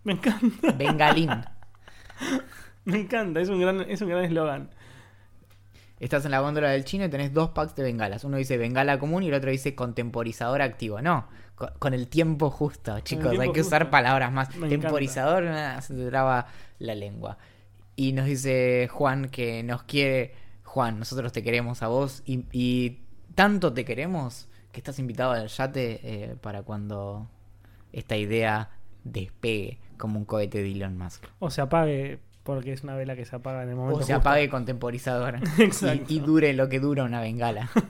Me 0.03 0.15
encanta, 0.15 0.73
Bengalín. 0.73 1.31
me 2.85 3.01
encanta, 3.01 3.41
es 3.41 3.49
un 3.49 3.61
gran 3.61 3.81
es 3.83 4.01
un 4.03 4.09
gran 4.09 4.25
eslogan. 4.25 4.71
Estás 5.99 6.25
en 6.27 6.31
la 6.31 6.41
góndola 6.41 6.71
del 6.71 6.85
chino 6.85 7.05
y 7.07 7.09
tenés 7.09 7.33
dos 7.33 7.51
packs 7.51 7.75
de 7.75 7.83
bengalas. 7.83 8.25
Uno 8.25 8.37
dice 8.37 8.59
bengala 8.59 8.99
común 8.99 9.23
y 9.23 9.29
el 9.29 9.35
otro 9.35 9.51
dice 9.51 9.75
contemporizador 9.75 10.61
activo. 10.61 11.01
No, 11.01 11.27
co- 11.55 11.71
con, 11.79 11.95
el 11.95 12.09
tiempo 12.09 12.51
justo, 12.51 13.01
chicos. 13.01 13.31
tiempo 13.31 13.43
hay 13.43 13.53
que 13.53 13.63
usar 13.63 13.89
palabras 13.89 14.31
más. 14.31 14.55
Me 14.57 14.69
Temporizador, 14.69 15.45
ah, 15.49 15.81
se 15.81 15.95
te 15.95 16.07
traba 16.09 16.49
la 16.79 16.95
lengua. 16.95 17.39
Y 17.97 18.13
nos 18.13 18.27
dice 18.27 18.89
Juan 18.93 19.29
que 19.31 19.63
nos 19.63 19.85
quiere. 19.85 20.35
Juan, 20.65 20.99
nosotros 20.99 21.33
te 21.33 21.43
queremos 21.43 21.83
a 21.83 21.89
vos 21.89 22.23
y, 22.27 22.45
y 22.53 23.01
tanto 23.35 23.73
te 23.73 23.87
queremos 23.87 24.49
que 24.73 24.81
estás 24.81 24.99
invitado 24.99 25.31
al 25.33 25.49
yate 25.49 26.01
eh, 26.03 26.37
para 26.43 26.63
cuando 26.63 27.31
esta 27.93 28.17
idea 28.17 28.69
despegue 29.05 29.79
como 29.97 30.19
un 30.19 30.27
cohete 30.27 30.63
de 30.63 30.71
Elon 30.73 30.99
Musk. 30.99 31.25
O 31.39 31.49
se 31.49 31.63
apague 31.63 32.19
porque 32.47 32.73
es 32.73 32.83
una 32.83 32.95
vela 32.97 33.15
que 33.17 33.27
se 33.27 33.37
apaga 33.37 33.63
en 33.65 33.69
el 33.69 33.77
momento 33.77 33.99
O 33.99 34.03
se 34.03 34.15
justo. 34.15 34.21
apague 34.29 34.49
con 34.49 34.65
temporizador. 34.65 35.37
Exacto. 35.59 36.07
Y, 36.09 36.17
y 36.17 36.21
dure 36.21 36.55
lo 36.55 36.71
que 36.71 36.81
dura 36.81 37.05
una 37.05 37.21
bengala. 37.21 37.69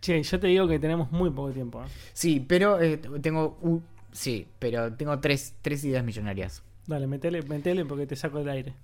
Che, 0.00 0.22
yo 0.22 0.38
te 0.40 0.46
digo 0.46 0.68
que 0.68 0.78
tenemos 0.78 1.10
muy 1.10 1.28
poco 1.30 1.50
tiempo. 1.50 1.82
¿eh? 1.82 1.88
Sí, 2.12 2.40
pero 2.40 2.80
eh, 2.80 2.98
tengo. 3.20 3.82
sí, 4.12 4.46
pero 4.58 4.92
tengo 4.94 5.18
tres, 5.18 5.56
tres 5.60 5.84
ideas 5.84 6.04
millonarias. 6.04 6.62
Dale, 6.86 7.06
metele, 7.06 7.42
metele 7.42 7.84
porque 7.84 8.06
te 8.06 8.16
saco 8.16 8.38
del 8.38 8.48
aire. 8.48 8.74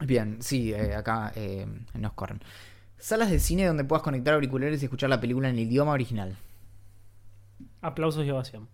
Bien, 0.00 0.36
sí, 0.40 0.72
eh, 0.72 0.94
acá 0.94 1.32
nos 1.94 2.12
corren. 2.12 2.40
Salas 2.98 3.30
de 3.30 3.38
cine 3.40 3.64
donde 3.64 3.84
puedas 3.84 4.02
conectar 4.02 4.34
auriculares 4.34 4.82
y 4.82 4.84
escuchar 4.84 5.08
la 5.08 5.20
película 5.20 5.48
en 5.48 5.54
el 5.56 5.62
idioma 5.62 5.92
original. 5.92 6.36
Aplausos 7.80 8.26
y 8.26 8.30
ovación. 8.30 8.68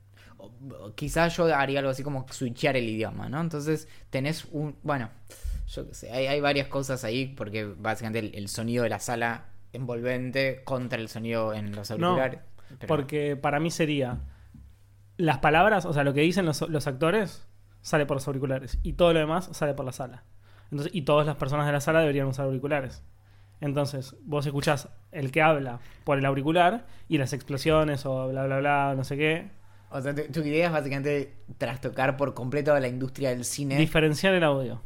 Quizás 0.94 1.36
yo 1.36 1.54
haría 1.54 1.78
algo 1.80 1.90
así 1.90 2.02
como 2.02 2.26
switchear 2.30 2.76
el 2.76 2.88
idioma, 2.88 3.28
¿no? 3.28 3.40
Entonces 3.40 3.88
tenés 4.10 4.46
un. 4.50 4.76
Bueno, 4.82 5.10
yo 5.68 5.86
qué 5.88 5.94
sé, 5.94 6.12
hay, 6.12 6.26
hay 6.26 6.40
varias 6.40 6.68
cosas 6.68 7.04
ahí 7.04 7.26
porque 7.26 7.64
básicamente 7.64 8.18
el, 8.20 8.34
el 8.34 8.48
sonido 8.48 8.82
de 8.84 8.90
la 8.90 8.98
sala 9.00 9.46
envolvente 9.72 10.62
contra 10.64 10.98
el 11.00 11.08
sonido 11.08 11.52
en 11.54 11.74
los 11.74 11.90
No, 11.90 11.94
auriculares. 12.08 12.40
pero- 12.78 12.88
Porque 12.88 13.36
para 13.36 13.60
mí 13.60 13.70
sería 13.70 14.18
las 15.16 15.38
palabras, 15.38 15.84
o 15.86 15.92
sea, 15.92 16.04
lo 16.04 16.12
que 16.14 16.20
dicen 16.20 16.44
los, 16.46 16.60
los 16.68 16.86
actores 16.86 17.46
sale 17.82 18.06
por 18.06 18.16
los 18.16 18.26
auriculares 18.26 18.78
y 18.82 18.94
todo 18.94 19.12
lo 19.12 19.20
demás 19.20 19.48
sale 19.52 19.74
por 19.74 19.84
la 19.84 19.92
sala. 19.92 20.24
Entonces, 20.70 20.94
y 20.94 21.02
todas 21.02 21.26
las 21.26 21.36
personas 21.36 21.66
de 21.66 21.72
la 21.72 21.80
sala 21.80 22.00
deberían 22.00 22.26
usar 22.26 22.46
auriculares. 22.46 23.02
Entonces, 23.60 24.16
vos 24.24 24.44
escuchás 24.46 24.88
el 25.12 25.30
que 25.30 25.40
habla 25.42 25.80
por 26.04 26.18
el 26.18 26.24
auricular 26.24 26.86
y 27.08 27.18
las 27.18 27.32
explosiones 27.32 28.04
o 28.06 28.28
bla 28.28 28.46
bla 28.46 28.58
bla, 28.58 28.94
no 28.96 29.04
sé 29.04 29.16
qué, 29.16 29.50
O 29.96 30.02
sea, 30.02 30.14
tu, 30.14 30.22
tu 30.24 30.40
idea 30.40 30.66
es 30.66 30.72
básicamente 30.72 31.34
trastocar 31.56 32.16
por 32.16 32.34
completo 32.34 32.74
a 32.74 32.80
la 32.80 32.88
industria 32.88 33.30
del 33.30 33.44
cine. 33.44 33.76
diferenciar 33.76 34.34
el 34.34 34.42
audio. 34.42 34.82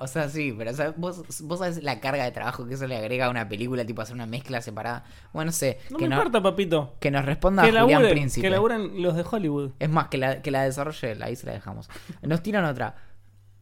O 0.00 0.08
sea, 0.08 0.28
sí, 0.28 0.52
pero 0.58 0.72
o 0.72 0.74
sea, 0.74 0.92
vos, 0.96 1.22
vos 1.42 1.58
sabés 1.60 1.82
la 1.84 2.00
carga 2.00 2.24
de 2.24 2.32
trabajo 2.32 2.66
que 2.66 2.74
eso 2.74 2.88
le 2.88 2.96
agrega 2.96 3.26
a 3.26 3.30
una 3.30 3.48
película, 3.48 3.84
tipo 3.84 4.02
hacer 4.02 4.16
una 4.16 4.26
mezcla 4.26 4.60
separada. 4.60 5.04
Bueno, 5.32 5.46
no 5.46 5.52
sé. 5.52 5.78
No 5.90 5.98
que, 5.98 6.08
me 6.08 6.16
importa, 6.16 6.42
papito. 6.42 6.96
que 6.98 7.12
nos 7.12 7.24
responda 7.24 7.62
Que 7.62 7.68
Julián 7.68 7.88
laburen, 7.88 8.10
Príncipe. 8.10 8.44
que 8.44 8.50
laburen 8.50 9.00
los 9.00 9.14
de 9.14 9.24
Hollywood. 9.30 9.70
Es 9.78 9.88
más, 9.88 10.08
que 10.08 10.18
la, 10.18 10.42
que 10.42 10.50
la 10.50 10.64
desarrolle 10.64 11.12
él, 11.12 11.22
ahí 11.22 11.36
se 11.36 11.46
la 11.46 11.52
dejamos. 11.52 11.88
Nos 12.22 12.42
tiran 12.42 12.64
otra. 12.64 12.96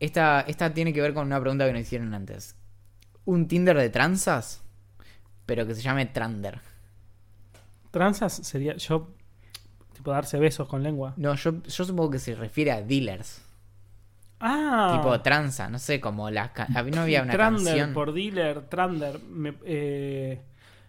Esta, 0.00 0.40
esta 0.42 0.72
tiene 0.72 0.94
que 0.94 1.02
ver 1.02 1.12
con 1.12 1.26
una 1.26 1.38
pregunta 1.38 1.66
que 1.66 1.72
nos 1.72 1.82
hicieron 1.82 2.14
antes. 2.14 2.56
¿Un 3.26 3.46
Tinder 3.46 3.76
de 3.76 3.90
tranzas? 3.90 4.62
Pero 5.44 5.66
que 5.66 5.74
se 5.74 5.82
llame 5.82 6.06
Trander. 6.06 6.60
Transas 7.90 8.32
sería 8.32 8.76
yo, 8.76 9.14
darse 10.12 10.38
besos 10.38 10.68
con 10.68 10.82
lengua. 10.82 11.14
No, 11.16 11.34
yo, 11.34 11.62
yo 11.62 11.84
supongo 11.84 12.10
que 12.10 12.18
se 12.18 12.34
refiere 12.34 12.72
a 12.72 12.82
dealers. 12.82 13.42
Ah, 14.38 14.92
Tipo 14.96 15.20
tranza, 15.22 15.68
no 15.70 15.78
sé, 15.78 16.00
como 16.00 16.30
la... 16.30 16.52
ca- 16.52 16.66
No 16.92 17.00
había 17.02 17.22
una 17.22 17.32
Trander 17.32 17.64
canción... 17.64 17.94
por 17.94 18.12
dealer, 18.12 18.62
Trander. 18.68 19.18
me- 19.30 19.54
eh, 19.64 20.42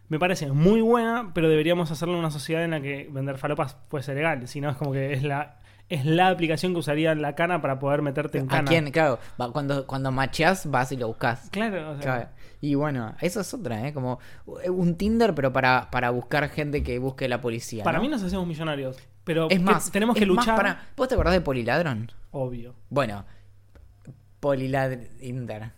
me 0.10 0.20
parece 0.20 0.52
muy 0.52 0.82
buena, 0.82 1.32
pero 1.34 1.48
deberíamos 1.50 1.90
hacerlo 1.92 2.16
en 2.16 2.20
una 2.20 2.32
sociedad 2.32 2.64
en 2.64 2.72
la 2.72 2.82
que 2.82 3.08
vender 3.12 3.38
falopas 3.38 3.78
fuese 3.90 4.14
legal. 4.16 4.48
Si 4.48 4.60
no, 4.62 4.70
es 4.70 4.76
como 4.78 4.92
que 4.92 5.14
es 5.14 5.24
la, 5.24 5.60
es 5.90 6.06
la 6.06 6.30
aplicación 6.30 6.74
que 6.74 6.80
usaría 6.80 7.16
la 7.16 7.34
cana 7.36 7.62
para 7.62 7.80
poder 7.80 8.02
meterte 8.02 8.38
en 8.40 8.46
¿A 8.46 8.50
cana. 8.50 8.68
quién? 8.70 8.92
Claro, 8.92 9.20
cuando, 9.54 9.88
cuando 9.88 10.12
macheás 10.12 10.70
vas 10.70 10.92
y 10.92 10.98
lo 10.98 11.08
buscas. 11.08 11.50
Claro, 11.52 11.92
o 11.92 11.94
sea, 11.96 12.02
Claro. 12.02 12.30
Y 12.60 12.74
bueno, 12.76 13.16
eso 13.22 13.40
es 13.42 13.54
otra, 13.54 13.88
¿eh? 13.88 13.94
Como 13.94 14.20
un 14.68 14.96
Tinder, 14.96 15.36
pero 15.36 15.54
para, 15.54 15.90
para 15.92 16.10
buscar 16.10 16.50
gente 16.50 16.82
que 16.84 16.98
busque 17.00 17.30
la 17.30 17.40
policía. 17.40 17.84
para 17.84 18.00
¿no? 18.00 18.04
mí 18.04 18.10
nos 18.10 18.24
hacemos 18.24 18.48
millonarios. 18.48 18.98
Pero 19.24 19.48
es 19.50 19.62
más, 19.62 19.92
tenemos 19.92 20.16
que 20.16 20.24
es 20.24 20.28
más 20.30 20.38
luchar. 20.38 20.56
para- 20.56 20.82
¿Vos 20.96 21.08
te 21.08 21.14
acordás 21.14 21.34
de 21.34 21.42
Poliladron? 21.42 22.12
Obvio. 22.32 22.74
Bueno, 22.90 23.26
Poliladrinder. 24.40 25.72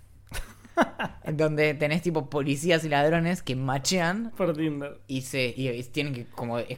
en 1.23 1.37
donde 1.37 1.73
tenés 1.73 2.01
tipo 2.01 2.29
policías 2.29 2.83
y 2.85 2.89
ladrones 2.89 3.43
que 3.43 3.55
machean 3.55 4.31
Por 4.37 4.55
Tinder. 4.55 4.99
y 5.07 5.21
se 5.21 5.53
y, 5.55 5.67
y 5.69 5.83
tienen 5.83 6.13
que 6.13 6.25
como 6.25 6.59
es- 6.59 6.77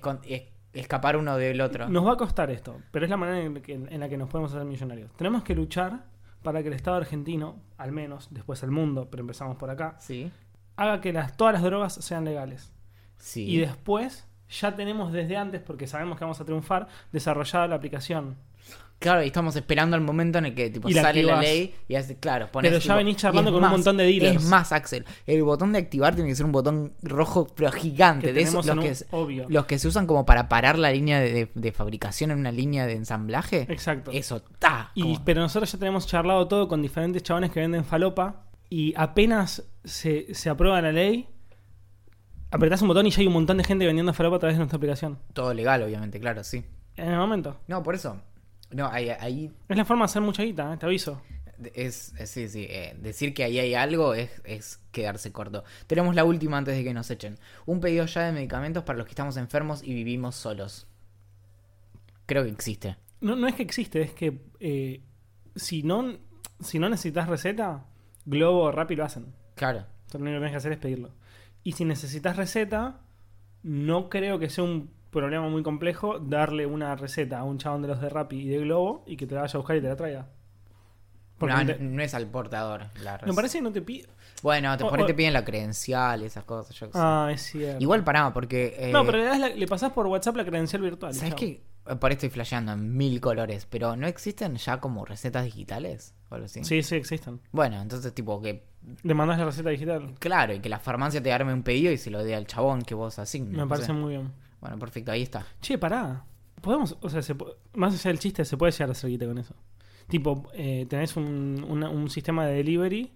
escapar 0.73 1.17
uno 1.17 1.37
del 1.37 1.59
otro. 1.61 1.89
Nos 1.89 2.05
va 2.05 2.13
a 2.13 2.17
costar 2.17 2.49
esto, 2.51 2.77
pero 2.91 3.05
es 3.05 3.09
la 3.09 3.17
manera 3.17 3.39
en, 3.41 3.61
que- 3.61 3.73
en 3.73 3.99
la 3.99 4.07
que 4.09 4.17
nos 4.17 4.29
podemos 4.29 4.53
hacer 4.53 4.65
millonarios. 4.65 5.11
Tenemos 5.17 5.43
que 5.43 5.53
luchar 5.55 6.05
para 6.43 6.61
que 6.61 6.69
el 6.69 6.73
Estado 6.73 6.97
argentino, 6.97 7.61
al 7.77 7.91
menos, 7.91 8.27
después 8.31 8.63
el 8.63 8.71
mundo, 8.71 9.07
pero 9.11 9.21
empezamos 9.21 9.57
por 9.57 9.69
acá, 9.69 9.95
Sí. 9.99 10.31
haga 10.75 11.01
que 11.01 11.13
las, 11.13 11.37
todas 11.37 11.53
las 11.53 11.61
drogas 11.63 11.93
sean 11.95 12.25
legales. 12.25 12.73
Sí. 13.17 13.47
Y 13.49 13.57
después 13.57 14.27
ya 14.49 14.75
tenemos 14.75 15.11
desde 15.13 15.37
antes, 15.37 15.61
porque 15.61 15.87
sabemos 15.87 16.17
que 16.17 16.23
vamos 16.25 16.41
a 16.41 16.45
triunfar, 16.45 16.87
desarrollada 17.11 17.67
la 17.67 17.75
aplicación. 17.75 18.37
Claro, 19.01 19.23
y 19.23 19.25
estamos 19.27 19.55
esperando 19.55 19.95
el 19.95 20.03
momento 20.03 20.37
en 20.37 20.45
el 20.45 20.53
que 20.53 20.69
tipo, 20.69 20.87
la 20.87 21.01
sale 21.01 21.23
la 21.23 21.41
ley 21.41 21.73
y 21.87 21.95
hace, 21.95 22.17
claro, 22.17 22.51
pones, 22.51 22.69
Pero 22.69 22.79
ya 22.79 22.83
tipo- 22.83 22.95
venís 22.97 23.17
charlando 23.17 23.51
con 23.51 23.63
un 23.63 23.69
montón 23.71 23.97
de 23.97 24.03
dealers. 24.05 24.43
Es 24.43 24.47
más, 24.47 24.71
Axel, 24.71 25.05
el 25.25 25.41
botón 25.43 25.73
de 25.73 25.79
activar 25.79 26.13
tiene 26.13 26.29
que 26.29 26.35
ser 26.35 26.45
un 26.45 26.51
botón 26.51 26.93
rojo, 27.01 27.47
pero 27.55 27.71
gigante. 27.71 28.27
Que 28.27 28.33
de 28.33 28.41
esos 28.41 28.63
los 28.63 28.77
que, 28.85 28.93
obvio. 29.09 29.47
los 29.49 29.65
que 29.65 29.79
se 29.79 29.87
usan 29.87 30.05
como 30.05 30.23
para 30.23 30.47
parar 30.47 30.77
la 30.77 30.91
línea 30.91 31.19
de, 31.19 31.33
de- 31.33 31.51
de 31.55 31.71
fabricación 31.71 32.29
en 32.29 32.37
una 32.37 32.51
línea 32.51 32.85
de 32.85 32.93
ensamblaje. 32.93 33.65
Exacto. 33.69 34.11
Eso. 34.11 34.43
Y, 34.93 35.01
como- 35.01 35.25
pero 35.25 35.41
nosotros 35.41 35.71
ya 35.71 35.79
tenemos 35.79 36.05
charlado 36.05 36.47
todo 36.47 36.67
con 36.67 36.83
diferentes 36.83 37.23
chabones 37.23 37.49
que 37.49 37.59
venden 37.59 37.83
falopa 37.83 38.43
y 38.69 38.93
apenas 38.95 39.63
se, 39.83 40.33
se 40.35 40.49
aprueba 40.51 40.79
la 40.79 40.91
ley, 40.91 41.27
apretás 42.51 42.81
un 42.81 42.89
botón 42.89 43.07
y 43.07 43.09
ya 43.11 43.21
hay 43.21 43.27
un 43.27 43.33
montón 43.33 43.57
de 43.57 43.63
gente 43.63 43.85
vendiendo 43.85 44.13
falopa 44.13 44.35
a 44.35 44.39
través 44.39 44.55
de 44.55 44.59
nuestra 44.59 44.77
aplicación. 44.77 45.17
Todo 45.33 45.53
legal, 45.55 45.81
obviamente, 45.83 46.19
claro, 46.19 46.43
sí. 46.43 46.63
En 46.97 47.09
el 47.11 47.17
momento. 47.17 47.57
No, 47.67 47.81
por 47.81 47.95
eso. 47.95 48.21
No, 48.71 48.87
ahí, 48.87 49.09
ahí 49.09 49.51
Es 49.69 49.77
la 49.77 49.85
forma 49.85 50.03
de 50.03 50.11
hacer 50.11 50.21
mucha 50.21 50.43
guita, 50.43 50.73
¿eh? 50.73 50.77
te 50.77 50.85
aviso. 50.85 51.21
es, 51.73 52.13
es- 52.17 52.29
sí, 52.29 52.47
sí. 52.49 52.65
eh, 52.69 52.95
decir 52.99 53.33
que 53.33 53.43
ahí 53.43 53.59
hay 53.59 53.73
algo 53.75 54.13
es, 54.13 54.29
es 54.45 54.79
quedarse 54.91 55.31
corto. 55.31 55.63
Tenemos 55.87 56.15
la 56.15 56.23
última 56.23 56.57
antes 56.57 56.75
de 56.75 56.83
que 56.83 56.93
nos 56.93 57.09
echen. 57.11 57.37
Un 57.65 57.79
pedido 57.81 58.05
ya 58.05 58.23
de 58.23 58.31
medicamentos 58.31 58.83
para 58.83 58.97
los 58.97 59.05
que 59.05 59.11
estamos 59.11 59.37
enfermos 59.37 59.83
y 59.83 59.93
vivimos 59.93 60.35
solos. 60.35 60.87
Creo 62.25 62.43
que 62.43 62.49
existe. 62.49 62.97
No, 63.19 63.35
no 63.35 63.47
es 63.47 63.55
que 63.55 63.63
existe, 63.63 64.01
es 64.01 64.13
que 64.13 64.41
eh, 64.59 65.01
si, 65.55 65.83
no, 65.83 66.17
si 66.59 66.79
no 66.79 66.89
necesitas 66.89 67.27
receta, 67.27 67.85
Globo 68.25 68.63
o 68.63 68.71
Rappi 68.71 68.95
lo 68.95 69.03
hacen. 69.05 69.27
Claro. 69.55 69.85
Lo 70.13 70.19
único 70.19 70.33
que 70.35 70.37
tienes 70.39 70.51
que 70.51 70.57
hacer 70.57 70.71
es 70.71 70.77
pedirlo. 70.79 71.11
Y 71.63 71.73
si 71.73 71.85
necesitas 71.85 72.37
receta, 72.37 72.99
no 73.63 74.09
creo 74.09 74.39
que 74.39 74.49
sea 74.49 74.63
un 74.63 74.89
problema 75.11 75.47
muy 75.49 75.61
complejo 75.63 76.19
darle 76.19 76.65
una 76.65 76.95
receta 76.95 77.39
a 77.39 77.43
un 77.43 77.57
chabón 77.57 77.81
de 77.83 77.89
los 77.89 78.01
de 78.01 78.09
Rappi 78.09 78.39
y 78.41 78.47
de 78.47 78.59
Globo 78.59 79.03
y 79.05 79.17
que 79.17 79.27
te 79.27 79.35
la 79.35 79.41
vaya 79.41 79.53
a 79.53 79.57
buscar 79.57 79.75
y 79.77 79.81
te 79.81 79.87
la 79.87 79.95
traiga. 79.95 80.27
Porque 81.37 81.53
No, 81.55 81.63
no 81.63 81.73
te- 81.75 81.79
no 81.79 82.01
es 82.03 82.13
al 82.13 82.27
portador. 82.27 82.85
La 83.03 83.19
me 83.25 83.33
parece 83.33 83.57
que 83.57 83.61
no 83.63 83.71
te 83.71 83.81
pide. 83.81 84.07
Bueno, 84.43 84.75
te, 84.77 84.83
o- 84.83 84.89
por 84.89 84.99
ahí 84.99 85.03
o- 85.03 85.07
te 85.07 85.13
piden 85.13 85.33
la 85.33 85.43
credencial 85.43 86.21
y 86.21 86.25
esas 86.25 86.43
cosas. 86.43 86.75
yo 86.75 86.87
qué 86.87 86.93
sé. 86.93 86.99
Ah, 87.01 87.29
es 87.31 87.41
cierto. 87.41 87.81
Igual 87.81 88.03
pará, 88.03 88.31
porque. 88.33 88.75
eh, 88.77 88.91
No, 88.91 89.03
pero 89.05 89.17
le, 89.17 89.23
das 89.25 89.39
la- 89.39 89.49
le 89.49 89.67
pasás 89.67 89.91
por 89.91 90.05
WhatsApp 90.07 90.35
la 90.35 90.45
credencial 90.45 90.81
virtual. 90.83 91.13
¿Sabes 91.13 91.33
qué? 91.35 91.63
Eh, 91.87 91.95
Por 91.95 92.11
ahí 92.11 92.13
estoy 92.13 92.29
flasheando 92.29 92.71
en 92.73 92.95
mil 92.95 93.19
colores, 93.19 93.65
pero 93.67 93.95
¿no 93.95 94.05
existen 94.05 94.55
ya 94.57 94.79
como 94.79 95.03
recetas 95.03 95.43
digitales? 95.45 96.13
O 96.29 96.35
algo 96.35 96.45
así? 96.45 96.63
Sí, 96.63 96.83
sí, 96.83 96.95
existen. 96.95 97.39
Bueno, 97.51 97.81
entonces, 97.81 98.13
tipo, 98.13 98.39
que. 98.39 98.63
Le 99.01 99.13
mandás 99.15 99.39
la 99.39 99.45
receta 99.45 99.69
digital. 99.71 100.13
Claro, 100.19 100.53
y 100.53 100.59
que 100.59 100.69
la 100.69 100.79
farmacia 100.79 101.21
te 101.23 101.31
arme 101.33 101.53
un 101.53 101.63
pedido 101.63 101.91
y 101.91 101.97
se 101.97 102.11
lo 102.11 102.23
dé 102.23 102.35
al 102.35 102.45
chabón 102.45 102.83
que 102.83 102.93
vos 102.93 103.17
asignes. 103.17 103.51
Me 103.53 103.57
no 103.57 103.67
parece 103.67 103.93
muy 103.93 104.11
bien. 104.11 104.31
Bueno, 104.61 104.77
perfecto, 104.79 105.11
ahí 105.11 105.23
está. 105.23 105.45
Che, 105.61 105.77
pará. 105.77 106.23
Podemos, 106.61 106.95
o 107.01 107.09
sea, 107.09 107.21
se 107.21 107.35
más 107.73 107.93
allá 107.95 108.09
del 108.11 108.19
chiste, 108.19 108.45
se 108.45 108.57
puede 108.57 108.71
llegar 108.71 108.89
a 108.89 108.91
hacer 108.91 109.09
guita 109.09 109.25
con 109.25 109.37
eso. 109.39 109.55
Tipo, 110.07 110.49
eh, 110.53 110.85
tenés 110.89 111.15
un, 111.17 111.65
una- 111.67 111.89
un 111.89 112.09
sistema 112.09 112.45
de 112.45 112.53
delivery 112.55 113.11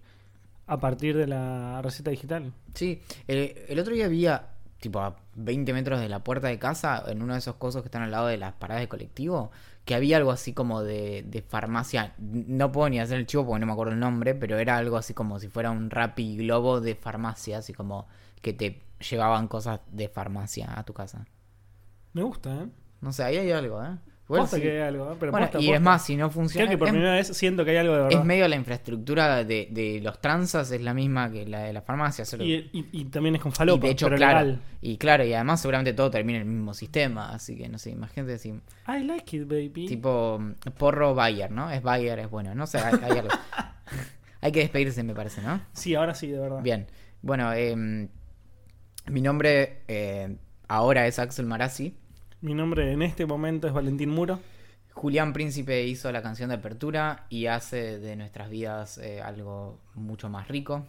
a 0.66 0.78
partir 0.80 1.16
de 1.16 1.26
la 1.26 1.80
receta 1.82 2.10
digital. 2.10 2.52
Sí, 2.74 3.02
el, 3.28 3.54
el 3.68 3.78
otro 3.78 3.94
día 3.94 4.06
había, 4.06 4.48
tipo, 4.80 5.00
a 5.00 5.16
20 5.36 5.72
metros 5.72 6.00
de 6.00 6.08
la 6.08 6.24
puerta 6.24 6.48
de 6.48 6.58
casa, 6.58 7.04
en 7.06 7.22
uno 7.22 7.34
de 7.34 7.38
esos 7.40 7.56
cosos 7.56 7.82
que 7.82 7.88
están 7.88 8.02
al 8.02 8.10
lado 8.10 8.26
de 8.28 8.38
las 8.38 8.54
paradas 8.54 8.82
de 8.82 8.88
colectivo, 8.88 9.52
que 9.84 9.94
había 9.94 10.16
algo 10.16 10.32
así 10.32 10.52
como 10.52 10.82
de, 10.82 11.22
de 11.28 11.42
farmacia. 11.42 12.14
No 12.18 12.72
puedo 12.72 12.88
ni 12.90 12.98
hacer 13.00 13.18
el 13.18 13.26
chivo 13.26 13.46
porque 13.46 13.60
no 13.60 13.66
me 13.66 13.72
acuerdo 13.72 13.92
el 13.92 14.00
nombre, 14.00 14.34
pero 14.34 14.58
era 14.58 14.76
algo 14.78 14.96
así 14.96 15.14
como 15.14 15.38
si 15.38 15.48
fuera 15.48 15.70
un 15.70 15.90
Rappi 15.90 16.36
Globo 16.38 16.80
de 16.80 16.96
farmacia, 16.96 17.58
así 17.58 17.72
como 17.72 18.08
que 18.42 18.52
te 18.52 18.82
llevaban 19.08 19.46
cosas 19.48 19.80
de 19.92 20.08
farmacia 20.08 20.72
a 20.78 20.84
tu 20.84 20.92
casa. 20.92 21.26
Me 22.16 22.22
gusta, 22.22 22.54
¿eh? 22.62 22.66
No 23.02 23.12
sé, 23.12 23.24
ahí 23.24 23.36
hay 23.36 23.50
algo, 23.52 23.82
¿eh? 23.84 23.90
Igual 24.24 24.40
Posta 24.40 24.56
sí. 24.56 24.62
que 24.62 24.70
hay 24.72 24.88
algo, 24.88 25.12
¿eh? 25.12 25.16
Pero 25.20 25.30
Bueno, 25.32 25.46
posta, 25.46 25.58
y 25.60 25.66
posta. 25.66 25.76
es 25.76 25.82
más, 25.82 26.04
si 26.06 26.16
no 26.16 26.30
funciona... 26.30 26.66
Creo 26.66 26.74
que 26.74 26.78
por 26.78 26.88
es- 26.88 26.92
primera 26.94 27.12
vez 27.14 27.28
siento 27.28 27.62
que 27.62 27.72
hay 27.72 27.76
algo 27.76 27.92
de 27.92 28.02
verdad. 28.04 28.18
Es 28.18 28.24
medio 28.24 28.48
la 28.48 28.56
infraestructura 28.56 29.44
de, 29.44 29.68
de 29.70 30.00
los 30.02 30.18
transas 30.20 30.70
es 30.72 30.80
la 30.80 30.94
misma 30.94 31.30
que 31.30 31.44
la 31.46 31.60
de 31.64 31.72
la 31.74 31.82
farmacia. 31.82 32.24
solo- 32.24 32.42
y, 32.42 32.54
y- 32.72 32.88
y 32.90 33.04
también 33.04 33.36
es 33.36 33.42
con 33.42 33.52
falopa, 33.52 33.84
y 33.84 33.88
de 33.88 33.92
hecho, 33.92 34.06
pero 34.06 34.16
claro. 34.16 34.40
legal. 34.46 34.60
Y 34.80 34.96
claro, 34.96 35.24
y 35.24 35.34
además 35.34 35.60
seguramente 35.60 35.92
todo 35.92 36.10
termina 36.10 36.38
en 36.40 36.48
el 36.48 36.52
mismo 36.54 36.72
sistema. 36.74 37.32
Así 37.34 37.54
que 37.56 37.68
no 37.68 37.76
sé, 37.78 37.90
imagínate 37.90 38.38
si. 38.38 38.48
I 38.48 39.02
like 39.04 39.36
it, 39.36 39.46
baby. 39.46 39.86
Tipo 39.86 40.38
mm, 40.40 40.54
porro 40.78 41.14
Bayer, 41.14 41.50
¿no? 41.52 41.70
Es 41.70 41.82
Bayer, 41.82 42.18
es 42.18 42.30
bueno. 42.30 42.54
No 42.54 42.66
sé, 42.66 42.78
hay, 42.78 42.94
hay 43.04 43.18
algo. 43.18 43.28
hay 44.40 44.52
que 44.52 44.60
despedirse, 44.60 45.02
me 45.04 45.14
parece, 45.14 45.42
¿no? 45.42 45.60
Sí, 45.74 45.94
ahora 45.94 46.14
sí, 46.14 46.28
de 46.28 46.38
verdad. 46.40 46.62
Bien. 46.62 46.86
Bueno, 47.22 47.52
em, 47.52 48.08
mi 49.08 49.20
nombre 49.20 49.82
eh, 49.86 50.36
ahora 50.66 51.06
es 51.06 51.20
Axel 51.20 51.46
Marazzi. 51.46 51.94
Mi 52.46 52.54
nombre 52.54 52.92
en 52.92 53.02
este 53.02 53.26
momento 53.26 53.66
es 53.66 53.72
Valentín 53.72 54.10
Muro. 54.10 54.38
Julián 54.92 55.32
Príncipe 55.32 55.84
hizo 55.84 56.12
la 56.12 56.22
canción 56.22 56.50
de 56.50 56.54
apertura 56.54 57.26
y 57.28 57.46
hace 57.46 57.98
de 57.98 58.14
nuestras 58.14 58.50
vidas 58.50 58.98
eh, 58.98 59.20
algo 59.20 59.80
mucho 59.96 60.28
más 60.28 60.46
rico. 60.46 60.86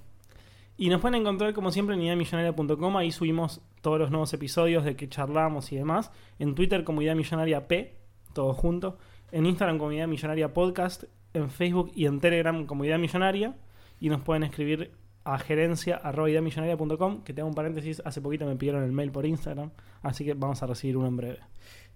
Y 0.78 0.90
nos 0.90 1.02
pueden 1.02 1.20
encontrar 1.20 1.56
como 1.56 1.72
siempre 1.72 1.96
en 1.96 2.04
ideamillonaria.com. 2.04 2.98
Ahí 2.98 3.12
subimos 3.12 3.62
todos 3.82 3.98
los 3.98 4.12
nuevos 4.12 4.32
episodios 4.36 4.86
de 4.86 4.96
que 4.96 5.10
charlamos 5.10 5.72
y 5.72 5.78
demás. 5.78 6.12
En 6.38 6.54
Twitter 6.54 6.84
como 6.84 7.02
Idea 7.02 7.16
Millonaria 7.16 7.68
P, 7.68 7.96
todo 8.34 8.54
junto. 8.54 9.00
En 9.32 9.48
Instagram 9.48 9.80
como 9.80 9.94
Idea 9.94 10.06
Millonaria 10.06 10.54
Podcast. 10.54 11.06
En 11.34 11.50
Facebook 11.50 11.92
y 11.96 12.06
en 12.06 12.20
Telegram 12.20 12.68
como 12.68 12.86
Idea 12.86 13.00
Millonaria. 13.00 13.56
Y 14.00 14.10
nos 14.10 14.22
pueden 14.22 14.44
escribir 14.44 14.92
a 15.34 15.38
gerencia 15.40 15.98
arroba 15.98 16.30
ideamillonaria.com. 16.30 17.24
Que 17.24 17.34
tengo 17.34 17.50
un 17.50 17.56
paréntesis, 17.56 18.02
hace 18.06 18.22
poquito 18.22 18.46
me 18.46 18.56
pidieron 18.56 18.84
el 18.84 18.92
mail 18.92 19.12
por 19.12 19.26
Instagram. 19.26 19.72
Así 20.02 20.26
que 20.26 20.34
vamos 20.34 20.64
a 20.64 20.68
recibir 20.68 20.98
uno 20.98 21.08
en 21.08 21.18
breve. 21.18 21.40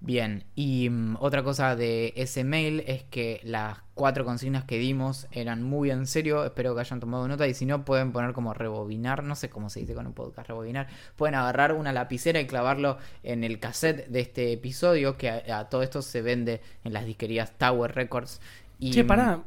Bien, 0.03 0.45
y 0.55 0.89
mm, 0.89 1.17
otra 1.19 1.43
cosa 1.43 1.75
de 1.75 2.11
ese 2.15 2.43
mail 2.43 2.83
es 2.87 3.03
que 3.03 3.39
las 3.43 3.77
cuatro 3.93 4.25
consignas 4.25 4.63
que 4.63 4.79
dimos 4.79 5.27
eran 5.31 5.61
muy 5.61 5.91
en 5.91 6.07
serio, 6.07 6.43
espero 6.43 6.73
que 6.73 6.81
hayan 6.81 6.99
tomado 6.99 7.27
nota 7.27 7.47
y 7.47 7.53
si 7.53 7.67
no 7.67 7.85
pueden 7.85 8.11
poner 8.11 8.33
como 8.33 8.55
rebobinar, 8.55 9.23
no 9.23 9.35
sé 9.35 9.51
cómo 9.51 9.69
se 9.69 9.81
dice 9.81 9.93
con 9.93 10.07
un 10.07 10.13
podcast, 10.13 10.47
rebobinar, 10.47 10.87
pueden 11.15 11.35
agarrar 11.35 11.73
una 11.73 11.93
lapicera 11.93 12.41
y 12.41 12.47
clavarlo 12.47 12.97
en 13.21 13.43
el 13.43 13.59
cassette 13.59 14.07
de 14.07 14.21
este 14.21 14.51
episodio 14.51 15.17
que 15.17 15.29
a, 15.29 15.59
a 15.59 15.69
todo 15.69 15.83
esto 15.83 16.01
se 16.01 16.23
vende 16.23 16.61
en 16.83 16.93
las 16.93 17.05
disquerías 17.05 17.51
Tower 17.59 17.93
Records. 17.93 18.41
Y, 18.79 18.89
Che, 18.89 19.03
pará. 19.03 19.43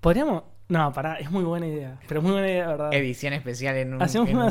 ¿Podríamos...? 0.00 0.55
No, 0.68 0.92
pará, 0.92 1.14
es 1.14 1.30
muy 1.30 1.44
buena 1.44 1.66
idea. 1.68 1.96
Pero 2.08 2.18
es 2.20 2.24
muy 2.24 2.32
buena 2.32 2.48
idea, 2.48 2.62
de 2.62 2.68
verdad. 2.72 2.92
Edición 2.92 3.32
especial 3.34 3.76
en 3.76 3.94
un 3.94 4.02
Hacemos 4.02 4.28
en 4.28 4.34
una 4.36 4.46
un 4.46 4.50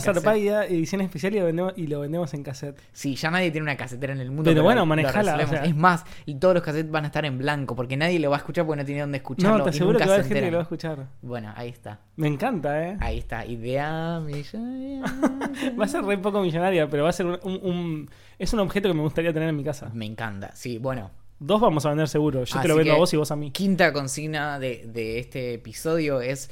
edición 0.69 1.01
especial 1.01 1.35
y 1.35 1.39
lo, 1.39 1.45
vendemos, 1.45 1.73
y 1.75 1.87
lo 1.87 1.99
vendemos 1.99 2.33
en 2.33 2.41
cassette. 2.43 2.79
Sí, 2.93 3.15
ya 3.15 3.29
nadie 3.31 3.51
tiene 3.51 3.63
una 3.63 3.75
casetera 3.75 4.13
en 4.13 4.21
el 4.21 4.29
mundo. 4.29 4.43
Pero 4.49 4.63
bueno, 4.63 4.85
manejala, 4.85 5.35
resolvemos. 5.35 5.51
o 5.51 5.55
sea. 5.55 5.65
Es 5.65 5.75
más, 5.75 6.05
y 6.25 6.35
todos 6.35 6.53
los 6.53 6.63
cassettes 6.63 6.89
van 6.89 7.03
a 7.03 7.07
estar 7.07 7.25
en 7.25 7.37
blanco 7.37 7.75
porque 7.75 7.97
nadie 7.97 8.19
lo 8.19 8.29
va 8.29 8.37
a 8.37 8.39
escuchar 8.39 8.65
porque 8.65 8.81
no 8.81 8.85
tiene 8.85 9.01
dónde 9.01 9.17
escucharlo. 9.17 9.57
No, 9.57 9.63
te 9.65 9.71
aseguro 9.71 9.97
que 9.99 10.05
va 10.05 10.11
a 10.11 10.13
haber 10.15 10.25
gente 10.27 10.41
que 10.41 10.51
lo 10.51 10.57
va 10.57 10.61
a 10.61 10.63
escuchar. 10.63 11.05
Bueno, 11.21 11.53
ahí 11.55 11.67
está. 11.69 11.99
Me 12.15 12.27
encanta, 12.29 12.81
¿eh? 12.87 12.97
Ahí 13.01 13.17
está. 13.17 13.45
Idea 13.45 14.21
millonaria. 14.21 15.03
Va 15.79 15.83
a 15.85 15.87
ser 15.87 16.03
re 16.05 16.17
poco 16.17 16.41
millonaria, 16.41 16.87
pero 16.89 17.03
va 17.03 17.09
a 17.09 17.13
ser 17.13 17.25
un, 17.25 17.39
un- 17.43 17.59
un- 17.61 18.09
Es 18.39 18.53
un 18.53 18.59
objeto 18.61 18.87
que 18.87 18.93
me 18.93 19.01
gustaría 19.01 19.33
tener 19.33 19.49
en 19.49 19.55
mi 19.55 19.63
casa. 19.63 19.89
Me 19.93 20.05
encanta. 20.05 20.51
Sí, 20.55 20.77
bueno. 20.77 21.11
Dos 21.45 21.61
vamos 21.61 21.85
a 21.85 21.89
vender 21.89 22.07
seguro. 22.07 22.43
Yo 22.43 22.59
te 22.59 22.67
lo 22.67 22.75
vendo 22.75 22.93
a 22.93 22.97
vos 22.97 23.13
y 23.13 23.17
vos 23.17 23.29
a 23.29 23.35
mí. 23.35 23.51
Quinta 23.51 23.93
consigna 23.93 24.57
de, 24.57 24.83
de 24.87 25.19
este 25.19 25.53
episodio 25.53 26.19
es 26.19 26.49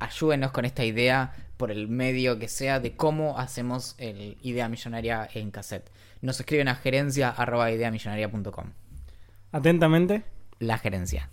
ayúdenos 0.00 0.50
con 0.50 0.64
esta 0.64 0.84
idea 0.84 1.36
por 1.56 1.70
el 1.70 1.86
medio 1.86 2.36
que 2.40 2.48
sea 2.48 2.80
de 2.80 2.96
cómo 2.96 3.38
hacemos 3.38 3.94
el 3.98 4.36
idea 4.42 4.68
millonaria 4.68 5.28
en 5.34 5.52
cassette. 5.52 5.88
Nos 6.20 6.40
escriben 6.40 6.66
a 6.66 6.74
gerencia 6.74 7.30
arroba 7.30 7.70
ideamillonaria.com. 7.70 8.72
Atentamente. 9.52 10.24
La 10.58 10.78
gerencia. 10.78 11.30